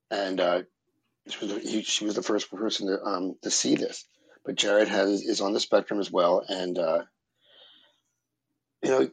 And 0.09 0.39
uh, 0.39 0.63
she, 1.27 1.45
was, 1.45 1.63
he, 1.63 1.81
she 1.83 2.05
was 2.05 2.15
the 2.15 2.23
first 2.23 2.51
person 2.51 2.87
to 2.87 3.03
um, 3.03 3.35
to 3.43 3.51
see 3.51 3.75
this. 3.75 4.05
But 4.45 4.55
Jared 4.55 4.87
has 4.87 5.21
is 5.21 5.41
on 5.41 5.53
the 5.53 5.59
spectrum 5.59 5.99
as 5.99 6.11
well, 6.11 6.43
and 6.47 6.77
uh, 6.79 7.03
you 8.81 8.89
know 8.89 9.09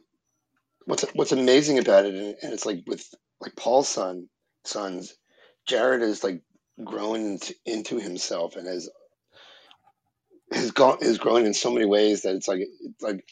what's 0.85 1.03
what's 1.13 1.31
amazing 1.31 1.77
about 1.77 2.05
it, 2.05 2.15
and, 2.15 2.35
and 2.41 2.53
it's 2.53 2.65
like 2.65 2.83
with 2.87 3.13
like 3.39 3.55
Paul's 3.55 3.89
son 3.89 4.29
sons, 4.63 5.15
Jared 5.67 6.01
is 6.01 6.23
like 6.23 6.41
grown 6.83 7.21
into, 7.21 7.55
into 7.65 7.99
himself 7.99 8.55
and 8.55 8.67
has 8.67 8.89
has 10.51 10.71
gone 10.71 10.99
is 11.01 11.17
grown 11.17 11.45
in 11.45 11.53
so 11.53 11.71
many 11.71 11.85
ways 11.85 12.23
that 12.23 12.35
it's 12.35 12.47
like 12.47 12.61
it's 12.61 13.01
like 13.01 13.23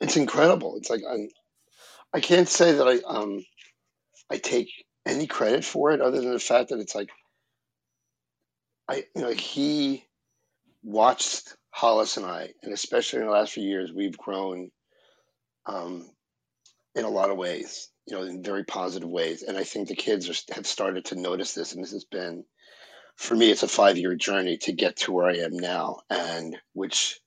it's 0.00 0.16
incredible. 0.16 0.76
It's 0.76 0.90
like 0.90 1.02
I'm, 1.10 1.28
I 2.14 2.20
can't 2.20 2.48
say 2.48 2.72
that 2.72 2.88
I 2.88 2.98
um 3.06 3.44
I 4.30 4.38
take 4.38 4.70
any 5.06 5.26
credit 5.26 5.64
for 5.64 5.92
it 5.92 6.00
other 6.00 6.20
than 6.20 6.32
the 6.32 6.38
fact 6.38 6.70
that 6.70 6.80
it's 6.80 6.94
like 6.94 7.10
I 8.88 9.04
you 9.14 9.22
know 9.22 9.32
he 9.32 10.04
watched 10.82 11.56
Hollis 11.70 12.16
and 12.16 12.26
I, 12.26 12.50
and 12.62 12.72
especially 12.72 13.20
in 13.20 13.26
the 13.26 13.32
last 13.32 13.52
few 13.52 13.64
years, 13.64 13.92
we've 13.92 14.16
grown 14.16 14.70
um, 15.66 16.10
in 16.94 17.04
a 17.04 17.10
lot 17.10 17.30
of 17.30 17.36
ways, 17.36 17.88
you 18.06 18.16
know, 18.16 18.24
in 18.24 18.42
very 18.42 18.64
positive 18.64 19.08
ways. 19.08 19.42
And 19.42 19.56
I 19.56 19.64
think 19.64 19.88
the 19.88 19.96
kids 19.96 20.28
are, 20.28 20.54
have 20.54 20.66
started 20.66 21.06
to 21.06 21.20
notice 21.20 21.54
this, 21.54 21.72
and 21.72 21.82
this 21.82 21.92
has 21.92 22.04
been, 22.04 22.44
for 23.18 23.34
me, 23.34 23.50
it's 23.50 23.64
a 23.64 23.68
five 23.68 23.98
year 23.98 24.14
journey 24.14 24.58
to 24.58 24.72
get 24.72 24.96
to 24.98 25.12
where 25.12 25.26
I 25.26 25.38
am 25.38 25.58
now, 25.58 25.98
and 26.08 26.56
which, 26.72 27.18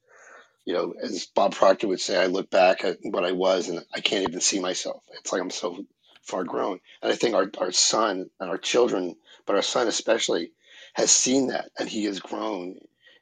you 0.65 0.73
know, 0.73 0.93
as 1.03 1.25
Bob 1.25 1.53
Proctor 1.53 1.89
would 1.89 1.99
say, 1.99 2.17
I 2.17 2.27
look 2.27 2.49
back 2.49 2.85
at 2.85 2.97
what 3.03 3.25
I 3.25 3.33
was, 3.33 3.67
and 3.67 3.83
I 3.93 3.99
can't 3.99 4.27
even 4.27 4.39
see 4.39 4.59
myself. 4.59 5.03
It's 5.19 5.33
like 5.33 5.41
I'm 5.41 5.49
so 5.49 5.85
far 6.23 6.45
grown. 6.45 6.79
And 7.01 7.11
I 7.11 7.15
think 7.17 7.35
our, 7.35 7.51
our 7.59 7.73
son 7.73 8.29
and 8.39 8.49
our 8.49 8.57
children, 8.57 9.17
but 9.45 9.57
our 9.57 9.61
son 9.61 9.87
especially, 9.89 10.51
has 10.93 11.11
seen 11.11 11.47
that 11.47 11.69
and 11.77 11.89
he 11.89 12.05
has 12.05 12.19
grown 12.19 12.75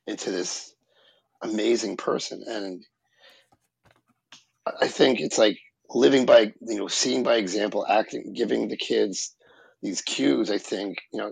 into 0.06 0.32
this 0.32 0.74
amazing 1.42 1.98
person. 1.98 2.44
And 2.48 2.86
I 4.80 4.88
think 4.88 5.20
it's 5.20 5.40
like 5.40 5.58
living 5.90 6.26
by, 6.28 6.54
you 6.62 6.78
know, 6.78 6.88
seeing 6.88 7.24
by 7.24 7.38
example, 7.38 7.86
acting, 7.88 8.34
giving 8.34 8.68
the 8.68 8.78
kids 8.78 9.36
these 9.82 10.02
cues. 10.02 10.52
I 10.52 10.60
think, 10.60 11.00
you 11.12 11.20
know, 11.20 11.32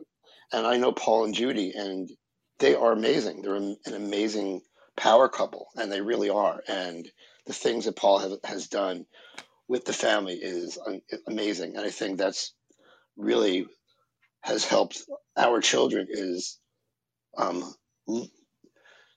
and 0.52 0.66
I 0.66 0.78
know 0.78 0.92
Paul 0.92 1.26
and 1.26 1.34
Judy, 1.34 1.74
and 1.76 2.10
they 2.60 2.76
are 2.76 2.92
amazing. 2.92 3.42
They're 3.42 3.56
an 3.56 3.78
amazing 3.88 4.62
power 4.96 5.28
couple, 5.30 5.68
and 5.76 5.92
they 5.92 6.02
really 6.02 6.30
are. 6.30 6.62
And 6.68 7.08
the 7.46 7.54
things 7.54 7.86
that 7.86 7.96
Paul 7.96 8.20
has, 8.20 8.38
has 8.44 8.68
done 8.68 9.06
with 9.68 9.86
the 9.86 9.94
family 9.94 10.36
is 10.36 10.78
amazing, 11.28 11.76
and 11.76 11.86
I 11.86 11.90
think 11.90 12.18
that's 12.18 12.54
really 13.18 13.66
has 14.42 14.64
helped 14.64 15.04
our 15.36 15.60
children 15.60 16.08
is 16.10 16.58
um, 17.38 17.74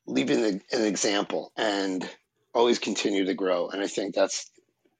leaving 0.06 0.44
an 0.44 0.62
example 0.72 1.52
and 1.56 2.08
always 2.52 2.80
continue 2.80 3.26
to 3.26 3.34
grow. 3.34 3.68
And 3.68 3.80
I 3.80 3.86
think 3.86 4.14
that's 4.14 4.50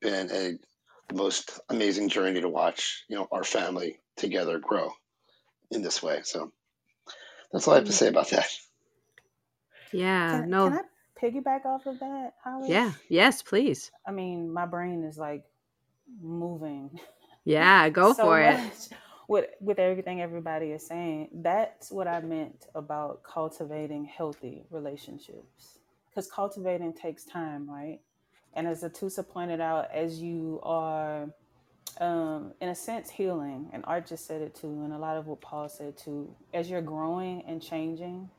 been 0.01 0.31
a 0.31 1.15
most 1.15 1.59
amazing 1.69 2.11
journey 2.11 2.41
to 2.41 2.49
watch. 2.49 3.05
You 3.09 3.17
know, 3.17 3.29
our 3.33 3.43
family 3.43 3.99
together 4.17 4.61
grow 4.61 4.93
in 5.71 5.83
this 5.83 6.03
way. 6.03 6.21
So 6.25 6.53
that's 7.53 7.69
all 7.69 7.75
I 7.75 7.79
have 7.79 7.87
to 7.87 7.93
say 7.93 8.09
about 8.09 8.31
that. 8.31 8.49
Yeah, 9.93 10.43
Can 10.43 10.47
no, 10.47 10.63
can 10.63 10.75
I 10.75 10.83
piggyback 11.23 11.67
off 11.67 11.87
of 11.87 12.01
that, 12.01 12.35
Holly? 12.45 12.77
yeah, 12.77 12.93
yes, 13.09 13.43
please. 13.43 13.93
I 14.07 14.13
mean, 14.13 14.53
my 14.53 14.67
brain 14.67 15.05
is 15.05 15.19
like 15.19 15.45
moving 16.23 16.99
Yeah, 17.45 17.89
go 17.91 18.15
so 18.15 18.15
for 18.15 18.41
it. 18.41 18.61
with 19.29 19.47
with 19.61 19.79
everything 19.79 20.21
everybody 20.23 20.69
is 20.73 20.87
saying. 20.87 21.29
That's 21.35 21.91
what 21.93 22.09
I 22.09 22.21
meant 22.21 22.67
about 22.75 23.23
cultivating 23.25 24.05
healthy 24.07 24.65
relationships. 24.71 25.79
Because 26.11 26.31
cultivating 26.31 26.93
takes 26.95 27.25
time, 27.25 27.71
right? 27.71 28.01
And 28.55 28.69
as 28.69 28.83
Atusa 28.85 29.29
pointed 29.29 29.61
out, 29.61 29.89
as 29.93 30.21
you 30.21 30.61
are 30.63 31.29
um, 31.99 32.55
in 32.61 32.69
a 32.69 32.75
sense 32.75 33.11
healing, 33.11 33.71
and 33.73 33.85
Art 33.87 34.07
just 34.07 34.27
said 34.27 34.43
it 34.43 34.55
too, 34.55 34.83
and 34.85 34.93
a 34.93 34.99
lot 34.99 35.17
of 35.17 35.27
what 35.27 35.41
Paul 35.41 35.69
said 35.69 35.97
too, 35.97 36.35
as 36.55 36.71
you're 36.71 36.83
growing 36.83 37.43
and 37.47 37.63
changing, 37.63 38.31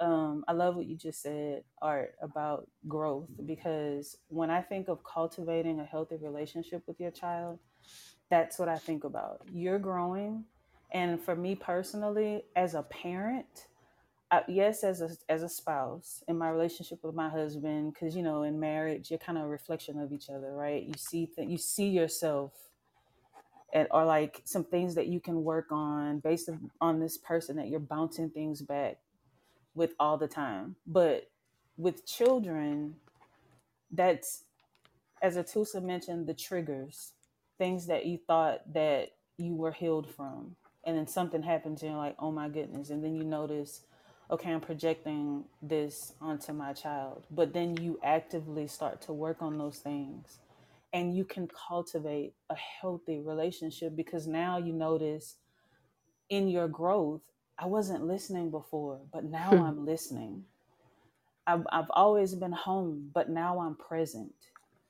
um, 0.00 0.44
I 0.48 0.52
love 0.52 0.76
what 0.76 0.86
you 0.86 0.96
just 0.96 1.22
said, 1.22 1.64
Art, 1.82 2.14
about 2.22 2.68
growth. 2.86 3.28
Because 3.44 4.16
when 4.28 4.50
I 4.50 4.62
think 4.62 4.88
of 4.88 5.04
cultivating 5.04 5.80
a 5.80 5.84
healthy 5.84 6.16
relationship 6.16 6.82
with 6.86 7.00
your 7.00 7.10
child, 7.10 7.58
that's 8.30 8.58
what 8.58 8.68
I 8.68 8.78
think 8.78 9.04
about. 9.04 9.42
You're 9.52 9.78
growing, 9.78 10.44
and 10.92 11.20
for 11.20 11.36
me 11.36 11.54
personally, 11.54 12.44
as 12.56 12.74
a 12.74 12.82
parent, 12.82 13.66
I, 14.30 14.42
yes, 14.48 14.84
as 14.84 15.00
a 15.00 15.10
as 15.30 15.42
a 15.42 15.48
spouse, 15.48 16.22
in 16.28 16.36
my 16.38 16.50
relationship 16.50 17.00
with 17.02 17.14
my 17.14 17.30
husband, 17.30 17.94
because 17.94 18.14
you 18.16 18.22
know, 18.22 18.42
in 18.42 18.60
marriage, 18.60 19.10
you're 19.10 19.18
kind 19.18 19.38
of 19.38 19.44
a 19.44 19.48
reflection 19.48 19.98
of 19.98 20.12
each 20.12 20.28
other, 20.30 20.52
right? 20.52 20.84
You 20.84 20.94
see 20.98 21.30
that 21.36 21.48
you 21.48 21.58
see 21.58 21.88
yourself, 21.88 22.52
and 23.72 23.88
or 23.90 24.04
like 24.04 24.42
some 24.44 24.64
things 24.64 24.94
that 24.94 25.08
you 25.08 25.20
can 25.20 25.44
work 25.44 25.66
on 25.70 26.20
based 26.20 26.48
on 26.80 27.00
this 27.00 27.18
person 27.18 27.56
that 27.56 27.68
you're 27.68 27.80
bouncing 27.80 28.30
things 28.30 28.62
back 28.62 28.98
with 29.74 29.94
all 30.00 30.16
the 30.16 30.28
time. 30.28 30.76
But 30.86 31.30
with 31.76 32.06
children, 32.06 32.96
that's 33.90 34.44
as 35.22 35.36
Atusa 35.36 35.82
mentioned, 35.82 36.26
the 36.26 36.34
triggers, 36.34 37.12
things 37.58 37.86
that 37.86 38.06
you 38.06 38.18
thought 38.26 38.72
that 38.72 39.10
you 39.36 39.54
were 39.54 39.72
healed 39.72 40.08
from. 40.08 40.56
And 40.84 40.96
then 40.96 41.06
something 41.06 41.42
happens 41.42 41.82
and 41.82 41.90
you're 41.92 42.00
like, 42.00 42.16
oh 42.18 42.30
my 42.30 42.48
goodness. 42.48 42.90
And 42.90 43.02
then 43.04 43.14
you 43.14 43.24
notice, 43.24 43.82
okay, 44.30 44.52
I'm 44.52 44.60
projecting 44.60 45.44
this 45.60 46.12
onto 46.20 46.52
my 46.52 46.72
child. 46.72 47.24
But 47.30 47.52
then 47.52 47.76
you 47.76 47.98
actively 48.02 48.66
start 48.68 49.02
to 49.02 49.12
work 49.12 49.42
on 49.42 49.58
those 49.58 49.78
things 49.78 50.38
and 50.92 51.14
you 51.14 51.24
can 51.24 51.48
cultivate 51.48 52.34
a 52.50 52.54
healthy 52.54 53.20
relationship 53.20 53.94
because 53.94 54.26
now 54.26 54.58
you 54.58 54.72
notice 54.72 55.36
in 56.30 56.48
your 56.48 56.68
growth, 56.68 57.20
I 57.58 57.66
wasn't 57.66 58.06
listening 58.06 58.50
before, 58.50 59.00
but 59.12 59.24
now 59.24 59.50
hmm. 59.50 59.62
I'm 59.62 59.86
listening. 59.86 60.44
I've, 61.46 61.66
I've 61.72 61.90
always 61.90 62.34
been 62.34 62.52
home, 62.52 63.10
but 63.12 63.30
now 63.30 63.60
I'm 63.60 63.74
present. 63.74 64.32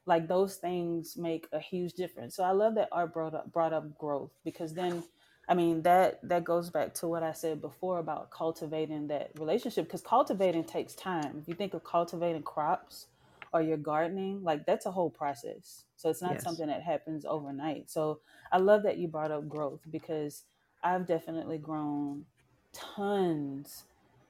Like 0.06 0.26
those 0.28 0.56
things 0.56 1.16
make 1.16 1.46
a 1.52 1.60
huge 1.60 1.92
difference. 1.92 2.34
So 2.34 2.42
I 2.42 2.50
love 2.50 2.74
that 2.76 2.88
Art 2.90 3.12
brought 3.12 3.34
up 3.34 3.52
brought 3.52 3.72
up 3.72 3.96
growth 3.98 4.30
because 4.42 4.72
then, 4.72 5.04
I 5.48 5.54
mean 5.54 5.82
that 5.82 6.26
that 6.26 6.44
goes 6.44 6.70
back 6.70 6.94
to 6.94 7.08
what 7.08 7.22
I 7.22 7.32
said 7.32 7.60
before 7.60 7.98
about 7.98 8.30
cultivating 8.30 9.08
that 9.08 9.30
relationship 9.38 9.84
because 9.84 10.00
cultivating 10.00 10.64
takes 10.64 10.94
time. 10.94 11.38
If 11.42 11.48
you 11.48 11.54
think 11.54 11.74
of 11.74 11.84
cultivating 11.84 12.42
crops 12.42 13.06
or 13.52 13.62
you're 13.62 13.76
gardening, 13.76 14.42
like 14.42 14.66
that's 14.66 14.86
a 14.86 14.90
whole 14.92 15.10
process. 15.10 15.84
So 15.96 16.10
it's 16.10 16.22
not 16.22 16.40
Yes. 16.40 16.42
something 16.42 16.66
that 16.68 16.82
happens 16.82 17.24
overnight. 17.24 17.90
So 17.90 18.20
I 18.52 18.58
love 18.58 18.82
that 18.84 18.98
you 18.98 19.08
brought 19.08 19.30
up 19.32 19.48
growth 19.48 19.80
because 19.90 20.44
I've 20.82 21.06
definitely 21.06 21.58
grown 21.58 22.26
tons 22.72 23.84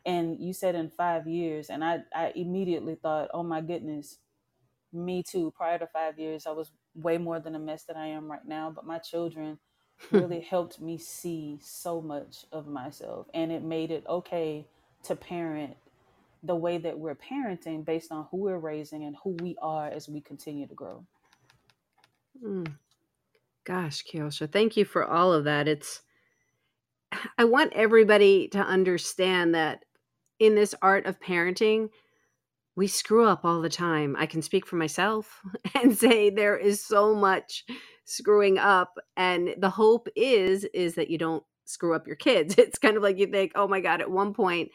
and 0.07 0.39
you 0.41 0.53
said 0.53 0.75
in 0.75 0.91
five 0.91 1.27
years 1.29 1.71
and 1.71 1.85
I, 1.85 2.01
I 2.14 2.33
immediately 2.37 2.95
thought 2.95 3.31
oh 3.35 3.43
my 3.43 3.61
goodness 3.61 4.19
me 4.93 5.23
too 5.23 5.53
prior 5.57 5.79
to 5.79 5.87
five 5.87 6.19
years 6.19 6.47
i 6.47 6.51
was 6.51 6.71
way 6.95 7.19
more 7.19 7.41
than 7.41 7.55
a 7.55 7.59
mess 7.59 7.85
that 7.85 7.97
i 7.97 8.07
am 8.07 8.31
right 8.31 8.47
now 8.47 8.71
but 8.75 8.87
my 8.87 8.99
children 8.99 9.59
really 10.12 10.41
helped 10.41 10.81
me 10.81 10.99
see 10.99 11.59
so 11.62 12.01
much 12.01 12.47
of 12.53 12.66
myself 12.66 13.27
and 13.35 13.53
it 13.53 13.62
made 13.62 13.91
it 13.91 14.05
okay 14.09 14.66
to 15.05 15.14
parent 15.16 15.77
the 16.45 16.57
way 16.57 16.78
that 16.78 16.99
we're 16.99 17.16
parenting 17.16 17.84
based 17.84 18.12
on 18.12 18.26
who 18.30 18.39
we're 18.39 18.59
raising 18.59 19.05
and 19.05 19.16
who 19.24 19.30
we 19.43 19.57
are 19.62 19.89
as 19.89 20.09
we 20.09 20.20
continue 20.20 20.66
to 20.68 20.74
grow 20.74 21.05
Mm, 22.45 22.74
gosh, 23.66 24.05
Kyosha, 24.05 24.51
thank 24.53 24.76
you 24.76 24.84
for 24.84 25.05
all 25.07 25.32
of 25.32 25.45
that. 25.45 25.68
It's 25.68 26.03
I 27.39 27.45
want 27.47 27.72
everybody 27.74 28.49
to 28.51 28.61
understand 28.61 29.55
that 29.55 29.84
in 30.41 30.55
this 30.57 30.74
art 30.82 31.07
of 31.07 31.20
parenting, 31.20 31.91
we 32.76 32.86
screw 32.89 33.26
up 33.26 33.45
all 33.45 33.61
the 33.62 33.68
time. 33.68 34.16
I 34.18 34.26
can 34.26 34.43
speak 34.43 34.66
for 34.66 34.76
myself 34.76 35.41
and 35.74 35.97
say 35.97 36.30
there 36.30 36.57
is 36.57 36.84
so 36.84 37.14
much 37.14 37.64
screwing 38.05 38.59
up 38.59 38.95
and 39.16 39.55
the 39.59 39.70
hope 39.70 40.09
is 40.16 40.64
is 40.74 40.95
that 40.97 41.11
you 41.11 41.18
don't 41.18 41.45
screw 41.66 41.95
up 41.95 42.07
your 42.07 42.16
kids. 42.16 42.55
It's 42.59 42.78
kind 42.78 42.97
of 42.97 43.03
like 43.03 43.18
you 43.18 43.26
think, 43.28 43.53
"Oh 43.55 43.68
my 43.68 43.80
god, 43.80 44.01
at 44.01 44.11
one 44.11 44.34
point 44.34 44.70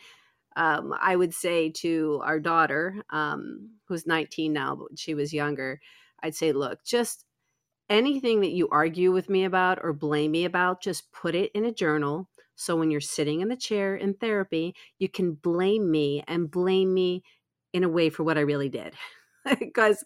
um, 0.55 0.93
I 0.99 1.15
would 1.15 1.33
say 1.33 1.69
to 1.77 2.21
our 2.23 2.39
daughter, 2.39 3.03
um, 3.09 3.71
who's 3.87 4.07
19 4.07 4.53
now, 4.53 4.75
but 4.75 4.97
she 4.97 5.13
was 5.13 5.33
younger, 5.33 5.79
I'd 6.21 6.35
say, 6.35 6.51
look, 6.51 6.83
just 6.85 7.25
anything 7.89 8.41
that 8.41 8.51
you 8.51 8.69
argue 8.69 9.11
with 9.11 9.29
me 9.29 9.43
about 9.43 9.79
or 9.83 9.93
blame 9.93 10.31
me 10.31 10.45
about, 10.45 10.81
just 10.81 11.11
put 11.11 11.35
it 11.35 11.51
in 11.53 11.65
a 11.65 11.73
journal. 11.73 12.29
So 12.55 12.75
when 12.75 12.91
you're 12.91 13.01
sitting 13.01 13.41
in 13.41 13.49
the 13.49 13.55
chair 13.55 13.95
in 13.95 14.13
therapy, 14.13 14.75
you 14.99 15.09
can 15.09 15.33
blame 15.33 15.89
me 15.91 16.23
and 16.27 16.49
blame 16.49 16.93
me 16.93 17.23
in 17.73 17.83
a 17.83 17.89
way 17.89 18.09
for 18.09 18.23
what 18.23 18.37
I 18.37 18.41
really 18.41 18.69
did. 18.69 18.93
Because 19.59 20.03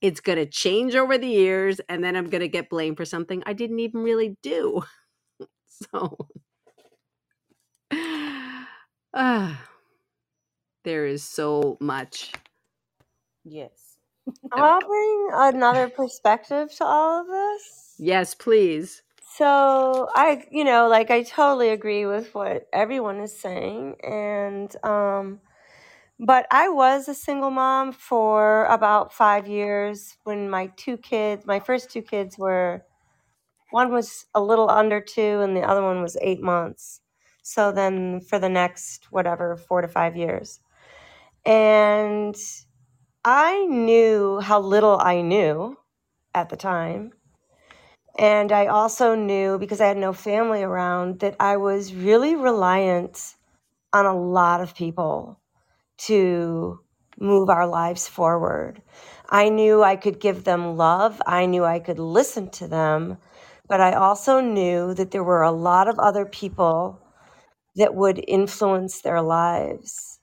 it's 0.00 0.20
going 0.20 0.38
to 0.38 0.46
change 0.46 0.94
over 0.94 1.18
the 1.18 1.26
years, 1.26 1.80
and 1.88 2.04
then 2.04 2.14
I'm 2.16 2.30
going 2.30 2.42
to 2.42 2.48
get 2.48 2.70
blamed 2.70 2.96
for 2.96 3.04
something 3.04 3.42
I 3.46 3.52
didn't 3.52 3.80
even 3.80 4.02
really 4.02 4.36
do. 4.42 4.82
So, 5.90 6.16
ah, 9.14 9.68
there 10.84 11.06
is 11.06 11.22
so 11.24 11.76
much. 11.80 12.32
yes 13.44 13.96
I'll 14.52 14.80
bring 14.82 15.28
another 15.32 15.88
perspective 15.88 16.74
to 16.76 16.84
all 16.84 17.20
of 17.22 17.26
this. 17.26 17.94
Yes, 17.98 18.34
please. 18.34 19.02
So 19.36 20.08
I, 20.14 20.46
you 20.50 20.64
know, 20.64 20.88
like 20.88 21.10
I 21.10 21.22
totally 21.22 21.70
agree 21.70 22.06
with 22.06 22.34
what 22.34 22.68
everyone 22.72 23.20
is 23.20 23.38
saying, 23.38 23.96
and 24.02 24.74
um, 24.84 25.40
but 26.18 26.46
I 26.50 26.68
was 26.68 27.08
a 27.08 27.14
single 27.14 27.50
mom 27.50 27.92
for 27.92 28.66
about 28.66 29.12
five 29.12 29.48
years 29.48 30.16
when 30.24 30.50
my 30.50 30.68
two 30.76 30.96
kids, 30.96 31.46
my 31.46 31.60
first 31.60 31.90
two 31.90 32.02
kids 32.02 32.38
were, 32.38 32.84
one 33.70 33.92
was 33.92 34.26
a 34.34 34.42
little 34.42 34.70
under 34.70 35.00
two, 35.00 35.40
and 35.40 35.56
the 35.56 35.62
other 35.62 35.82
one 35.82 36.02
was 36.02 36.16
eight 36.22 36.42
months. 36.42 37.00
So 37.42 37.72
then 37.72 38.20
for 38.20 38.38
the 38.38 38.48
next 38.48 39.06
whatever 39.12 39.56
four 39.56 39.82
to 39.82 39.88
five 39.88 40.16
years, 40.16 40.60
and 41.48 42.36
I 43.24 43.64
knew 43.64 44.38
how 44.38 44.60
little 44.60 44.98
I 45.00 45.22
knew 45.22 45.78
at 46.34 46.50
the 46.50 46.56
time. 46.58 47.12
And 48.18 48.52
I 48.52 48.66
also 48.66 49.14
knew 49.14 49.58
because 49.58 49.80
I 49.80 49.86
had 49.86 49.96
no 49.96 50.12
family 50.12 50.62
around 50.62 51.20
that 51.20 51.36
I 51.40 51.56
was 51.56 51.94
really 51.94 52.36
reliant 52.36 53.34
on 53.94 54.04
a 54.04 54.18
lot 54.18 54.60
of 54.60 54.74
people 54.74 55.40
to 56.08 56.80
move 57.18 57.48
our 57.48 57.66
lives 57.66 58.06
forward. 58.06 58.82
I 59.30 59.48
knew 59.48 59.82
I 59.82 59.96
could 59.96 60.20
give 60.20 60.44
them 60.44 60.76
love, 60.76 61.22
I 61.26 61.46
knew 61.46 61.64
I 61.64 61.78
could 61.78 61.98
listen 61.98 62.50
to 62.50 62.68
them, 62.68 63.16
but 63.68 63.80
I 63.80 63.94
also 63.94 64.40
knew 64.40 64.92
that 64.94 65.12
there 65.12 65.24
were 65.24 65.42
a 65.42 65.50
lot 65.52 65.88
of 65.88 65.98
other 65.98 66.26
people 66.26 67.00
that 67.76 67.94
would 67.94 68.22
influence 68.28 69.00
their 69.00 69.22
lives. 69.22 70.17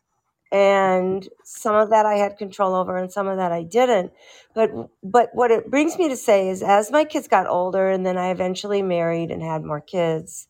And 0.52 1.28
some 1.44 1.76
of 1.76 1.90
that 1.92 2.06
I 2.06 2.16
had 2.16 2.38
control 2.38 2.76
over 2.76 2.98
and 2.98 3.12
some 3.12 3.28
of 3.28 3.38
that 3.38 3.52
I 3.52 3.64
didn't. 3.64 4.14
But 4.56 4.72
but 5.04 5.30
what 5.34 5.52
it 5.52 5.72
brings 5.72 5.98
me 5.98 6.10
to 6.10 6.18
say 6.18 6.50
is 6.50 6.64
as 6.64 6.92
my 6.92 7.06
kids 7.06 7.28
got 7.28 7.48
older 7.48 7.90
and 7.90 8.06
then 8.06 8.18
I 8.18 8.32
eventually 8.32 8.82
married 8.82 9.32
and 9.32 9.44
had 9.44 9.64
more 9.64 9.82
kids, 9.82 10.48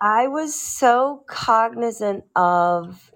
I 0.00 0.28
was 0.28 0.54
so 0.54 1.24
cognizant 1.28 2.24
of 2.36 3.12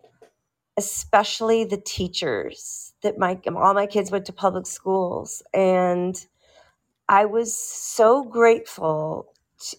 especially 0.78 1.64
the 1.64 1.78
teachers 1.78 2.94
that 3.02 3.18
my 3.18 3.38
all 3.56 3.74
my 3.74 3.86
kids 3.86 4.10
went 4.10 4.26
to 4.26 4.34
public 4.34 4.66
schools 4.66 5.42
and 5.54 6.16
I 7.08 7.26
was 7.26 7.56
so 7.56 8.24
grateful 8.24 9.32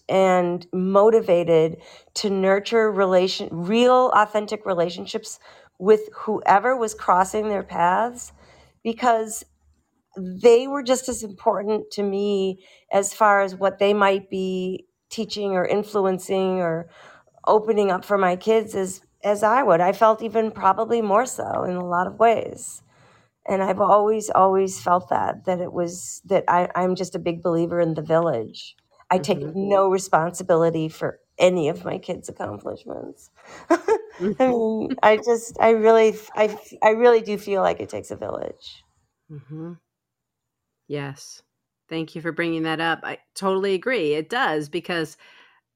and 0.08 0.66
motivated 0.74 1.78
to 2.16 2.30
nurture 2.30 2.92
relation 2.92 3.48
real 3.52 4.12
authentic 4.16 4.66
relationships 4.66 5.40
with 5.78 6.02
whoever 6.14 6.76
was 6.76 6.94
crossing 6.94 7.48
their 7.48 7.62
paths 7.64 8.32
because 8.84 9.44
they 10.16 10.68
were 10.68 10.82
just 10.82 11.08
as 11.08 11.22
important 11.24 11.90
to 11.92 12.02
me 12.02 12.64
as 12.92 13.14
far 13.14 13.42
as 13.42 13.56
what 13.56 13.78
they 13.78 13.94
might 13.94 14.30
be 14.30 14.86
teaching 15.10 15.52
or 15.52 15.66
influencing 15.66 16.60
or 16.60 16.88
opening 17.46 17.90
up 17.90 18.04
for 18.04 18.18
my 18.18 18.36
kids 18.36 18.74
as 18.74 19.02
as 19.24 19.42
I 19.42 19.62
would. 19.62 19.80
I 19.80 19.92
felt 19.92 20.22
even 20.22 20.50
probably 20.50 21.02
more 21.02 21.26
so 21.26 21.64
in 21.64 21.76
a 21.76 21.84
lot 21.86 22.06
of 22.08 22.18
ways. 22.18 22.82
And 23.48 23.62
I've 23.62 23.80
always, 23.80 24.30
always 24.30 24.80
felt 24.80 25.08
that, 25.10 25.44
that 25.46 25.60
it 25.60 25.72
was 25.72 26.22
that 26.26 26.44
I, 26.48 26.68
I'm 26.74 26.94
just 26.94 27.14
a 27.14 27.18
big 27.20 27.42
believer 27.42 27.80
in 27.80 27.94
the 27.94 28.02
village. 28.02 28.76
I 29.10 29.18
take 29.18 29.44
Mm-hmm. 29.44 29.54
no 29.54 29.88
responsibility 29.90 30.88
for 30.88 31.20
any 31.38 31.68
of 31.68 31.84
my 31.84 31.98
kids' 31.98 32.28
accomplishments. 32.28 33.30
I 34.40 34.48
mean, 34.48 34.96
I 35.02 35.16
just, 35.18 35.58
I 35.60 35.70
really, 35.70 36.16
I, 36.36 36.58
I 36.82 36.90
really 36.90 37.22
do 37.22 37.38
feel 37.38 37.62
like 37.62 37.80
it 37.80 37.88
takes 37.90 38.10
a 38.10 38.16
village. 38.16 38.84
hmm 39.30 39.74
Yes. 40.88 41.42
Thank 41.88 42.14
you 42.14 42.22
for 42.22 42.32
bringing 42.32 42.64
that 42.64 42.80
up. 42.80 43.00
I 43.04 43.18
totally 43.34 43.74
agree. 43.74 44.14
It 44.14 44.30
does 44.30 44.68
because 44.68 45.16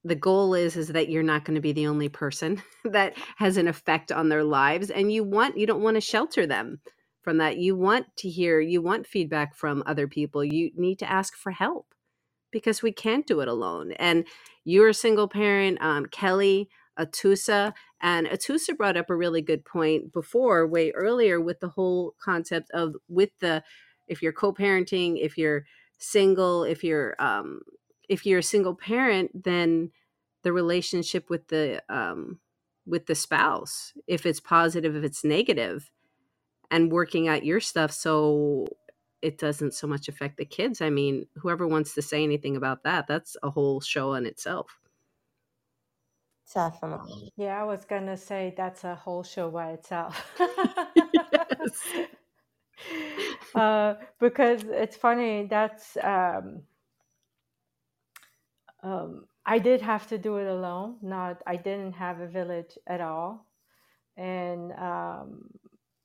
the 0.05 0.15
goal 0.15 0.55
is 0.55 0.77
is 0.77 0.89
that 0.89 1.11
you're 1.11 1.23
not 1.23 1.45
going 1.45 1.57
to 1.57 1.61
be 1.61 1.73
the 1.73 1.87
only 1.87 2.09
person 2.09 2.63
that 2.85 3.17
has 3.37 3.57
an 3.57 3.69
effect 3.69 4.13
on 4.13 4.29
their 4.29 4.45
lives 4.45 4.91
and 4.91 5.13
you 5.13 5.25
want 5.25 5.59
you 5.59 5.67
don't 5.67 5.83
want 5.83 5.97
to 5.97 6.01
shelter 6.01 6.47
them 6.47 6.81
from 7.23 7.39
that. 7.39 7.59
You 7.59 7.77
want 7.77 8.07
to 8.19 8.31
hear, 8.31 8.61
you 8.61 8.83
want 8.83 9.07
feedback 9.07 9.55
from 9.57 9.83
other 9.87 10.09
people. 10.09 10.45
You 10.45 10.71
need 10.77 10.99
to 11.01 11.11
ask 11.11 11.37
for 11.37 11.53
help 11.53 11.87
because 12.53 12.83
we 12.83 12.93
can't 12.93 13.27
do 13.27 13.41
it 13.41 13.49
alone. 13.49 13.93
And 13.95 14.27
you're 14.65 14.89
a 14.91 14.95
single 14.95 15.29
parent, 15.29 15.79
um, 15.83 16.07
Kelly, 16.07 16.71
Atusa, 16.99 17.73
and 18.01 18.27
Atusa 18.27 18.77
brought 18.77 18.97
up 18.97 19.11
a 19.11 19.17
really 19.17 19.43
good 19.43 19.65
point 19.65 20.13
before, 20.13 20.67
way 20.67 20.91
earlier, 20.93 21.41
with 21.41 21.61
the 21.61 21.69
whole 21.69 22.15
concept 22.21 22.71
of 22.73 22.97
with 23.09 23.31
the 23.41 23.63
if 24.09 24.23
you're 24.23 24.33
co-parenting, 24.33 25.19
if 25.21 25.37
you're 25.39 25.65
single, 25.99 26.65
if 26.65 26.83
you're 26.83 27.15
um, 27.19 27.61
if 28.09 28.27
you're 28.27 28.41
a 28.41 28.43
single 28.43 28.75
parent, 28.75 29.45
then 29.45 29.91
the 30.43 30.53
relationship 30.53 31.31
with 31.31 31.49
the 31.49 31.83
um, 31.89 32.41
with 32.87 33.07
the 33.07 33.15
spouse, 33.15 33.93
if 34.07 34.27
it's 34.27 34.41
positive, 34.41 34.97
if 34.97 35.05
it's 35.05 35.25
negative, 35.25 35.91
and 36.71 36.93
working 36.93 37.29
out 37.29 37.45
your 37.45 37.61
stuff 37.61 37.93
so 37.93 38.67
it 39.21 39.39
doesn't 39.39 39.75
so 39.75 39.87
much 39.87 40.09
affect 40.09 40.37
the 40.37 40.45
kids. 40.45 40.81
I 40.81 40.91
mean, 40.91 41.27
whoever 41.37 41.67
wants 41.67 41.95
to 41.95 42.03
say 42.03 42.23
anything 42.23 42.57
about 42.57 42.85
that, 42.85 43.07
that's 43.09 43.37
a 43.43 43.51
whole 43.51 43.81
show 43.81 44.15
in 44.15 44.27
itself. 44.27 44.79
Definitely. 46.55 47.33
Yeah, 47.37 47.61
I 47.61 47.65
was 47.65 47.85
gonna 47.85 48.17
say 48.17 48.55
that's 48.57 48.85
a 48.85 48.95
whole 48.95 49.23
show 49.23 49.51
by 49.51 49.73
itself. 49.73 50.33
yes. 50.97 52.07
uh, 53.55 53.95
because 54.21 54.65
it's 54.65 54.97
funny. 54.97 55.47
That's 55.49 55.97
um, 56.03 56.63
um, 58.83 59.27
I 59.47 59.59
did 59.59 59.83
have 59.83 60.07
to 60.09 60.19
do 60.19 60.37
it 60.39 60.47
alone. 60.47 60.97
Not 61.03 61.43
I 61.47 61.57
didn't 61.57 61.95
have 61.95 62.21
a 62.21 62.27
village 62.29 62.79
at 62.87 63.01
all, 63.01 63.47
and 64.17 64.73
um, 64.73 65.51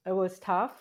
it 0.05 0.13
was 0.13 0.39
tough. 0.39 0.73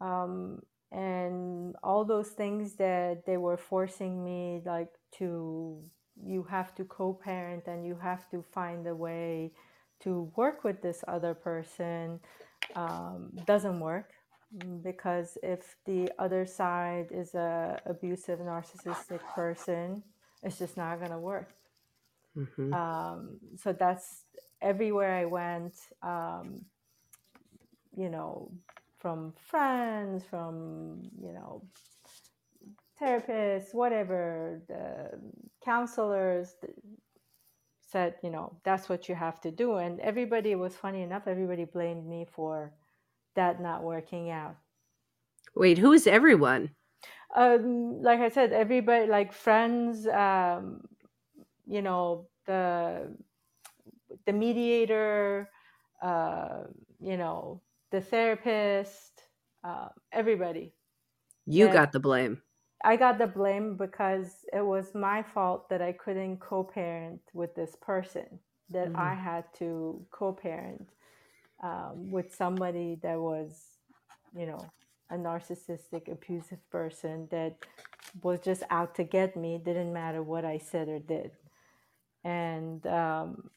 Um, 0.00 0.62
and 0.90 1.74
all 1.82 2.04
those 2.04 2.28
things 2.30 2.74
that 2.74 3.24
they 3.26 3.36
were 3.36 3.56
forcing 3.56 4.24
me, 4.24 4.62
like 4.64 4.90
to 5.18 5.82
you 6.24 6.42
have 6.44 6.74
to 6.74 6.84
co-parent 6.84 7.66
and 7.66 7.86
you 7.86 7.96
have 7.96 8.28
to 8.30 8.42
find 8.52 8.86
a 8.86 8.94
way 8.94 9.52
to 10.00 10.30
work 10.36 10.64
with 10.64 10.82
this 10.82 11.04
other 11.08 11.34
person 11.34 12.20
um, 12.74 13.30
doesn't 13.46 13.80
work 13.80 14.10
Mm, 14.56 14.82
because 14.82 15.38
if 15.42 15.76
the 15.86 16.10
other 16.18 16.44
side 16.46 17.08
is 17.10 17.34
a 17.34 17.80
abusive 17.86 18.38
narcissistic 18.40 19.20
person 19.34 20.02
it's 20.42 20.58
just 20.58 20.76
not 20.76 20.98
going 20.98 21.10
to 21.10 21.18
work. 21.18 21.54
Hmm 22.34 22.72
um, 22.72 23.38
so 23.56 23.72
that's 23.72 24.24
everywhere 24.60 25.14
i 25.14 25.24
went 25.24 25.74
um, 26.02 26.64
you 27.96 28.08
know 28.08 28.50
from 28.98 29.32
friends 29.36 30.24
from 30.24 31.02
you 31.20 31.32
know 31.32 31.62
therapists 33.02 33.74
whatever 33.74 34.60
the 34.68 35.10
counselors 35.64 36.54
said 37.80 38.14
you 38.22 38.30
know 38.30 38.58
that's 38.64 38.88
what 38.88 39.08
you 39.08 39.14
have 39.14 39.40
to 39.40 39.50
do 39.50 39.76
and 39.76 40.00
everybody 40.00 40.54
was 40.54 40.76
funny 40.76 41.02
enough 41.02 41.24
everybody 41.26 41.64
blamed 41.64 42.06
me 42.06 42.26
for 42.30 42.72
that 43.34 43.60
not 43.60 43.82
working 43.82 44.30
out 44.30 44.56
Wait, 45.54 45.78
who 45.78 45.92
is 45.92 46.06
everyone? 46.06 46.74
um, 47.34 48.02
like 48.02 48.20
I 48.20 48.28
said, 48.28 48.52
everybody, 48.52 49.06
like 49.06 49.32
friends, 49.32 50.06
um, 50.06 50.82
you 51.66 51.82
know, 51.82 52.28
the 52.46 53.16
the 54.26 54.32
mediator, 54.32 55.50
uh, 56.02 56.64
you 57.00 57.16
know, 57.16 57.62
the 57.90 58.00
therapist, 58.00 59.22
uh, 59.64 59.88
everybody. 60.12 60.74
You 61.46 61.66
That 61.66 61.72
got 61.72 61.92
the 61.92 62.00
blame. 62.00 62.42
I 62.84 62.96
got 62.96 63.18
the 63.18 63.26
blame 63.26 63.76
because 63.76 64.44
it 64.52 64.64
was 64.64 64.94
my 64.94 65.22
fault 65.22 65.68
that 65.70 65.82
I 65.82 65.92
couldn't 65.92 66.38
co-parent 66.40 67.20
with 67.32 67.54
this 67.54 67.76
person. 67.80 68.40
That 68.70 68.92
I 68.94 69.12
Mm. 69.12 69.14
had 69.14 69.44
to 69.58 70.04
co-parent 70.10 70.88
um, 71.62 72.10
with 72.10 72.34
somebody 72.34 72.98
that 73.02 73.18
was, 73.20 73.78
you 74.34 74.46
know, 74.46 74.72
a 75.10 75.16
narcissistic, 75.16 76.10
abusive 76.10 76.58
person 76.70 77.28
that 77.30 77.56
was 78.22 78.40
just 78.40 78.62
out 78.70 78.94
to 78.96 79.04
get 79.04 79.36
me. 79.36 79.58
Didn't 79.64 79.92
matter 79.92 80.22
what 80.22 80.44
I 80.44 80.58
said 80.58 80.88
or 80.88 80.98
did, 80.98 81.32
and 82.24 82.86
um, 82.86 83.50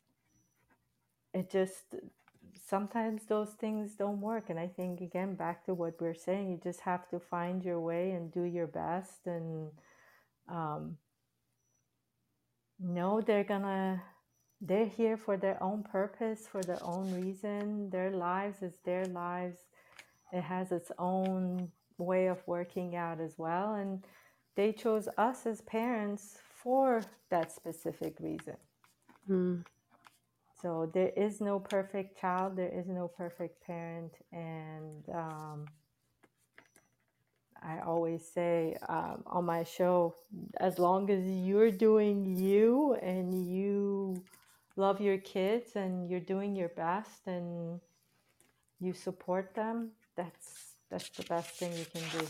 it 1.34 1.49
just 1.51 1.95
sometimes 2.68 3.26
those 3.26 3.51
things 3.51 3.95
don't 3.95 4.22
work. 4.22 4.49
And 4.49 4.60
I 4.60 4.68
think 4.68 5.01
again 5.01 5.36
back 5.36 5.66
to 5.66 5.74
what 5.74 5.99
we're 5.99 6.14
saying, 6.14 6.49
you 6.49 6.60
just 6.62 6.82
have 6.82 7.08
to 7.10 7.20
find 7.20 7.64
your 7.64 7.80
way 7.80 8.12
and 8.12 8.32
do 8.32 8.43
your 8.43 8.68
best, 8.68 9.26
and 9.26 9.72
um, 10.47 10.97
know 12.80 13.22
they're 13.22 13.43
gonna 13.43 14.01
they're 14.62 14.86
here 14.86 15.18
for 15.18 15.38
their 15.38 15.62
own 15.62 15.84
purpose, 15.84 16.47
for 16.47 16.62
their 16.62 16.84
own 16.84 17.14
reason. 17.22 17.89
Their 17.89 18.12
lives 18.12 18.62
is 18.62 18.74
their 18.84 19.06
lives. 19.06 19.58
It 20.32 20.41
has 20.41 20.72
its 20.72 20.91
own 20.97 21.72
way 21.97 22.28
of 22.28 22.41
working 22.47 22.95
out 22.95 23.20
as 23.20 23.38
well. 23.38 23.76
And 23.76 24.03
they 24.56 24.72
chose 24.72 25.08
us 25.18 25.45
as 25.45 25.62
parents 25.62 26.39
for 26.53 27.03
that 27.30 27.51
specific 27.51 28.20
reason. 28.20 28.58
Mm. 29.30 29.66
So 30.66 30.89
there 30.91 31.11
is 31.16 31.41
no 31.41 31.59
perfect 31.59 32.20
child, 32.20 32.55
there 32.55 32.74
is 32.74 32.88
no 32.88 33.07
perfect 33.07 33.61
parent. 33.68 34.11
And 34.32 35.07
um, 35.13 35.66
I 37.61 37.82
always 37.86 38.28
say 38.28 38.76
um, 38.89 39.22
on 39.28 39.45
my 39.45 39.63
show, 39.63 40.16
as 40.59 40.80
long 40.80 41.11
as 41.11 41.24
you're 41.24 41.70
doing 41.70 42.26
you 42.26 42.95
and 42.95 43.47
you 43.47 44.24
love 44.76 44.99
your 44.99 45.20
kids 45.20 45.76
and 45.76 46.09
you're 46.09 46.20
doing 46.20 46.55
your 46.55 46.70
best 46.70 47.28
and 47.28 47.80
you 48.80 48.93
support 48.93 49.53
them, 49.53 49.91
that's 50.18 50.72
that's 50.89 51.09
the 51.09 51.26
best 51.26 51.51
thing 51.59 51.74
you 51.78 51.86
can 51.93 52.03
do. 52.20 52.28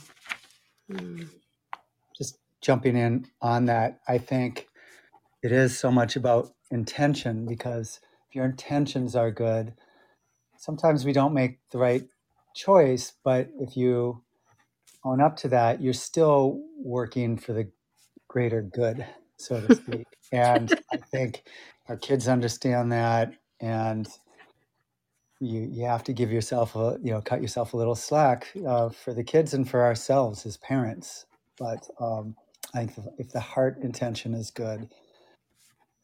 Mm. 0.92 1.30
Just 2.18 2.40
jumping 2.60 2.98
in 2.98 3.28
on 3.42 3.64
that, 3.68 4.02
I 4.10 4.18
think 4.18 4.68
it 5.42 5.54
is 5.54 5.80
so 5.80 5.90
much 5.90 6.18
about 6.18 6.54
intention 6.70 7.46
because 7.46 8.02
your 8.36 8.46
intentions 8.46 9.16
are 9.16 9.32
good, 9.32 9.74
sometimes 10.58 11.06
we 11.06 11.14
don't 11.14 11.34
make 11.34 11.60
the 11.72 11.80
right 11.80 12.06
choice, 12.56 13.14
but 13.24 13.50
if 13.60 13.78
you 13.78 14.24
own 15.06 15.22
up 15.22 15.38
to 15.38 15.50
that, 15.50 15.82
you're 15.82 15.94
still 15.94 16.62
working 16.80 17.38
for 17.38 17.54
the 17.54 17.70
greater 18.30 18.62
good. 18.64 19.06
so 19.38 19.62
to 19.62 19.70
speak. 19.72 20.08
and 20.32 20.74
I 20.94 20.98
think 21.12 21.44
our 21.90 21.98
kids 21.98 22.28
understand 22.28 22.92
that, 22.94 23.34
and 23.62 24.08
you 25.42 25.62
you 25.72 25.86
have 25.86 26.04
to 26.06 26.14
give 26.14 26.32
yourself 26.32 26.76
a 26.76 26.98
you 27.04 27.12
know 27.12 27.22
cut 27.22 27.42
yourself 27.42 27.74
a 27.74 27.78
little 27.78 27.96
slack 27.96 28.48
uh, 28.68 28.90
for 28.90 29.14
the 29.14 29.24
kids 29.26 29.54
and 29.54 29.70
for 29.70 29.84
ourselves 29.84 30.46
as 30.46 30.58
parents. 30.58 31.26
But 31.60 31.88
um, 32.02 32.36
I 32.76 32.86
think 32.88 32.94
if 33.20 33.32
the 33.32 33.42
heart 33.42 33.80
intention 33.84 34.34
is 34.36 34.52
good, 34.52 34.90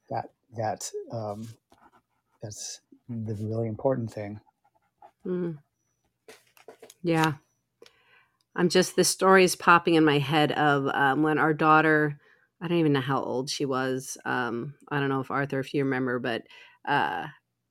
that 0.09 0.31
that 0.57 0.89
um, 1.11 1.47
that's 2.41 2.81
the 3.09 3.35
really 3.39 3.67
important 3.67 4.11
thing. 4.11 4.39
Mm. 5.25 5.57
Yeah. 7.03 7.33
I'm 8.55 8.69
just 8.69 8.95
the 8.95 9.03
story 9.03 9.43
is 9.43 9.55
popping 9.55 9.95
in 9.95 10.03
my 10.03 10.19
head 10.19 10.51
of 10.51 10.87
um, 10.93 11.23
when 11.23 11.37
our 11.37 11.53
daughter, 11.53 12.19
I 12.61 12.67
don't 12.67 12.79
even 12.79 12.93
know 12.93 13.01
how 13.01 13.21
old 13.21 13.49
she 13.49 13.65
was. 13.65 14.17
Um, 14.25 14.75
I 14.89 14.99
don't 14.99 15.09
know 15.09 15.21
if 15.21 15.31
Arthur, 15.31 15.59
if 15.59 15.73
you 15.73 15.83
remember, 15.83 16.19
but 16.19 16.43
uh, 16.87 17.27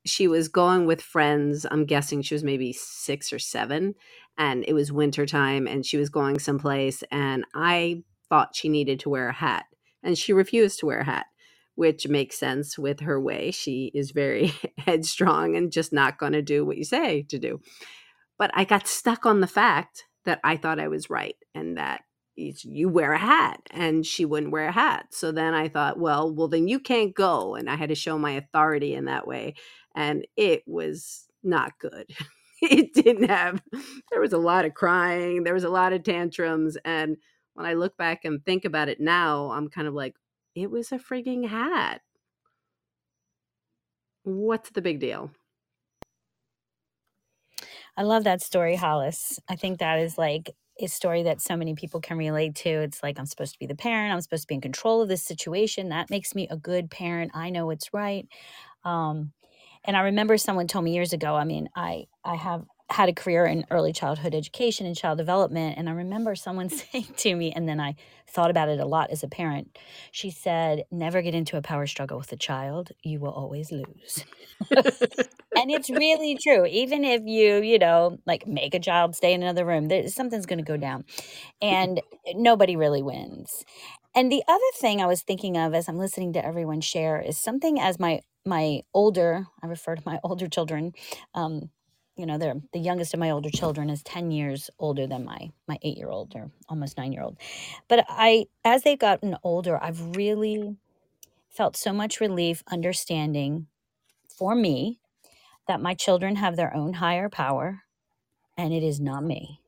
she 0.07 0.27
was 0.27 0.49
going 0.49 0.87
with 0.87 1.03
friends. 1.03 1.66
I'm 1.71 1.85
guessing 1.85 2.23
she 2.23 2.35
was 2.35 2.45
maybe 2.45 2.73
six 2.73 3.33
or 3.33 3.39
seven, 3.39 3.95
and 4.39 4.64
it 4.66 4.73
was 4.73 4.91
wintertime, 4.91 5.66
and 5.66 5.85
she 5.85 5.99
was 5.99 6.09
going 6.09 6.39
someplace. 6.39 7.03
And 7.11 7.45
I 7.55 8.03
thought 8.29 8.57
she 8.57 8.68
needed 8.68 9.01
to 9.01 9.11
wear 9.11 9.29
a 9.29 9.35
hat, 9.35 9.66
and 10.03 10.16
she 10.16 10.33
refused 10.33 10.81
to 10.81 10.87
wear 10.87 11.01
a 11.01 11.05
hat, 11.05 11.27
which 11.81 12.07
makes 12.07 12.39
sense 12.39 12.78
with 12.78 13.01
her 13.01 13.18
way. 13.18 13.51
She 13.51 13.91
is 13.95 14.11
very 14.11 14.53
headstrong 14.76 15.57
and 15.57 15.72
just 15.72 15.95
not 15.95 16.18
going 16.18 16.35
to 16.35 16.43
do 16.43 16.62
what 16.62 16.76
you 16.76 16.85
say 16.85 17.22
to 17.31 17.39
do. 17.39 17.62
But 18.39 18.51
I 18.53 18.64
got 18.64 18.87
stuck 18.87 19.24
on 19.24 19.41
the 19.41 19.47
fact 19.47 20.05
that 20.26 20.41
I 20.45 20.59
thought 20.59 20.78
I 20.78 20.89
was 20.89 21.09
right 21.09 21.37
and 21.55 21.78
that 21.78 22.03
you 22.37 22.91
wear 22.91 23.14
a 23.14 23.18
hat 23.18 23.62
and 23.70 24.05
she 24.05 24.26
wouldn't 24.26 24.53
wear 24.53 24.68
a 24.68 24.72
hat. 24.72 25.07
So 25.12 25.33
then 25.33 25.55
I 25.55 25.70
thought, 25.70 25.99
well, 25.99 26.31
well 26.31 26.49
then 26.49 26.68
you 26.68 26.81
can't 26.81 27.14
go 27.14 27.55
and 27.55 27.70
I 27.70 27.76
had 27.76 27.89
to 27.89 27.95
show 27.95 28.18
my 28.18 28.33
authority 28.33 28.93
in 28.95 29.07
that 29.07 29.26
way 29.26 29.55
and 29.97 30.26
it 30.37 30.62
was 30.66 31.28
not 31.43 31.78
good. 31.78 32.11
it 32.61 32.93
didn't 32.93 33.31
have 33.31 33.62
there 34.11 34.20
was 34.20 34.35
a 34.35 34.39
lot 34.39 34.66
of 34.66 34.74
crying, 34.74 35.45
there 35.45 35.55
was 35.55 35.64
a 35.64 35.70
lot 35.70 35.95
of 35.95 36.03
tantrums 36.03 36.76
and 36.85 37.16
when 37.55 37.64
I 37.64 37.72
look 37.72 37.97
back 37.97 38.24
and 38.24 38.45
think 38.45 38.64
about 38.64 38.89
it 38.89 39.01
now, 39.01 39.51
I'm 39.51 39.68
kind 39.68 39.89
of 39.89 39.95
like 39.95 40.14
it 40.55 40.71
was 40.71 40.93
a 40.93 40.99
frigging 40.99 41.49
hat. 41.49 42.03
What's 44.23 44.71
the 44.71 44.83
big 44.83 45.01
deal? 45.01 45.31
I 47.97 48.03
love 48.03 48.25
that 48.25 48.43
story, 48.43 48.77
Hollis. 48.77 49.39
I 49.49 49.57
think 49.57 49.79
that 49.79 49.99
is 49.99 50.17
like 50.17 50.51
a 50.81 50.87
story 50.87 51.23
that 51.25 51.41
so 51.41 51.57
many 51.57 51.75
people 51.75 52.01
can 52.01 52.17
relate 52.17 52.55
to. 52.57 52.69
It's 52.69 53.03
like 53.03 53.19
I'm 53.19 53.27
supposed 53.27 53.53
to 53.53 53.59
be 53.59 53.67
the 53.67 53.75
parent, 53.75 54.13
I'm 54.13 54.21
supposed 54.21 54.43
to 54.43 54.49
be 54.49 54.55
in 54.55 54.61
control 54.61 55.03
of 55.03 55.09
this 55.09 55.23
situation. 55.23 55.91
That 55.91 56.11
makes 56.11 56.35
me 56.35 56.49
a 56.49 56.57
good 56.57 56.91
parent. 56.91 57.33
I 57.35 57.51
know 57.51 57.71
it's 57.71 57.93
right. 57.93 58.27
Um, 58.85 59.33
and 59.85 59.97
I 59.97 60.01
remember 60.01 60.37
someone 60.39 60.67
told 60.67 60.85
me 60.85 60.95
years 60.95 61.13
ago. 61.13 61.35
I 61.35 61.45
mean, 61.45 61.69
I 61.75 62.07
I 62.25 62.37
have 62.37 62.65
had 62.91 63.09
a 63.09 63.12
career 63.12 63.47
in 63.47 63.64
early 63.70 63.93
childhood 63.93 64.34
education 64.34 64.86
and 64.86 64.97
child 64.97 65.18
development. 65.18 65.78
And 65.78 65.88
I 65.88 65.93
remember 65.93 66.34
someone 66.34 66.68
saying 66.68 67.09
to 67.18 67.34
me, 67.34 67.53
and 67.53 67.68
then 67.68 67.80
I 67.80 67.95
thought 68.28 68.51
about 68.51 68.68
it 68.68 68.80
a 68.80 68.84
lot 68.84 69.11
as 69.11 69.22
a 69.22 69.28
parent. 69.28 69.78
She 70.11 70.30
said, 70.30 70.84
Never 70.91 71.22
get 71.22 71.34
into 71.34 71.57
a 71.57 71.62
power 71.62 71.86
struggle 71.86 72.18
with 72.18 72.32
a 72.32 72.36
child. 72.36 72.91
You 73.03 73.20
will 73.20 73.32
always 73.32 73.72
lose. 73.72 74.24
and 74.70 75.70
it's 75.70 75.91
really 75.91 76.36
true. 76.43 76.66
Even 76.66 77.05
if 77.05 77.22
you, 77.24 77.62
you 77.62 77.78
know, 77.78 78.18
like 78.26 78.47
make 78.47 78.74
a 78.74 78.80
child 78.80 79.14
stay 79.14 79.32
in 79.32 79.43
another 79.43 79.64
room, 79.64 79.88
something's 80.09 80.47
going 80.47 80.59
to 80.59 80.64
go 80.64 80.76
down. 80.76 81.05
And 81.61 82.01
nobody 82.34 82.76
really 82.76 83.03
wins. 83.03 83.64
And 84.14 84.30
the 84.30 84.43
other 84.49 84.61
thing 84.80 85.01
I 85.01 85.07
was 85.07 85.22
thinking 85.22 85.57
of 85.57 85.74
as 85.74 85.88
I'm 85.88 85.99
listening 85.99 86.32
to 86.32 86.45
everyone 86.45 86.80
share 86.80 87.20
is 87.20 87.38
something 87.38 87.78
as 87.80 87.99
my 87.99 88.20
my 88.47 88.80
older, 88.95 89.47
I 89.62 89.66
refer 89.66 89.97
to 89.97 90.03
my 90.07 90.18
older 90.24 90.49
children, 90.49 90.93
um, 91.34 91.70
you 92.17 92.27
know 92.27 92.39
they're 92.39 92.61
the 92.73 92.79
youngest 92.79 93.15
of 93.15 93.21
my 93.21 93.31
older 93.31 93.51
children 93.51 93.89
is 93.89 94.03
10 94.03 94.31
years 94.31 94.71
older 94.79 95.07
than 95.07 95.25
my 95.25 95.51
my 95.69 95.79
8 95.83 95.97
year 95.97 96.09
old 96.09 96.35
or 96.35 96.51
almost 96.69 96.97
9 96.97 97.13
year 97.13 97.23
old 97.23 97.37
but 97.89 98.05
i 98.09 98.47
as 98.65 98.83
they've 98.83 98.99
gotten 98.99 99.37
older 99.43 99.83
i've 99.83 100.17
really 100.17 100.77
felt 101.51 101.77
so 101.77 101.93
much 101.93 102.21
relief 102.21 102.63
understanding 102.71 103.67
for 104.29 104.55
me 104.55 105.01
that 105.67 105.81
my 105.81 105.95
children 105.95 106.37
have 106.37 106.57
their 106.57 106.75
own 106.75 106.95
higher 106.95 107.29
power 107.29 107.83
and 108.57 108.73
it 108.73 108.83
is 108.83 109.01
not 109.01 109.25
me. 109.25 109.61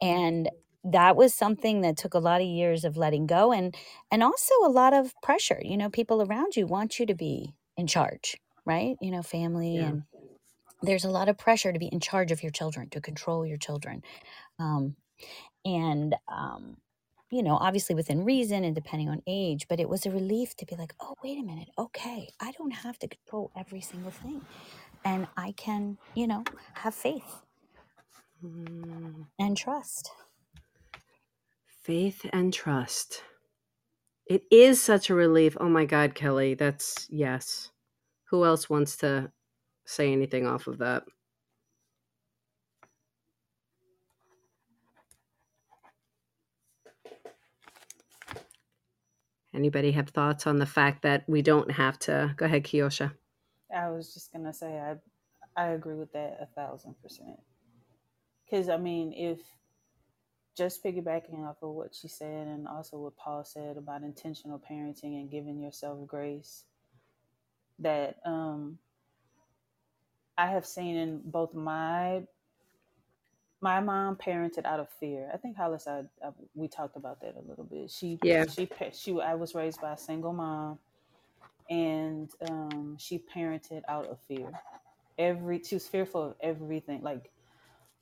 And 0.00 0.48
that 0.84 1.16
was 1.16 1.34
something 1.34 1.80
that 1.82 1.96
took 1.96 2.14
a 2.14 2.18
lot 2.18 2.40
of 2.40 2.46
years 2.46 2.84
of 2.84 2.96
letting 2.96 3.26
go 3.26 3.52
and 3.52 3.74
and 4.10 4.22
also 4.22 4.54
a 4.64 4.68
lot 4.68 4.94
of 4.94 5.12
pressure. 5.22 5.60
You 5.62 5.76
know 5.76 5.90
people 5.90 6.22
around 6.22 6.56
you 6.56 6.66
want 6.66 6.98
you 6.98 7.06
to 7.06 7.14
be 7.14 7.54
in 7.76 7.86
charge 7.86 8.36
right? 8.64 8.96
You 9.00 9.10
know 9.10 9.22
family 9.22 9.76
yeah. 9.76 9.86
and 9.86 10.02
there's 10.82 11.04
a 11.04 11.10
lot 11.10 11.28
of 11.28 11.38
pressure 11.38 11.72
to 11.72 11.78
be 11.78 11.88
in 11.88 12.00
charge 12.00 12.32
of 12.32 12.42
your 12.42 12.52
children, 12.52 12.90
to 12.90 13.00
control 13.00 13.46
your 13.46 13.58
children. 13.58 14.02
Um, 14.58 14.96
and, 15.64 16.16
um, 16.28 16.78
you 17.30 17.42
know, 17.42 17.56
obviously 17.56 17.94
within 17.94 18.24
reason 18.24 18.64
and 18.64 18.74
depending 18.74 19.08
on 19.10 19.22
age, 19.26 19.66
but 19.68 19.80
it 19.80 19.88
was 19.88 20.06
a 20.06 20.12
relief 20.12 20.56
to 20.56 20.66
be 20.66 20.76
like, 20.76 20.94
oh, 21.00 21.14
wait 21.24 21.38
a 21.38 21.44
minute. 21.44 21.68
Okay. 21.78 22.30
I 22.40 22.52
don't 22.52 22.72
have 22.72 22.98
to 23.00 23.08
control 23.08 23.52
every 23.56 23.80
single 23.82 24.12
thing. 24.12 24.42
And 25.04 25.28
I 25.36 25.52
can, 25.52 25.98
you 26.14 26.26
know, 26.28 26.44
have 26.74 26.94
faith 26.94 27.42
Mm, 28.44 29.26
and 29.38 29.56
trust. 29.56 30.12
Faith 31.84 32.26
and 32.32 32.52
trust. 32.54 33.22
It 34.26 34.44
is 34.50 34.82
such 34.82 35.10
a 35.10 35.14
relief. 35.14 35.56
Oh 35.60 35.68
my 35.68 35.86
God, 35.86 36.14
Kelly. 36.14 36.54
That's 36.54 37.06
yes. 37.10 37.70
Who 38.30 38.44
else 38.44 38.70
wants 38.70 38.96
to 38.98 39.32
say 39.88 40.12
anything 40.12 40.46
off 40.46 40.66
of 40.66 40.78
that. 40.78 41.04
Anybody 49.54 49.92
have 49.92 50.10
thoughts 50.10 50.46
on 50.46 50.58
the 50.58 50.66
fact 50.66 51.02
that 51.02 51.24
we 51.26 51.40
don't 51.42 51.70
have 51.70 51.98
to? 52.00 52.34
Go 52.36 52.44
ahead, 52.44 52.64
Kiyosha. 52.64 53.12
I 53.74 53.88
was 53.90 54.12
just 54.12 54.32
gonna 54.32 54.52
say 54.52 54.78
I 54.78 54.96
I 55.56 55.68
agree 55.68 55.94
with 55.94 56.12
that 56.12 56.38
a 56.40 56.46
thousand 56.54 56.94
percent. 57.02 57.40
Because 58.44 58.68
I 58.68 58.76
mean, 58.76 59.12
if 59.14 59.40
just 60.56 60.84
piggybacking 60.84 61.46
off 61.48 61.56
of 61.62 61.70
what 61.70 61.94
she 61.94 62.08
said 62.08 62.46
and 62.46 62.68
also 62.68 62.98
what 62.98 63.16
Paul 63.16 63.44
said 63.44 63.76
about 63.76 64.02
intentional 64.02 64.60
parenting 64.70 65.20
and 65.20 65.30
giving 65.30 65.60
yourself 65.60 66.06
grace, 66.06 66.64
that 67.78 68.16
um, 68.26 68.78
I 70.38 70.46
have 70.46 70.64
seen 70.64 70.96
in 70.96 71.20
both 71.24 71.52
my 71.52 72.22
my 73.60 73.80
mom 73.80 74.16
parented 74.16 74.64
out 74.64 74.78
of 74.78 74.88
fear. 75.00 75.28
I 75.34 75.36
think 75.36 75.56
Hollis, 75.56 75.88
I, 75.88 76.04
I, 76.24 76.30
we 76.54 76.68
talked 76.68 76.96
about 76.96 77.20
that 77.22 77.34
a 77.36 77.48
little 77.48 77.64
bit. 77.64 77.90
She 77.90 78.18
yeah 78.22 78.44
she 78.46 78.68
she 78.92 79.20
I 79.20 79.34
was 79.34 79.54
raised 79.54 79.80
by 79.80 79.92
a 79.92 79.98
single 79.98 80.32
mom, 80.32 80.78
and 81.68 82.30
um, 82.48 82.96
she 82.98 83.18
parented 83.18 83.82
out 83.88 84.06
of 84.06 84.18
fear. 84.28 84.52
Every 85.18 85.60
she 85.64 85.74
was 85.74 85.88
fearful 85.88 86.22
of 86.22 86.34
everything. 86.40 87.02
Like, 87.02 87.32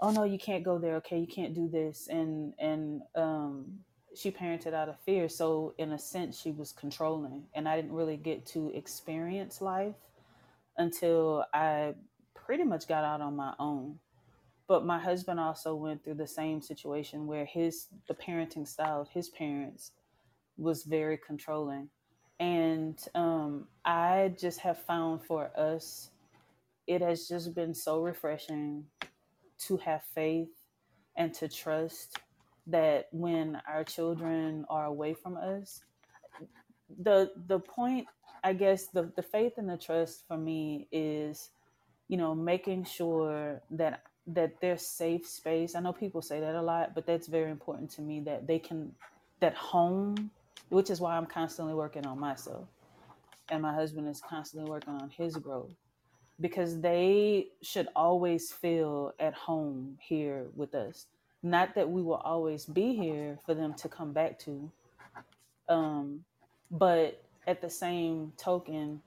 oh 0.00 0.10
no, 0.10 0.24
you 0.24 0.38
can't 0.38 0.62
go 0.62 0.78
there. 0.78 0.96
Okay, 0.96 1.18
you 1.18 1.26
can't 1.26 1.54
do 1.54 1.68
this, 1.68 2.08
and 2.10 2.52
and 2.58 3.00
um, 3.14 3.78
she 4.14 4.30
parented 4.30 4.74
out 4.74 4.90
of 4.90 5.00
fear. 5.00 5.30
So 5.30 5.72
in 5.78 5.92
a 5.92 5.98
sense, 5.98 6.38
she 6.38 6.50
was 6.50 6.70
controlling, 6.70 7.44
and 7.54 7.66
I 7.66 7.76
didn't 7.76 7.92
really 7.92 8.18
get 8.18 8.44
to 8.48 8.70
experience 8.74 9.62
life 9.62 9.96
until 10.76 11.46
I 11.54 11.94
pretty 12.44 12.64
much 12.64 12.88
got 12.88 13.04
out 13.04 13.20
on 13.22 13.36
my 13.36 13.54
own. 13.58 13.98
But 14.68 14.86
my 14.86 14.98
husband 14.98 15.40
also 15.40 15.74
went 15.74 16.04
through 16.04 16.14
the 16.14 16.26
same 16.26 16.62
situation 16.62 17.26
where 17.26 17.44
his 17.46 17.86
the 18.08 18.14
parenting 18.14 18.68
style 18.68 19.00
of 19.00 19.08
his 19.10 19.28
parents 19.28 19.92
was 20.56 20.84
very 20.84 21.18
controlling. 21.18 21.88
And 22.40 22.98
um, 23.14 23.68
I 23.84 24.34
just 24.38 24.60
have 24.60 24.78
found 24.78 25.22
for 25.24 25.50
us, 25.58 26.10
it 26.86 27.00
has 27.02 27.28
just 27.28 27.54
been 27.54 27.74
so 27.74 28.02
refreshing 28.02 28.84
to 29.66 29.76
have 29.78 30.02
faith 30.14 30.50
and 31.16 31.32
to 31.34 31.48
trust 31.48 32.18
that 32.66 33.08
when 33.12 33.60
our 33.68 33.84
children 33.84 34.66
are 34.68 34.86
away 34.86 35.14
from 35.14 35.36
us, 35.36 35.82
the 37.02 37.32
the 37.48 37.60
point, 37.60 38.06
I 38.44 38.52
guess, 38.52 38.88
the, 38.88 39.12
the 39.16 39.22
faith 39.22 39.54
and 39.56 39.68
the 39.68 39.78
trust 39.78 40.24
for 40.28 40.36
me 40.36 40.88
is 40.92 41.50
you 42.08 42.16
know, 42.16 42.34
making 42.34 42.84
sure 42.84 43.60
that 43.70 44.02
that 44.28 44.60
their 44.60 44.76
safe 44.76 45.26
space. 45.26 45.74
I 45.74 45.80
know 45.80 45.92
people 45.92 46.20
say 46.20 46.40
that 46.40 46.54
a 46.54 46.62
lot, 46.62 46.94
but 46.94 47.06
that's 47.06 47.28
very 47.28 47.50
important 47.50 47.90
to 47.92 48.02
me 48.02 48.20
that 48.20 48.46
they 48.46 48.58
can 48.58 48.92
that 49.40 49.54
home, 49.54 50.30
which 50.68 50.90
is 50.90 51.00
why 51.00 51.16
I'm 51.16 51.26
constantly 51.26 51.74
working 51.74 52.06
on 52.06 52.18
myself. 52.18 52.68
And 53.48 53.62
my 53.62 53.72
husband 53.72 54.08
is 54.08 54.20
constantly 54.20 54.68
working 54.68 54.94
on 54.94 55.10
his 55.10 55.36
growth 55.36 55.70
because 56.40 56.80
they 56.80 57.48
should 57.62 57.88
always 57.94 58.50
feel 58.50 59.12
at 59.20 59.34
home 59.34 59.96
here 60.00 60.46
with 60.54 60.74
us. 60.74 61.06
Not 61.42 61.74
that 61.76 61.88
we 61.88 62.02
will 62.02 62.16
always 62.16 62.64
be 62.64 62.94
here 62.94 63.38
for 63.46 63.54
them 63.54 63.74
to 63.74 63.88
come 63.88 64.12
back 64.12 64.38
to. 64.40 64.70
Um, 65.68 66.24
but 66.70 67.22
at 67.46 67.60
the 67.60 67.70
same 67.70 68.32
token 68.36 69.00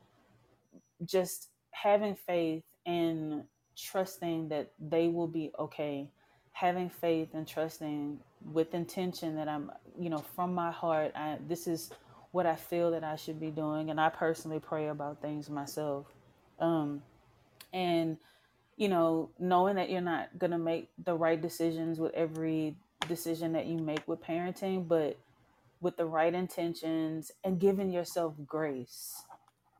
just 1.05 1.49
having 1.71 2.15
faith 2.15 2.63
and 2.89 3.43
trusting 3.77 4.49
that 4.49 4.71
they 4.79 5.07
will 5.07 5.27
be 5.27 5.51
okay. 5.59 6.09
Having 6.53 6.89
faith 6.89 7.29
and 7.33 7.47
trusting 7.47 8.19
with 8.53 8.73
intention 8.73 9.35
that 9.35 9.47
i'm 9.49 9.71
you 9.99 10.09
know 10.09 10.19
from 10.35 10.53
my 10.53 10.71
heart 10.71 11.11
I, 11.15 11.37
this 11.47 11.67
is 11.67 11.91
what 12.31 12.45
i 12.45 12.55
feel 12.55 12.91
that 12.91 13.03
i 13.03 13.15
should 13.17 13.39
be 13.39 13.51
doing 13.51 13.89
and 13.89 13.99
i 13.99 14.09
personally 14.09 14.59
pray 14.59 14.87
about 14.87 15.21
things 15.21 15.49
myself. 15.49 16.07
Um 16.59 17.03
and 17.73 18.17
you 18.77 18.89
know 18.89 19.29
knowing 19.39 19.75
that 19.75 19.89
you're 19.89 20.01
not 20.01 20.37
going 20.39 20.51
to 20.51 20.57
make 20.57 20.89
the 21.03 21.13
right 21.13 21.41
decisions 21.41 21.99
with 21.99 22.13
every 22.13 22.75
decision 23.07 23.53
that 23.53 23.67
you 23.67 23.77
make 23.77 24.07
with 24.07 24.21
parenting 24.21 24.87
but 24.87 25.17
with 25.81 25.97
the 25.97 26.05
right 26.05 26.33
intentions 26.33 27.31
and 27.43 27.59
giving 27.59 27.91
yourself 27.91 28.33
grace 28.45 29.23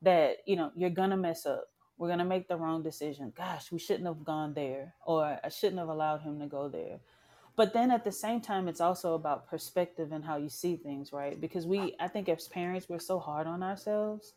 that 0.01 0.38
you 0.45 0.55
know 0.55 0.72
you're 0.76 0.89
gonna 0.89 1.18
mess 1.18 1.45
up 1.45 1.70
we're 2.00 2.08
gonna 2.08 2.26
make 2.26 2.47
the 2.47 2.58
wrong 2.58 2.82
decision. 2.82 3.32
Gosh 3.36 3.72
we 3.72 3.78
shouldn't 3.78 4.08
have 4.08 4.24
gone 4.24 4.56
there 4.56 4.95
or 5.06 5.39
i 5.43 5.50
shouldn't 5.50 5.78
have 5.78 5.89
allowed 5.89 6.22
him 6.22 6.39
to 6.39 6.47
go 6.47 6.68
there. 6.68 7.00
But 7.56 7.74
then 7.74 7.91
at 7.91 8.06
the 8.06 8.12
same 8.12 8.41
time 8.41 8.68
it's 8.68 8.82
also 8.82 9.14
about 9.14 9.47
perspective 9.47 10.12
and 10.12 10.26
how 10.26 10.38
you 10.38 10.50
see 10.50 10.78
things 10.78 11.14
right? 11.14 11.39
Because 11.39 11.68
we 11.68 11.95
i 12.00 12.08
think 12.08 12.28
as 12.30 12.47
parents 12.47 12.89
we're 12.89 13.00
so 13.00 13.20
hard 13.20 13.45
on 13.45 13.62
ourselves 13.62 14.34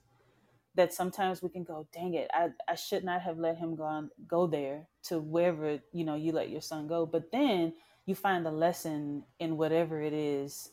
that 0.75 0.93
sometimes 0.93 1.43
we 1.43 1.49
can 1.51 1.65
go 1.65 1.87
dang 1.93 2.15
it 2.15 2.31
i, 2.33 2.49
I 2.67 2.75
should 2.75 3.05
not 3.05 3.21
have 3.21 3.39
let 3.39 3.59
him 3.59 3.77
go, 3.77 3.85
on, 3.85 4.11
go 4.27 4.47
there 4.47 4.87
to 5.05 5.21
wherever 5.21 5.79
you 5.93 6.05
know 6.05 6.17
you 6.17 6.33
let 6.33 6.51
your 6.51 6.61
son 6.61 6.89
go. 6.89 7.07
But 7.07 7.31
then 7.33 7.73
you 8.07 8.15
find 8.15 8.45
the 8.45 8.51
lesson 8.51 9.23
in 9.39 9.57
whatever 9.57 10.03
it 10.03 10.13
is 10.13 10.71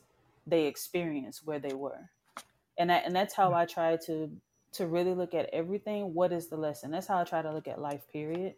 they 0.47 0.65
experience 0.65 1.41
where 1.43 1.59
they 1.59 1.73
were. 1.73 2.09
And 2.77 2.89
that, 2.89 3.05
and 3.05 3.15
that's 3.15 3.33
how 3.33 3.47
mm-hmm. 3.47 3.57
I 3.57 3.65
try 3.65 3.97
to 4.07 4.31
to 4.73 4.87
really 4.87 5.13
look 5.13 5.33
at 5.33 5.49
everything. 5.51 6.13
What 6.13 6.31
is 6.31 6.47
the 6.47 6.57
lesson? 6.57 6.91
That's 6.91 7.07
how 7.07 7.19
I 7.19 7.23
try 7.23 7.41
to 7.41 7.53
look 7.53 7.67
at 7.67 7.81
life. 7.81 8.01
Period. 8.11 8.55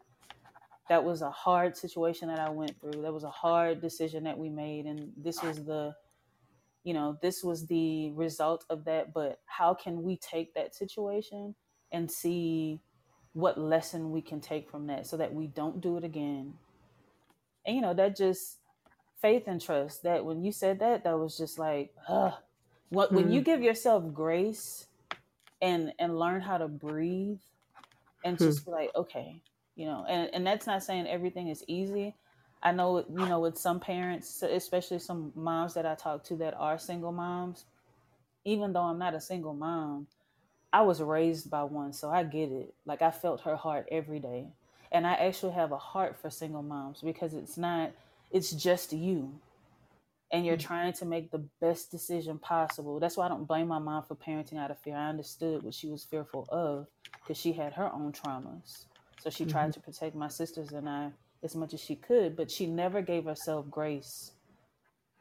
That 0.89 1.03
was 1.03 1.21
a 1.21 1.31
hard 1.31 1.77
situation 1.77 2.27
that 2.27 2.39
I 2.39 2.49
went 2.49 2.79
through. 2.81 3.01
That 3.01 3.13
was 3.13 3.23
a 3.23 3.29
hard 3.29 3.81
decision 3.81 4.25
that 4.25 4.37
we 4.37 4.49
made, 4.49 4.85
and 4.85 5.13
this 5.15 5.41
was 5.41 5.63
the, 5.63 5.95
you 6.83 6.93
know, 6.93 7.17
this 7.21 7.43
was 7.43 7.67
the 7.67 8.11
result 8.11 8.65
of 8.69 8.85
that. 8.85 9.13
But 9.13 9.39
how 9.45 9.73
can 9.73 10.03
we 10.03 10.17
take 10.17 10.53
that 10.55 10.75
situation 10.75 11.55
and 11.91 12.11
see 12.11 12.81
what 13.33 13.57
lesson 13.57 14.11
we 14.11 14.21
can 14.21 14.41
take 14.41 14.69
from 14.69 14.87
that, 14.87 15.07
so 15.07 15.17
that 15.17 15.33
we 15.33 15.47
don't 15.47 15.79
do 15.79 15.97
it 15.97 16.03
again? 16.03 16.55
And 17.65 17.75
you 17.75 17.81
know, 17.81 17.93
that 17.93 18.17
just 18.17 18.57
faith 19.21 19.43
and 19.47 19.61
trust. 19.61 20.03
That 20.03 20.25
when 20.25 20.43
you 20.43 20.51
said 20.51 20.79
that, 20.79 21.03
that 21.05 21.17
was 21.17 21.37
just 21.37 21.57
like, 21.59 21.93
ugh. 22.09 22.33
What 22.89 23.13
when 23.13 23.31
you 23.31 23.39
Hmm. 23.39 23.43
give 23.43 23.61
yourself 23.61 24.13
grace 24.13 24.87
and 25.61 25.93
and 25.99 26.19
learn 26.19 26.41
how 26.41 26.57
to 26.57 26.67
breathe 26.67 27.39
and 28.23 28.39
Hmm. 28.39 28.53
just 28.53 28.65
be 28.65 28.71
like 28.71 28.91
okay 28.95 29.41
you 29.75 29.85
know 29.85 30.05
and 30.07 30.29
and 30.33 30.45
that's 30.45 30.67
not 30.67 30.83
saying 30.83 31.07
everything 31.07 31.47
is 31.49 31.63
easy. 31.67 32.15
I 32.63 32.71
know 32.71 33.05
you 33.15 33.27
know 33.27 33.39
with 33.39 33.57
some 33.57 33.79
parents 33.79 34.41
especially 34.43 34.99
some 34.99 35.31
moms 35.35 35.73
that 35.75 35.85
i 35.85 35.95
talk 35.95 36.23
to 36.25 36.35
that 36.37 36.53
are 36.55 36.77
single 36.77 37.11
moms 37.11 37.65
even 38.45 38.73
though 38.73 38.83
i'm 38.83 38.99
not 38.99 39.15
a 39.15 39.21
single 39.21 39.53
mom 39.53 40.07
i 40.73 40.81
was 40.81 41.01
raised 41.01 41.49
by 41.49 41.63
one 41.63 41.93
so 41.93 42.09
i 42.09 42.23
get 42.23 42.51
it. 42.51 42.73
Like 42.85 43.01
i 43.01 43.11
felt 43.11 43.41
her 43.41 43.55
heart 43.55 43.87
every 43.91 44.19
day. 44.19 44.47
And 44.91 45.07
i 45.07 45.13
actually 45.13 45.53
have 45.53 45.71
a 45.71 45.77
heart 45.77 46.17
for 46.17 46.29
single 46.29 46.63
moms 46.63 47.01
because 47.01 47.33
it's 47.33 47.57
not 47.57 47.91
it's 48.31 48.51
just 48.51 48.93
you 48.93 49.41
and 50.31 50.45
you're 50.45 50.57
trying 50.57 50.93
to 50.93 51.05
make 51.05 51.31
the 51.31 51.45
best 51.59 51.91
decision 51.91 52.39
possible. 52.39 52.99
That's 52.99 53.17
why 53.17 53.25
I 53.25 53.29
don't 53.29 53.47
blame 53.47 53.67
my 53.67 53.79
mom 53.79 54.03
for 54.07 54.15
parenting 54.15 54.57
out 54.57 54.71
of 54.71 54.79
fear. 54.79 54.95
I 54.95 55.09
understood 55.09 55.63
what 55.63 55.73
she 55.73 55.87
was 55.89 56.05
fearful 56.05 56.47
of 56.49 56.87
because 57.21 57.37
she 57.37 57.53
had 57.53 57.73
her 57.73 57.91
own 57.93 58.13
traumas. 58.13 58.85
So 59.19 59.29
she 59.29 59.45
Mhm. 59.45 59.51
tried 59.51 59.73
to 59.73 59.79
protect 59.79 60.15
my 60.15 60.29
sisters 60.29 60.71
and 60.71 60.89
I 60.89 61.11
as 61.43 61.55
much 61.55 61.73
as 61.73 61.81
she 61.81 61.95
could, 61.95 62.35
but 62.35 62.51
she 62.51 62.65
never 62.65 63.01
gave 63.01 63.25
herself 63.25 63.69
grace. 63.69 64.31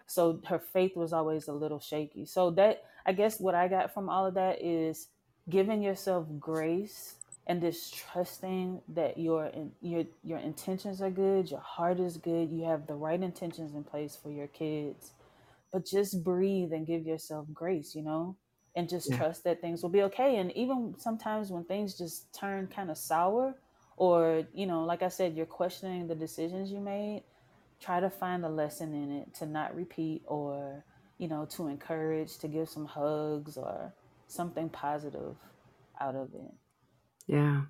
So 0.07 0.41
her 0.47 0.59
faith 0.59 0.97
was 0.97 1.13
always 1.13 1.49
a 1.49 1.53
little 1.53 1.81
shaky. 1.81 2.27
So 2.27 2.51
that 2.53 2.85
I 3.07 3.13
guess 3.13 3.41
what 3.41 3.55
I 3.55 3.69
got 3.69 3.95
from 3.95 4.09
all 4.09 4.27
of 4.27 4.35
that 4.35 4.63
is 4.63 5.09
giving 5.49 5.83
yourself 5.83 6.27
grace 6.39 7.17
and 7.47 7.61
just 7.61 7.95
trusting 7.97 8.83
that 8.89 9.19
your 9.19 9.47
in, 9.47 9.73
your 9.81 10.05
your 10.23 10.39
intentions 10.39 11.03
are 11.03 11.11
good, 11.11 11.51
your 11.51 11.61
heart 11.61 12.01
is 12.01 12.17
good, 12.17 12.51
you 12.51 12.65
have 12.65 12.87
the 12.87 12.95
right 12.95 13.23
intentions 13.23 13.75
in 13.75 13.85
place 13.85 14.17
for 14.17 14.31
your 14.31 14.49
kids. 14.49 15.13
But 15.73 15.87
just 15.87 16.25
breathe 16.25 16.73
and 16.73 16.87
give 16.87 17.07
yourself 17.07 17.47
grace, 17.53 17.95
you 17.95 18.03
know, 18.03 18.37
and 18.77 18.89
just 18.89 19.13
Yeah. 19.13 19.15
trust 19.15 19.45
that 19.45 19.61
things 19.61 19.83
will 19.83 19.91
be 19.91 20.03
okay. 20.05 20.37
And 20.39 20.53
even 20.57 20.95
sometimes 20.99 21.51
when 21.51 21.65
things 21.65 21.97
just 21.99 22.33
turn 22.35 22.67
kind 22.69 22.91
of 22.91 22.99
sour, 22.99 23.55
or 23.97 24.45
you 24.55 24.67
know, 24.67 24.85
like 24.85 25.03
I 25.03 25.09
said, 25.09 25.37
you're 25.37 25.47
questioning 25.47 26.09
the 26.09 26.15
decisions 26.15 26.73
you 26.73 26.81
made, 26.81 27.25
try 27.81 28.01
to 28.01 28.11
find 28.11 28.45
a 28.45 28.49
lesson 28.49 28.95
in 28.95 29.13
it 29.13 29.35
to 29.37 29.47
not 29.47 29.75
repeat, 29.77 30.23
or 30.27 30.85
you 31.19 31.29
know, 31.29 31.47
to 31.57 31.69
encourage, 31.69 32.39
to 32.39 32.49
give 32.49 32.69
some 32.69 32.87
hugs 32.87 33.57
or 33.57 33.93
something 34.29 34.69
positive 34.71 35.37
out 36.01 36.17
of 36.17 36.35
it. 36.35 36.53
Yeah. 37.31 37.63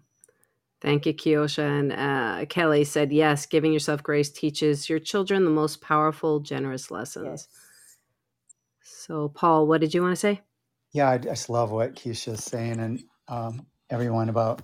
Thank 0.80 1.04
you, 1.04 1.12
Kiosha. 1.12 1.58
And 1.78 1.92
uh, 1.92 2.46
Kelly 2.46 2.84
said, 2.84 3.12
yes, 3.12 3.44
giving 3.44 3.74
yourself 3.74 4.02
grace 4.02 4.30
teaches 4.30 4.88
your 4.88 4.98
children 4.98 5.44
the 5.44 5.50
most 5.50 5.82
powerful, 5.82 6.40
generous 6.40 6.90
lessons. 6.90 7.26
Yes. 7.26 7.48
So, 8.82 9.28
Paul, 9.28 9.66
what 9.66 9.82
did 9.82 9.92
you 9.92 10.00
want 10.00 10.12
to 10.12 10.20
say? 10.20 10.40
Yeah, 10.92 11.10
I 11.10 11.18
just 11.18 11.50
love 11.50 11.70
what 11.70 11.94
Keisha's 11.94 12.42
saying 12.42 12.80
and 12.80 13.02
um, 13.28 13.66
everyone 13.90 14.30
about 14.30 14.62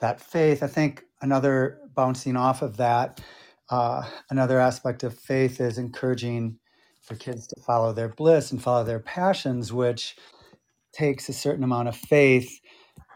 that 0.00 0.20
faith. 0.20 0.62
I 0.62 0.66
think 0.66 1.04
another 1.22 1.80
bouncing 1.94 2.36
off 2.36 2.60
of 2.60 2.76
that, 2.76 3.22
uh, 3.70 4.06
another 4.28 4.60
aspect 4.60 5.02
of 5.02 5.18
faith 5.18 5.62
is 5.62 5.78
encouraging 5.78 6.58
your 7.08 7.18
kids 7.18 7.46
to 7.46 7.60
follow 7.62 7.94
their 7.94 8.10
bliss 8.10 8.52
and 8.52 8.62
follow 8.62 8.84
their 8.84 9.00
passions, 9.00 9.72
which 9.72 10.16
takes 10.92 11.28
a 11.30 11.32
certain 11.32 11.64
amount 11.64 11.88
of 11.88 11.96
faith 11.96 12.60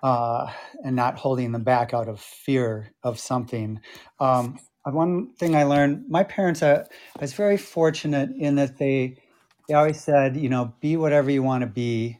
uh, 0.02 0.50
and 0.84 0.96
not 0.96 1.18
holding 1.18 1.52
them 1.52 1.64
back 1.64 1.94
out 1.94 2.08
of 2.08 2.20
fear 2.20 2.92
of 3.02 3.18
something. 3.18 3.80
Um, 4.20 4.58
uh, 4.84 4.92
one 4.92 5.32
thing 5.34 5.56
I 5.56 5.64
learned, 5.64 6.04
my 6.08 6.24
parents, 6.24 6.62
uh, 6.62 6.84
I 7.16 7.20
was 7.20 7.32
very 7.34 7.56
fortunate 7.56 8.30
in 8.38 8.56
that 8.56 8.78
they, 8.78 9.16
they 9.68 9.74
always 9.74 10.00
said, 10.00 10.36
you 10.36 10.48
know, 10.48 10.74
be 10.80 10.96
whatever 10.96 11.30
you 11.30 11.42
want 11.42 11.62
to 11.62 11.66
be 11.66 12.18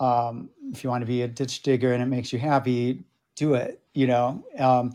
um, 0.00 0.50
if 0.72 0.84
you 0.84 0.90
want 0.90 1.02
to 1.02 1.06
be 1.06 1.22
a 1.22 1.28
ditch 1.28 1.62
digger 1.62 1.92
and 1.92 2.02
it 2.02 2.06
makes 2.06 2.32
you 2.32 2.38
happy, 2.38 3.04
do 3.36 3.54
it. 3.54 3.80
You 3.94 4.06
know, 4.06 4.44
um, 4.58 4.92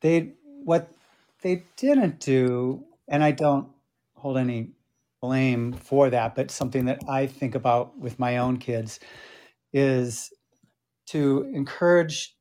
they 0.00 0.32
what 0.64 0.90
they 1.42 1.64
didn't 1.76 2.20
do, 2.20 2.84
and 3.08 3.22
I 3.22 3.32
don't 3.32 3.68
hold 4.16 4.38
any 4.38 4.70
blame 5.20 5.72
for 5.72 6.10
that, 6.10 6.34
but 6.34 6.50
something 6.50 6.86
that 6.86 7.00
I 7.08 7.26
think 7.26 7.54
about 7.54 7.98
with 7.98 8.18
my 8.18 8.38
own 8.38 8.58
kids 8.58 9.00
is 9.72 10.32
to 11.06 11.50
encourage 11.54 12.36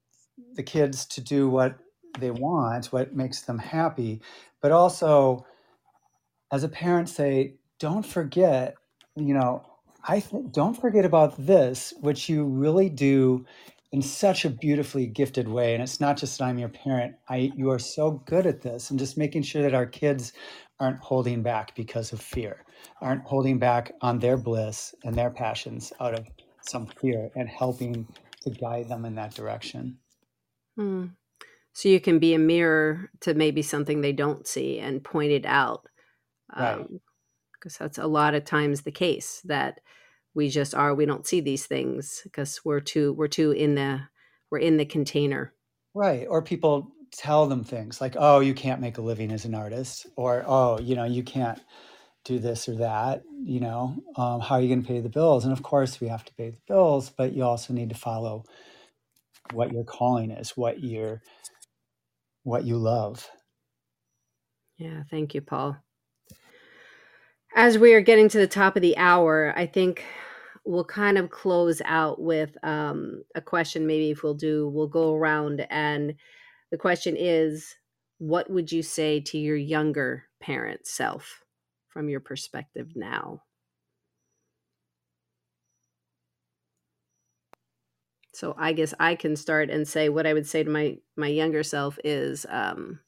the 0.56 0.64
kids 0.64 1.06
to 1.06 1.22
do 1.22 1.50
what 1.50 1.78
they 2.20 2.32
want, 2.32 2.88
what 2.88 3.16
makes 3.16 3.42
them 3.42 3.58
happy, 3.58 4.22
but 4.62 4.72
also 4.72 5.46
as 6.52 6.64
a 6.64 6.70
parent 6.70 7.10
say, 7.10 7.56
don't 7.80 8.06
forget, 8.06 8.76
you 9.16 9.34
know, 9.34 9.66
I 10.08 10.20
th- 10.20 10.46
don't 10.52 10.80
forget 10.80 11.06
about 11.06 11.36
this, 11.38 11.94
which 12.02 12.30
you 12.30 12.46
really 12.46 12.90
do 12.90 13.46
in 13.92 14.02
such 14.02 14.46
a 14.46 14.50
beautifully 14.50 15.08
gifted 15.08 15.48
way. 15.48 15.74
And 15.74 15.82
it's 15.82 16.00
not 16.00 16.18
just 16.18 16.38
that 16.38 16.46
I'm 16.46 16.60
your 16.60 16.70
parent. 16.70 17.16
I 17.30 17.52
you 17.56 17.72
are 17.72 17.80
so 17.80 18.12
good 18.26 18.46
at 18.46 18.62
this, 18.62 18.90
and 18.90 19.00
just 19.00 19.18
making 19.18 19.44
sure 19.44 19.62
that 19.62 19.74
our 19.74 19.86
kids 19.86 20.34
aren't 20.80 21.00
holding 21.00 21.42
back 21.42 21.76
because 21.76 22.12
of 22.14 22.22
fear, 22.22 22.66
aren't 23.02 23.24
holding 23.24 23.58
back 23.58 23.94
on 24.02 24.20
their 24.20 24.38
bliss 24.38 24.94
and 25.04 25.16
their 25.16 25.32
passions 25.32 25.94
out 26.00 26.14
of 26.14 26.28
some 26.62 26.88
fear, 26.88 27.30
and 27.36 27.48
helping 27.48 28.08
to 28.46 28.52
guide 28.52 28.90
them 28.90 29.06
in 29.06 29.16
that 29.16 29.34
direction. 29.34 29.98
Hmm. 30.76 31.08
So 31.74 31.90
you 31.90 32.00
can 32.00 32.20
be 32.20 32.34
a 32.34 32.40
mirror 32.40 33.10
to 33.22 33.34
maybe 33.34 33.62
something 33.62 34.00
they 34.00 34.14
don't 34.14 34.48
see 34.48 34.80
and 34.80 35.04
point 35.04 35.32
it 35.32 35.46
out. 35.46 35.88
Right. 36.58 36.86
Because 37.54 37.78
that's 37.78 37.98
a 37.98 38.08
lot 38.08 38.34
of 38.34 38.46
times 38.46 38.82
the 38.82 38.92
case 38.92 39.42
that 39.46 39.80
we 40.34 40.50
just 40.50 40.74
are, 40.74 40.96
we 40.96 41.06
don't 41.06 41.28
see 41.28 41.42
these 41.42 41.66
things 41.66 42.22
because 42.24 42.62
we're 42.64 42.80
too, 42.80 43.14
we're 43.14 43.28
too 43.28 43.52
in 43.52 43.76
the, 43.76 44.02
we're 44.52 44.60
in 44.60 44.78
the 44.78 44.86
container. 44.86 45.54
Right. 45.94 46.28
Or 46.30 46.42
people 46.42 46.92
tell 47.12 47.48
them 47.48 47.64
things 47.64 48.00
like, 48.00 48.16
oh, 48.18 48.40
you 48.40 48.54
can't 48.54 48.82
make 48.82 48.98
a 48.98 49.02
living 49.02 49.32
as 49.32 49.46
an 49.46 49.56
artist, 49.56 50.06
or 50.16 50.44
oh, 50.46 50.80
you 50.80 50.96
know, 50.96 51.06
you 51.06 51.24
can't 51.24 51.60
do 52.26 52.40
this 52.40 52.68
or 52.68 52.76
that. 52.76 53.24
You 53.44 53.62
know, 53.62 54.04
um, 54.18 54.42
how 54.42 54.56
are 54.56 54.62
you 54.62 54.68
going 54.68 54.82
to 54.82 54.88
pay 54.88 55.00
the 55.00 55.10
bills? 55.10 55.46
And 55.46 55.54
of 55.54 55.64
course, 55.64 56.02
we 56.02 56.08
have 56.08 56.26
to 56.26 56.34
pay 56.34 56.50
the 56.50 56.62
bills, 56.68 57.10
but 57.10 57.34
you 57.34 57.44
also 57.44 57.74
need 57.74 57.90
to 57.90 57.96
follow 57.96 58.44
what 59.54 59.72
your 59.72 59.84
calling 59.84 60.32
is, 60.32 60.58
what 60.58 60.84
you're, 60.84 61.22
what 62.44 62.66
you 62.66 62.78
love. 62.78 63.30
Yeah. 64.78 65.04
Thank 65.10 65.34
you, 65.34 65.42
Paul. 65.42 65.78
As 67.56 67.78
we 67.78 67.94
are 67.94 68.02
getting 68.02 68.28
to 68.30 68.38
the 68.38 68.48
top 68.48 68.76
of 68.76 68.82
the 68.82 68.98
hour, 68.98 69.54
I 69.56 69.66
think 69.66 70.04
we'll 70.66 70.84
kind 70.84 71.18
of 71.18 71.30
close 71.30 71.82
out 71.86 72.20
with 72.20 72.58
um, 72.64 73.24
a 73.36 73.42
question. 73.42 73.88
Maybe 73.88 74.12
if 74.12 74.24
we'll 74.24 74.34
do, 74.34 74.68
we'll 74.68 74.88
go 74.88 75.14
around, 75.14 75.66
and 75.70 76.16
the 76.72 76.78
question 76.78 77.16
is, 77.18 77.76
what 78.18 78.50
would 78.50 78.72
you 78.72 78.82
say 78.82 79.22
to 79.22 79.38
your 79.38 79.56
younger 79.56 80.26
parent 80.42 80.88
self 80.88 81.45
from 81.96 82.10
your 82.10 82.20
perspective 82.20 82.92
now? 82.96 83.42
So 88.34 88.54
I 88.58 88.74
guess 88.74 88.94
I 89.00 89.16
can 89.16 89.38
start 89.38 89.70
and 89.70 89.88
say 89.88 90.10
what 90.10 90.28
I 90.28 90.34
would 90.34 90.46
say 90.48 90.64
to 90.64 90.70
my 90.70 90.98
my 91.16 91.28
younger 91.28 91.64
self 91.64 91.98
is 92.04 92.46
um, 92.50 93.00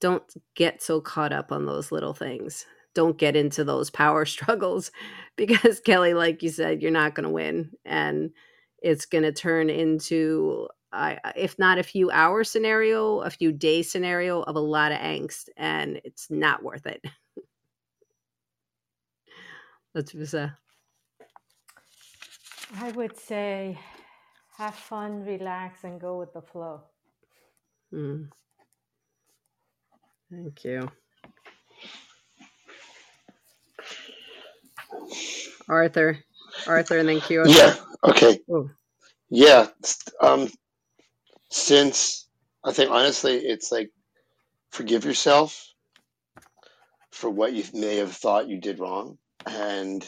don't 0.00 0.22
get 0.54 0.82
so 0.82 1.00
caught 1.00 1.32
up 1.32 1.50
on 1.52 1.66
those 1.66 1.90
little 1.90 2.14
things. 2.14 2.64
Don't 2.94 3.18
get 3.18 3.36
into 3.36 3.64
those 3.64 3.90
power 3.90 4.24
struggles 4.26 4.92
because 5.36 5.80
Kelly, 5.80 6.14
like 6.14 6.42
you 6.42 6.50
said, 6.50 6.82
you're 6.82 6.92
not 6.92 7.14
going 7.16 7.24
to 7.24 7.30
win, 7.30 7.72
and 7.84 8.30
it's 8.82 9.06
going 9.06 9.24
to 9.24 9.32
turn 9.32 9.70
into, 9.70 10.68
I 10.92 11.18
if 11.36 11.58
not 11.58 11.78
a 11.78 11.82
few 11.82 12.10
hour 12.12 12.44
scenario, 12.44 13.20
a 13.22 13.30
few 13.30 13.52
day 13.52 13.82
scenario 13.82 14.42
of 14.42 14.56
a 14.56 14.60
lot 14.60 14.92
of 14.92 14.98
angst, 14.98 15.48
and 15.56 16.00
it's 16.04 16.30
not 16.30 16.62
worth 16.62 16.86
it. 16.86 17.04
Let's 19.94 20.12
just 20.12 20.34
uh, 20.34 20.48
I 22.76 22.90
would 22.92 23.18
say 23.18 23.78
have 24.58 24.74
fun, 24.74 25.24
relax, 25.24 25.84
and 25.84 26.00
go 26.00 26.18
with 26.18 26.32
the 26.32 26.42
flow. 26.42 26.82
mm, 27.92 28.28
thank 30.30 30.64
you, 30.64 30.90
Arthur. 35.68 36.18
Arthur, 36.66 36.98
and 36.98 37.08
then 37.08 37.20
Kyosha. 37.20 37.56
Yeah. 37.56 37.74
Okay. 38.10 38.40
Oh, 38.50 38.70
Yeah. 39.30 39.68
Um, 40.20 40.50
since 41.50 42.28
I 42.64 42.72
think 42.72 42.90
honestly, 42.90 43.36
it's 43.36 43.72
like 43.72 43.90
forgive 44.70 45.04
yourself 45.04 45.66
for 47.10 47.30
what 47.30 47.52
you 47.52 47.64
may 47.74 47.96
have 47.96 48.12
thought 48.12 48.48
you 48.48 48.60
did 48.60 48.78
wrong, 48.78 49.18
and 49.46 50.04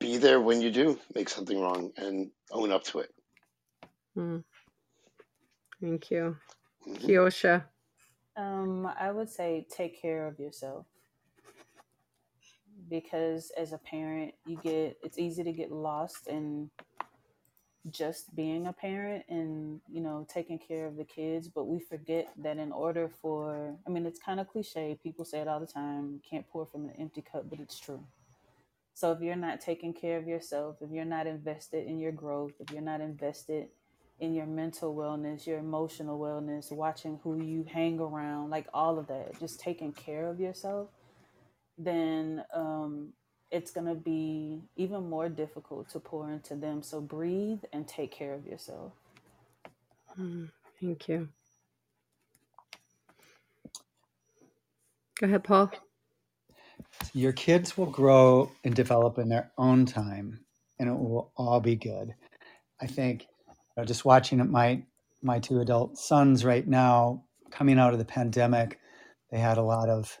be 0.00 0.18
there 0.18 0.40
when 0.40 0.60
you 0.62 0.70
do 0.72 0.98
make 1.14 1.28
something 1.30 1.60
wrong 1.60 1.92
and 1.96 2.30
own 2.52 2.72
up 2.72 2.84
to 2.84 3.00
it. 3.00 3.10
mm, 4.18 4.44
thank 5.80 6.10
you, 6.10 6.36
hmm 6.86 7.08
Kyosha. 7.08 7.64
Um, 8.36 8.86
I 8.98 9.12
would 9.12 9.30
say 9.30 9.66
take 9.70 10.00
care 10.00 10.26
of 10.28 10.38
yourself 10.40 10.86
because 12.90 13.52
as 13.58 13.72
a 13.72 13.78
parent, 13.78 14.34
you 14.44 14.58
get 14.58 14.98
it's 15.02 15.18
easy 15.18 15.44
to 15.44 15.52
get 15.52 15.72
lost 15.72 16.28
in 16.28 16.70
just 17.88 18.34
being 18.36 18.66
a 18.66 18.72
parent 18.72 19.24
and 19.28 19.80
you 19.90 20.02
know 20.02 20.26
taking 20.28 20.58
care 20.58 20.86
of 20.86 20.96
the 20.96 21.04
kids 21.04 21.48
but 21.48 21.64
we 21.64 21.80
forget 21.80 22.28
that 22.36 22.58
in 22.58 22.70
order 22.72 23.08
for 23.08 23.74
i 23.86 23.90
mean 23.90 24.04
it's 24.04 24.20
kind 24.20 24.38
of 24.38 24.46
cliche 24.48 24.98
people 25.02 25.24
say 25.24 25.38
it 25.38 25.48
all 25.48 25.60
the 25.60 25.66
time 25.66 26.20
can't 26.28 26.46
pour 26.48 26.66
from 26.66 26.84
an 26.84 26.92
empty 26.98 27.22
cup 27.22 27.48
but 27.48 27.58
it's 27.58 27.78
true. 27.78 28.02
So 28.92 29.12
if 29.12 29.22
you're 29.22 29.34
not 29.34 29.62
taking 29.62 29.94
care 29.94 30.18
of 30.18 30.26
yourself 30.26 30.76
if 30.82 30.90
you're 30.90 31.06
not 31.06 31.26
invested 31.26 31.86
in 31.86 31.98
your 31.98 32.12
growth 32.12 32.52
if 32.60 32.70
you're 32.70 32.82
not 32.82 33.00
invested 33.00 33.68
in 34.18 34.34
your 34.34 34.44
mental 34.44 34.94
wellness 34.94 35.46
your 35.46 35.58
emotional 35.58 36.18
wellness 36.18 36.70
watching 36.70 37.18
who 37.24 37.42
you 37.42 37.64
hang 37.64 37.98
around 37.98 38.50
like 38.50 38.66
all 38.74 38.98
of 38.98 39.06
that 39.06 39.38
just 39.40 39.58
taking 39.58 39.90
care 39.90 40.26
of 40.28 40.38
yourself 40.38 40.88
then 41.78 42.44
um, 42.52 43.14
it's 43.50 43.70
going 43.70 43.86
to 43.86 43.94
be 43.94 44.62
even 44.76 45.08
more 45.08 45.28
difficult 45.28 45.90
to 45.90 46.00
pour 46.00 46.30
into 46.30 46.54
them. 46.56 46.82
So 46.82 47.00
breathe 47.00 47.60
and 47.72 47.86
take 47.88 48.12
care 48.12 48.34
of 48.34 48.46
yourself. 48.46 48.92
Mm, 50.18 50.50
thank 50.80 51.08
you. 51.08 51.28
Go 55.20 55.26
ahead, 55.26 55.44
Paul. 55.44 55.72
Your 57.14 57.32
kids 57.32 57.76
will 57.76 57.86
grow 57.86 58.52
and 58.64 58.74
develop 58.74 59.18
in 59.18 59.28
their 59.28 59.50
own 59.58 59.86
time, 59.86 60.40
and 60.78 60.88
it 60.88 60.92
will 60.92 61.32
all 61.36 61.60
be 61.60 61.76
good. 61.76 62.14
I 62.80 62.86
think 62.86 63.22
you 63.48 63.54
know, 63.78 63.84
just 63.84 64.04
watching 64.04 64.48
my 64.50 64.82
my 65.22 65.38
two 65.40 65.60
adult 65.60 65.98
sons 65.98 66.44
right 66.44 66.66
now 66.66 67.24
coming 67.50 67.78
out 67.78 67.92
of 67.92 67.98
the 67.98 68.04
pandemic, 68.04 68.78
they 69.30 69.38
had 69.38 69.58
a 69.58 69.62
lot 69.62 69.88
of 69.88 70.18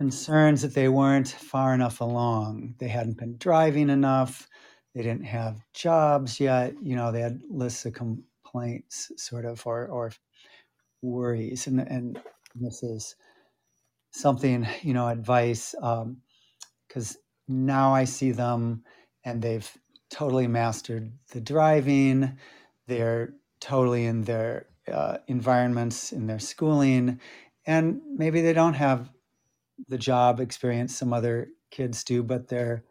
concerns 0.00 0.62
that 0.62 0.72
they 0.72 0.88
weren't 0.88 1.28
far 1.28 1.74
enough 1.74 2.00
along. 2.00 2.74
They 2.78 2.88
hadn't 2.88 3.18
been 3.18 3.36
driving 3.36 3.90
enough. 3.90 4.48
They 4.94 5.02
didn't 5.02 5.26
have 5.26 5.60
jobs 5.74 6.40
yet. 6.40 6.72
You 6.82 6.96
know, 6.96 7.12
they 7.12 7.20
had 7.20 7.42
lists 7.50 7.84
of 7.84 7.92
complaints, 7.92 9.12
sort 9.18 9.44
of, 9.44 9.66
or 9.66 9.88
or 9.88 10.10
worries, 11.02 11.66
and 11.66 11.80
and 11.80 12.18
this 12.54 12.82
is 12.82 13.14
something 14.10 14.66
you 14.80 14.94
know 14.94 15.06
advice 15.06 15.74
because 16.88 17.18
now 17.46 17.92
I 17.92 18.04
see 18.04 18.32
them 18.32 18.82
and 19.26 19.42
they've 19.42 19.70
totally 20.08 20.46
mastered 20.46 21.12
the 21.32 21.42
driving. 21.42 22.38
They're 22.86 23.34
totally 23.60 24.06
in 24.06 24.22
their 24.22 24.66
uh, 24.90 25.18
environments, 25.26 26.10
in 26.12 26.26
their 26.26 26.38
schooling, 26.38 27.20
and 27.66 28.00
maybe 28.16 28.40
they 28.40 28.54
don't 28.54 28.74
have 28.74 29.10
the 29.88 29.98
job 29.98 30.40
experience 30.40 30.96
some 30.96 31.12
other 31.12 31.48
kids 31.70 32.04
do, 32.04 32.22
but 32.22 32.48
they're 32.48 32.84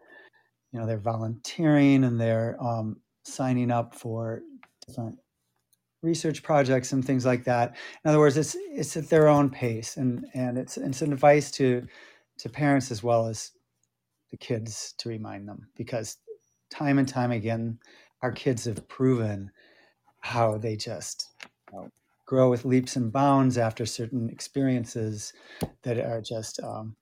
you 0.72 0.80
know 0.80 0.86
they're 0.86 0.98
volunteering 0.98 2.04
and 2.04 2.20
they're 2.20 2.62
um, 2.62 2.98
signing 3.24 3.72
up 3.72 3.96
for 3.96 4.42
different 4.88 5.18
research 6.02 6.44
projects 6.44 6.94
and 6.94 7.04
things 7.04 7.26
like 7.26 7.44
that. 7.44 7.76
In 8.04 8.10
other 8.10 8.20
words, 8.20 8.38
it's 8.38 8.56
it's 8.72 8.96
at 8.98 9.10
their 9.10 9.28
own 9.28 9.50
pace, 9.50 9.98
and 9.98 10.26
and 10.34 10.58
it's 10.58 10.78
it's 10.78 11.02
an 11.02 11.14
advice 11.14 11.52
to 11.52 11.86
to 12.40 12.50
parents 12.50 12.92
as 12.92 13.04
well 13.04 13.28
as 13.28 13.52
the 14.32 14.38
kids 14.38 14.94
to 15.00 15.10
remind 15.10 15.48
them 15.48 15.68
because 15.76 16.18
time 16.70 17.00
and 17.00 17.08
time 17.08 17.32
again, 17.32 17.80
our 18.22 18.32
kids 18.32 18.66
have 18.66 18.88
proven 18.88 19.52
how 20.20 20.58
they 20.58 20.76
just 20.76 21.30
you 21.42 21.80
know, 21.80 21.90
grow 22.30 22.48
with 22.48 22.64
leaps 22.64 22.96
and 22.96 23.12
bounds 23.12 23.58
after 23.58 23.88
certain 23.88 24.30
experiences 24.30 25.34
that 25.82 25.98
are 25.98 26.22
just 26.22 26.62
um, 26.62 26.96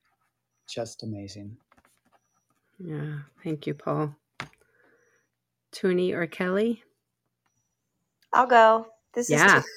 just 0.69 1.03
amazing. 1.03 1.57
Yeah, 2.79 3.19
thank 3.43 3.67
you, 3.67 3.73
Paul. 3.73 4.15
Toonie 5.73 6.13
or 6.13 6.27
Kelly? 6.27 6.81
I'll 8.33 8.47
go. 8.47 8.87
This 9.13 9.29
is 9.29 9.41
Yeah. 9.41 9.61
too. 9.61 9.67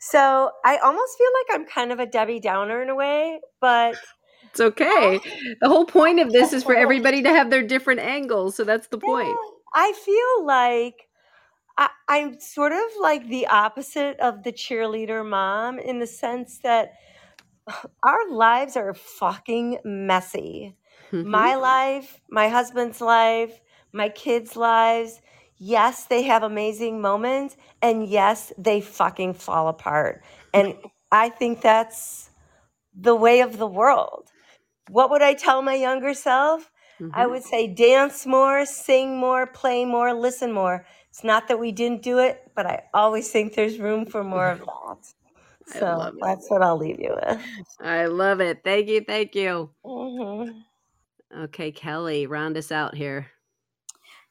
So 0.00 0.50
I 0.64 0.78
almost 0.78 1.18
feel 1.18 1.28
like 1.34 1.60
I'm 1.60 1.66
kind 1.66 1.92
of 1.92 2.00
a 2.00 2.06
Debbie 2.06 2.40
Downer 2.40 2.80
in 2.82 2.88
a 2.88 2.94
way, 2.94 3.40
but 3.60 3.96
It's 4.44 4.60
okay. 4.60 5.20
The 5.60 5.68
whole 5.68 5.84
point 5.84 6.20
of 6.20 6.32
this 6.32 6.54
is 6.54 6.64
for 6.64 6.74
everybody 6.76 7.22
to 7.22 7.28
have 7.28 7.50
their 7.50 7.62
different 7.62 8.00
angles, 8.00 8.56
so 8.56 8.64
that's 8.64 8.86
the 8.86 8.98
yeah, 9.02 9.10
point. 9.10 9.36
I 9.74 9.92
feel 9.92 10.46
like 10.46 11.03
I, 11.76 11.90
I'm 12.08 12.38
sort 12.40 12.72
of 12.72 12.82
like 13.00 13.28
the 13.28 13.46
opposite 13.48 14.18
of 14.20 14.42
the 14.42 14.52
cheerleader 14.52 15.28
mom 15.28 15.78
in 15.78 15.98
the 15.98 16.06
sense 16.06 16.58
that 16.58 16.92
our 18.02 18.30
lives 18.30 18.76
are 18.76 18.94
fucking 18.94 19.80
messy. 19.84 20.76
Mhm. 21.12 21.24
My 21.24 21.56
life, 21.56 22.20
my 22.30 22.48
husband's 22.48 23.00
life, 23.00 23.60
my 23.92 24.08
kids' 24.10 24.56
lives. 24.56 25.20
Yes, 25.56 26.06
they 26.06 26.22
have 26.24 26.42
amazing 26.42 27.00
moments, 27.00 27.56
and 27.82 28.06
yes, 28.06 28.52
they 28.58 28.80
fucking 28.80 29.34
fall 29.34 29.68
apart. 29.68 30.22
And 30.52 30.74
I 31.12 31.30
think 31.30 31.62
that's 31.62 32.30
the 32.94 33.14
way 33.14 33.40
of 33.40 33.58
the 33.58 33.66
world. 33.66 34.30
What 34.88 35.10
would 35.10 35.22
I 35.22 35.34
tell 35.34 35.62
my 35.62 35.74
younger 35.74 36.14
self? 36.14 36.70
I 37.12 37.26
Mhm. 37.26 37.26
would 37.26 37.44
say 37.44 37.66
dance 37.68 38.26
more, 38.26 38.66
sing 38.66 39.18
more, 39.18 39.46
play 39.46 39.84
more, 39.84 40.14
listen 40.14 40.52
more. 40.52 40.86
It's 41.14 41.24
not 41.24 41.48
that 41.48 41.60
we 41.60 41.72
didn't 41.72 42.02
do 42.02 42.20
it, 42.20 42.52
but 42.56 42.66
I 42.66 42.84
always 42.94 43.30
think 43.30 43.54
there's 43.54 43.78
room 43.80 44.06
for 44.06 44.24
more 44.24 44.50
of 44.52 44.60
that. 44.60 44.98
So 45.66 46.12
that's 46.20 46.50
what 46.50 46.62
I'll 46.62 46.78
leave 46.78 47.00
you 47.00 47.16
with. 47.16 47.40
I 47.80 48.06
love 48.06 48.40
it. 48.40 48.60
Thank 48.64 48.88
you. 48.88 49.02
Thank 49.06 49.34
you. 49.36 49.70
hmm 49.84 50.50
Okay, 51.36 51.72
Kelly, 51.72 52.26
round 52.26 52.56
us 52.56 52.72
out 52.72 52.96
here. 52.96 53.28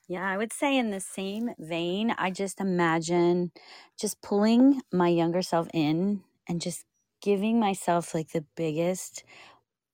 Yeah, 0.07 0.27
I 0.29 0.37
would 0.37 0.53
say 0.53 0.77
in 0.77 0.91
the 0.91 1.01
same 1.01 1.51
vein, 1.59 2.15
I 2.17 2.31
just 2.31 2.61
imagine 2.61 3.51
just 3.99 4.21
pulling 4.21 4.81
my 4.93 5.09
younger 5.09 5.41
self 5.41 5.67
in 5.73 6.23
and 6.47 6.61
just 6.61 6.85
giving 7.21 7.59
myself 7.59 8.13
like 8.15 8.31
the 8.31 8.45
biggest 8.57 9.23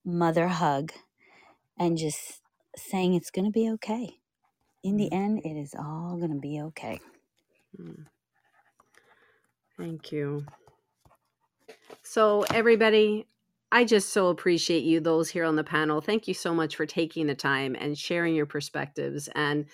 mother 0.06 0.48
hug 0.50 0.94
and 1.80 1.98
just 1.98 2.42
saying 2.78 3.16
it's 3.16 3.32
going 3.32 3.46
to 3.46 3.52
be 3.52 3.70
okay. 3.72 4.19
In 4.84 4.98
the 4.98 5.12
Mm, 5.12 5.14
end, 5.14 5.42
it 5.46 5.56
is 5.60 5.76
all 5.78 6.18
going 6.18 6.34
to 6.34 6.40
be 6.40 6.62
okay. 6.62 7.02
mm. 7.80 8.06
Thank 9.78 10.12
you. 10.12 10.46
So, 12.04 12.44
everybody, 12.54 13.28
I 13.72 13.86
just 13.86 14.12
so 14.14 14.30
appreciate 14.30 14.84
you, 14.84 15.00
those 15.02 15.30
here 15.30 15.46
on 15.46 15.56
the 15.58 15.64
panel. 15.64 16.02
Thank 16.02 16.28
you 16.28 16.34
so 16.34 16.54
much 16.56 16.76
for 16.76 16.86
taking 16.86 17.28
the 17.28 17.36
time 17.36 17.76
and 17.80 17.98
sharing 17.98 18.36
your 18.36 18.48
perspectives. 18.48 19.30
And 19.36 19.66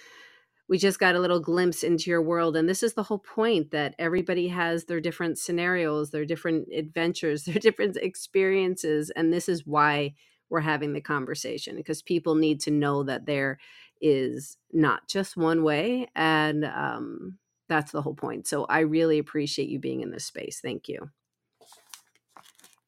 we 0.70 0.80
just 0.80 1.00
got 1.00 1.16
a 1.16 1.22
little 1.22 1.42
glimpse 1.42 1.84
into 1.84 2.12
your 2.12 2.24
world. 2.24 2.58
And 2.58 2.70
this 2.70 2.84
is 2.84 2.96
the 2.96 3.04
whole 3.04 3.20
point 3.20 3.72
that 3.72 3.96
everybody 4.00 4.50
has 4.50 4.86
their 4.86 5.02
different 5.02 5.40
scenarios, 5.40 6.12
their 6.12 6.26
different 6.26 6.70
adventures, 6.74 7.46
their 7.46 7.56
different 7.62 7.98
experiences. 7.98 9.12
And 9.12 9.34
this 9.34 9.50
is 9.50 9.68
why 9.68 10.16
we're 10.50 10.62
having 10.62 10.94
the 10.94 11.02
conversation 11.02 11.76
because 11.78 12.04
people 12.04 12.36
need 12.36 12.62
to 12.62 12.72
know 12.72 13.04
that 13.04 13.28
there 13.28 13.60
is 14.02 14.58
not 14.72 15.08
just 15.08 15.38
one 15.38 15.64
way. 15.64 16.10
And 16.16 16.66
um, 16.66 17.38
that's 17.68 17.92
the 17.92 18.02
whole 18.02 18.16
point. 18.16 18.48
So 18.48 18.66
I 18.66 18.80
really 18.80 19.20
appreciate 19.20 19.70
you 19.70 19.80
being 19.80 20.02
in 20.02 20.12
this 20.12 20.26
space. 20.26 20.60
Thank 20.62 20.88
you. 20.88 21.10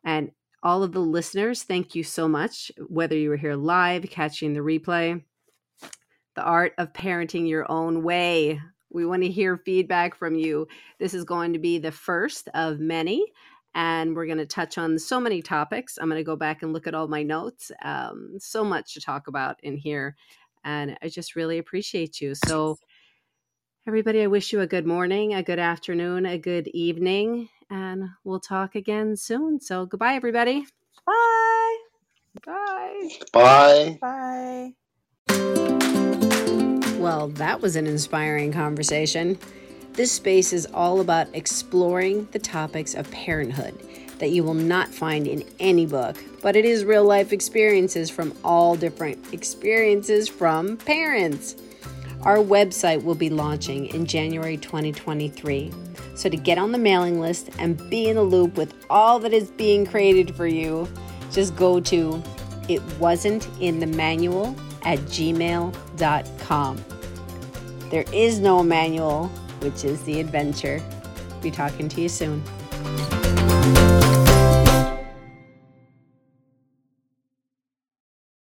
And 0.03 0.31
all 0.63 0.83
of 0.83 0.91
the 0.91 0.99
listeners, 0.99 1.63
thank 1.63 1.95
you 1.95 2.03
so 2.03 2.27
much. 2.27 2.71
Whether 2.87 3.15
you 3.15 3.29
were 3.29 3.37
here 3.37 3.55
live, 3.55 4.09
catching 4.09 4.53
the 4.53 4.59
replay, 4.61 5.23
the 6.35 6.43
art 6.43 6.73
of 6.77 6.93
parenting 6.93 7.49
your 7.49 7.69
own 7.69 8.03
way. 8.03 8.61
We 8.91 9.05
want 9.05 9.23
to 9.23 9.29
hear 9.29 9.57
feedback 9.57 10.15
from 10.15 10.35
you. 10.35 10.67
This 10.99 11.13
is 11.13 11.23
going 11.23 11.53
to 11.53 11.59
be 11.59 11.77
the 11.77 11.91
first 11.91 12.47
of 12.53 12.79
many, 12.79 13.25
and 13.75 14.15
we're 14.15 14.27
going 14.27 14.37
to 14.37 14.45
touch 14.45 14.77
on 14.77 14.97
so 14.97 15.19
many 15.19 15.41
topics. 15.41 15.97
I'm 15.97 16.09
going 16.09 16.19
to 16.19 16.23
go 16.23 16.35
back 16.35 16.63
and 16.63 16.73
look 16.73 16.87
at 16.87 16.93
all 16.93 17.07
my 17.07 17.23
notes. 17.23 17.71
Um, 17.83 18.35
so 18.39 18.63
much 18.63 18.93
to 18.93 19.01
talk 19.01 19.27
about 19.27 19.59
in 19.63 19.77
here, 19.77 20.15
and 20.67 20.97
I 21.01 21.07
just 21.07 21.35
really 21.35 21.57
appreciate 21.57 22.19
you. 22.19 22.35
So, 22.35 22.77
everybody, 23.87 24.21
I 24.21 24.27
wish 24.27 24.51
you 24.51 24.59
a 24.59 24.67
good 24.67 24.85
morning, 24.85 25.33
a 25.33 25.41
good 25.41 25.59
afternoon, 25.59 26.25
a 26.25 26.37
good 26.37 26.67
evening, 26.67 27.47
and 27.69 28.03
we'll 28.25 28.41
talk 28.41 28.75
again 28.75 29.15
soon. 29.15 29.61
So, 29.61 29.85
goodbye, 29.85 30.15
everybody. 30.15 30.65
Bye. 31.05 31.77
Bye. 32.45 33.09
Bye. 33.31 33.97
Bye. 34.01 34.73
Well, 36.99 37.29
that 37.29 37.61
was 37.61 37.77
an 37.77 37.87
inspiring 37.87 38.51
conversation. 38.51 39.39
This 39.93 40.11
space 40.11 40.51
is 40.51 40.67
all 40.73 40.99
about 40.99 41.27
exploring 41.33 42.27
the 42.33 42.39
topics 42.39 42.93
of 42.93 43.09
parenthood 43.09 43.73
that 44.19 44.29
you 44.29 44.43
will 44.43 44.53
not 44.53 44.89
find 44.89 45.27
in 45.27 45.43
any 45.59 45.85
book, 45.85 46.17
but 46.41 46.55
it 46.55 46.65
is 46.65 46.85
real 46.85 47.03
life 47.03 47.31
experiences 47.33 48.09
from 48.09 48.33
all 48.43 48.75
different 48.75 49.33
experiences 49.33 50.27
from 50.27 50.77
parents. 50.77 51.55
Our 52.23 52.37
website 52.37 53.03
will 53.03 53.15
be 53.15 53.29
launching 53.29 53.87
in 53.87 54.05
January 54.05 54.57
2023. 54.57 55.71
So, 56.15 56.29
to 56.29 56.37
get 56.37 56.57
on 56.57 56.71
the 56.71 56.77
mailing 56.79 57.19
list 57.19 57.49
and 57.59 57.77
be 57.89 58.09
in 58.09 58.15
the 58.15 58.23
loop 58.23 58.57
with 58.57 58.73
all 58.89 59.19
that 59.19 59.33
is 59.33 59.51
being 59.51 59.85
created 59.85 60.35
for 60.35 60.47
you, 60.47 60.87
just 61.31 61.55
go 61.55 61.79
to 61.79 62.23
it 62.67 62.81
wasn't 62.99 63.47
in 63.59 63.79
the 63.79 63.87
manual 63.87 64.55
at 64.83 64.99
gmail.com. 64.99 66.85
There 67.89 68.05
is 68.11 68.39
no 68.39 68.63
manual, 68.63 69.27
which 69.59 69.85
is 69.85 70.03
the 70.03 70.19
adventure. 70.19 70.81
Be 71.41 71.51
talking 71.51 71.87
to 71.89 72.01
you 72.01 72.09
soon. 72.09 72.43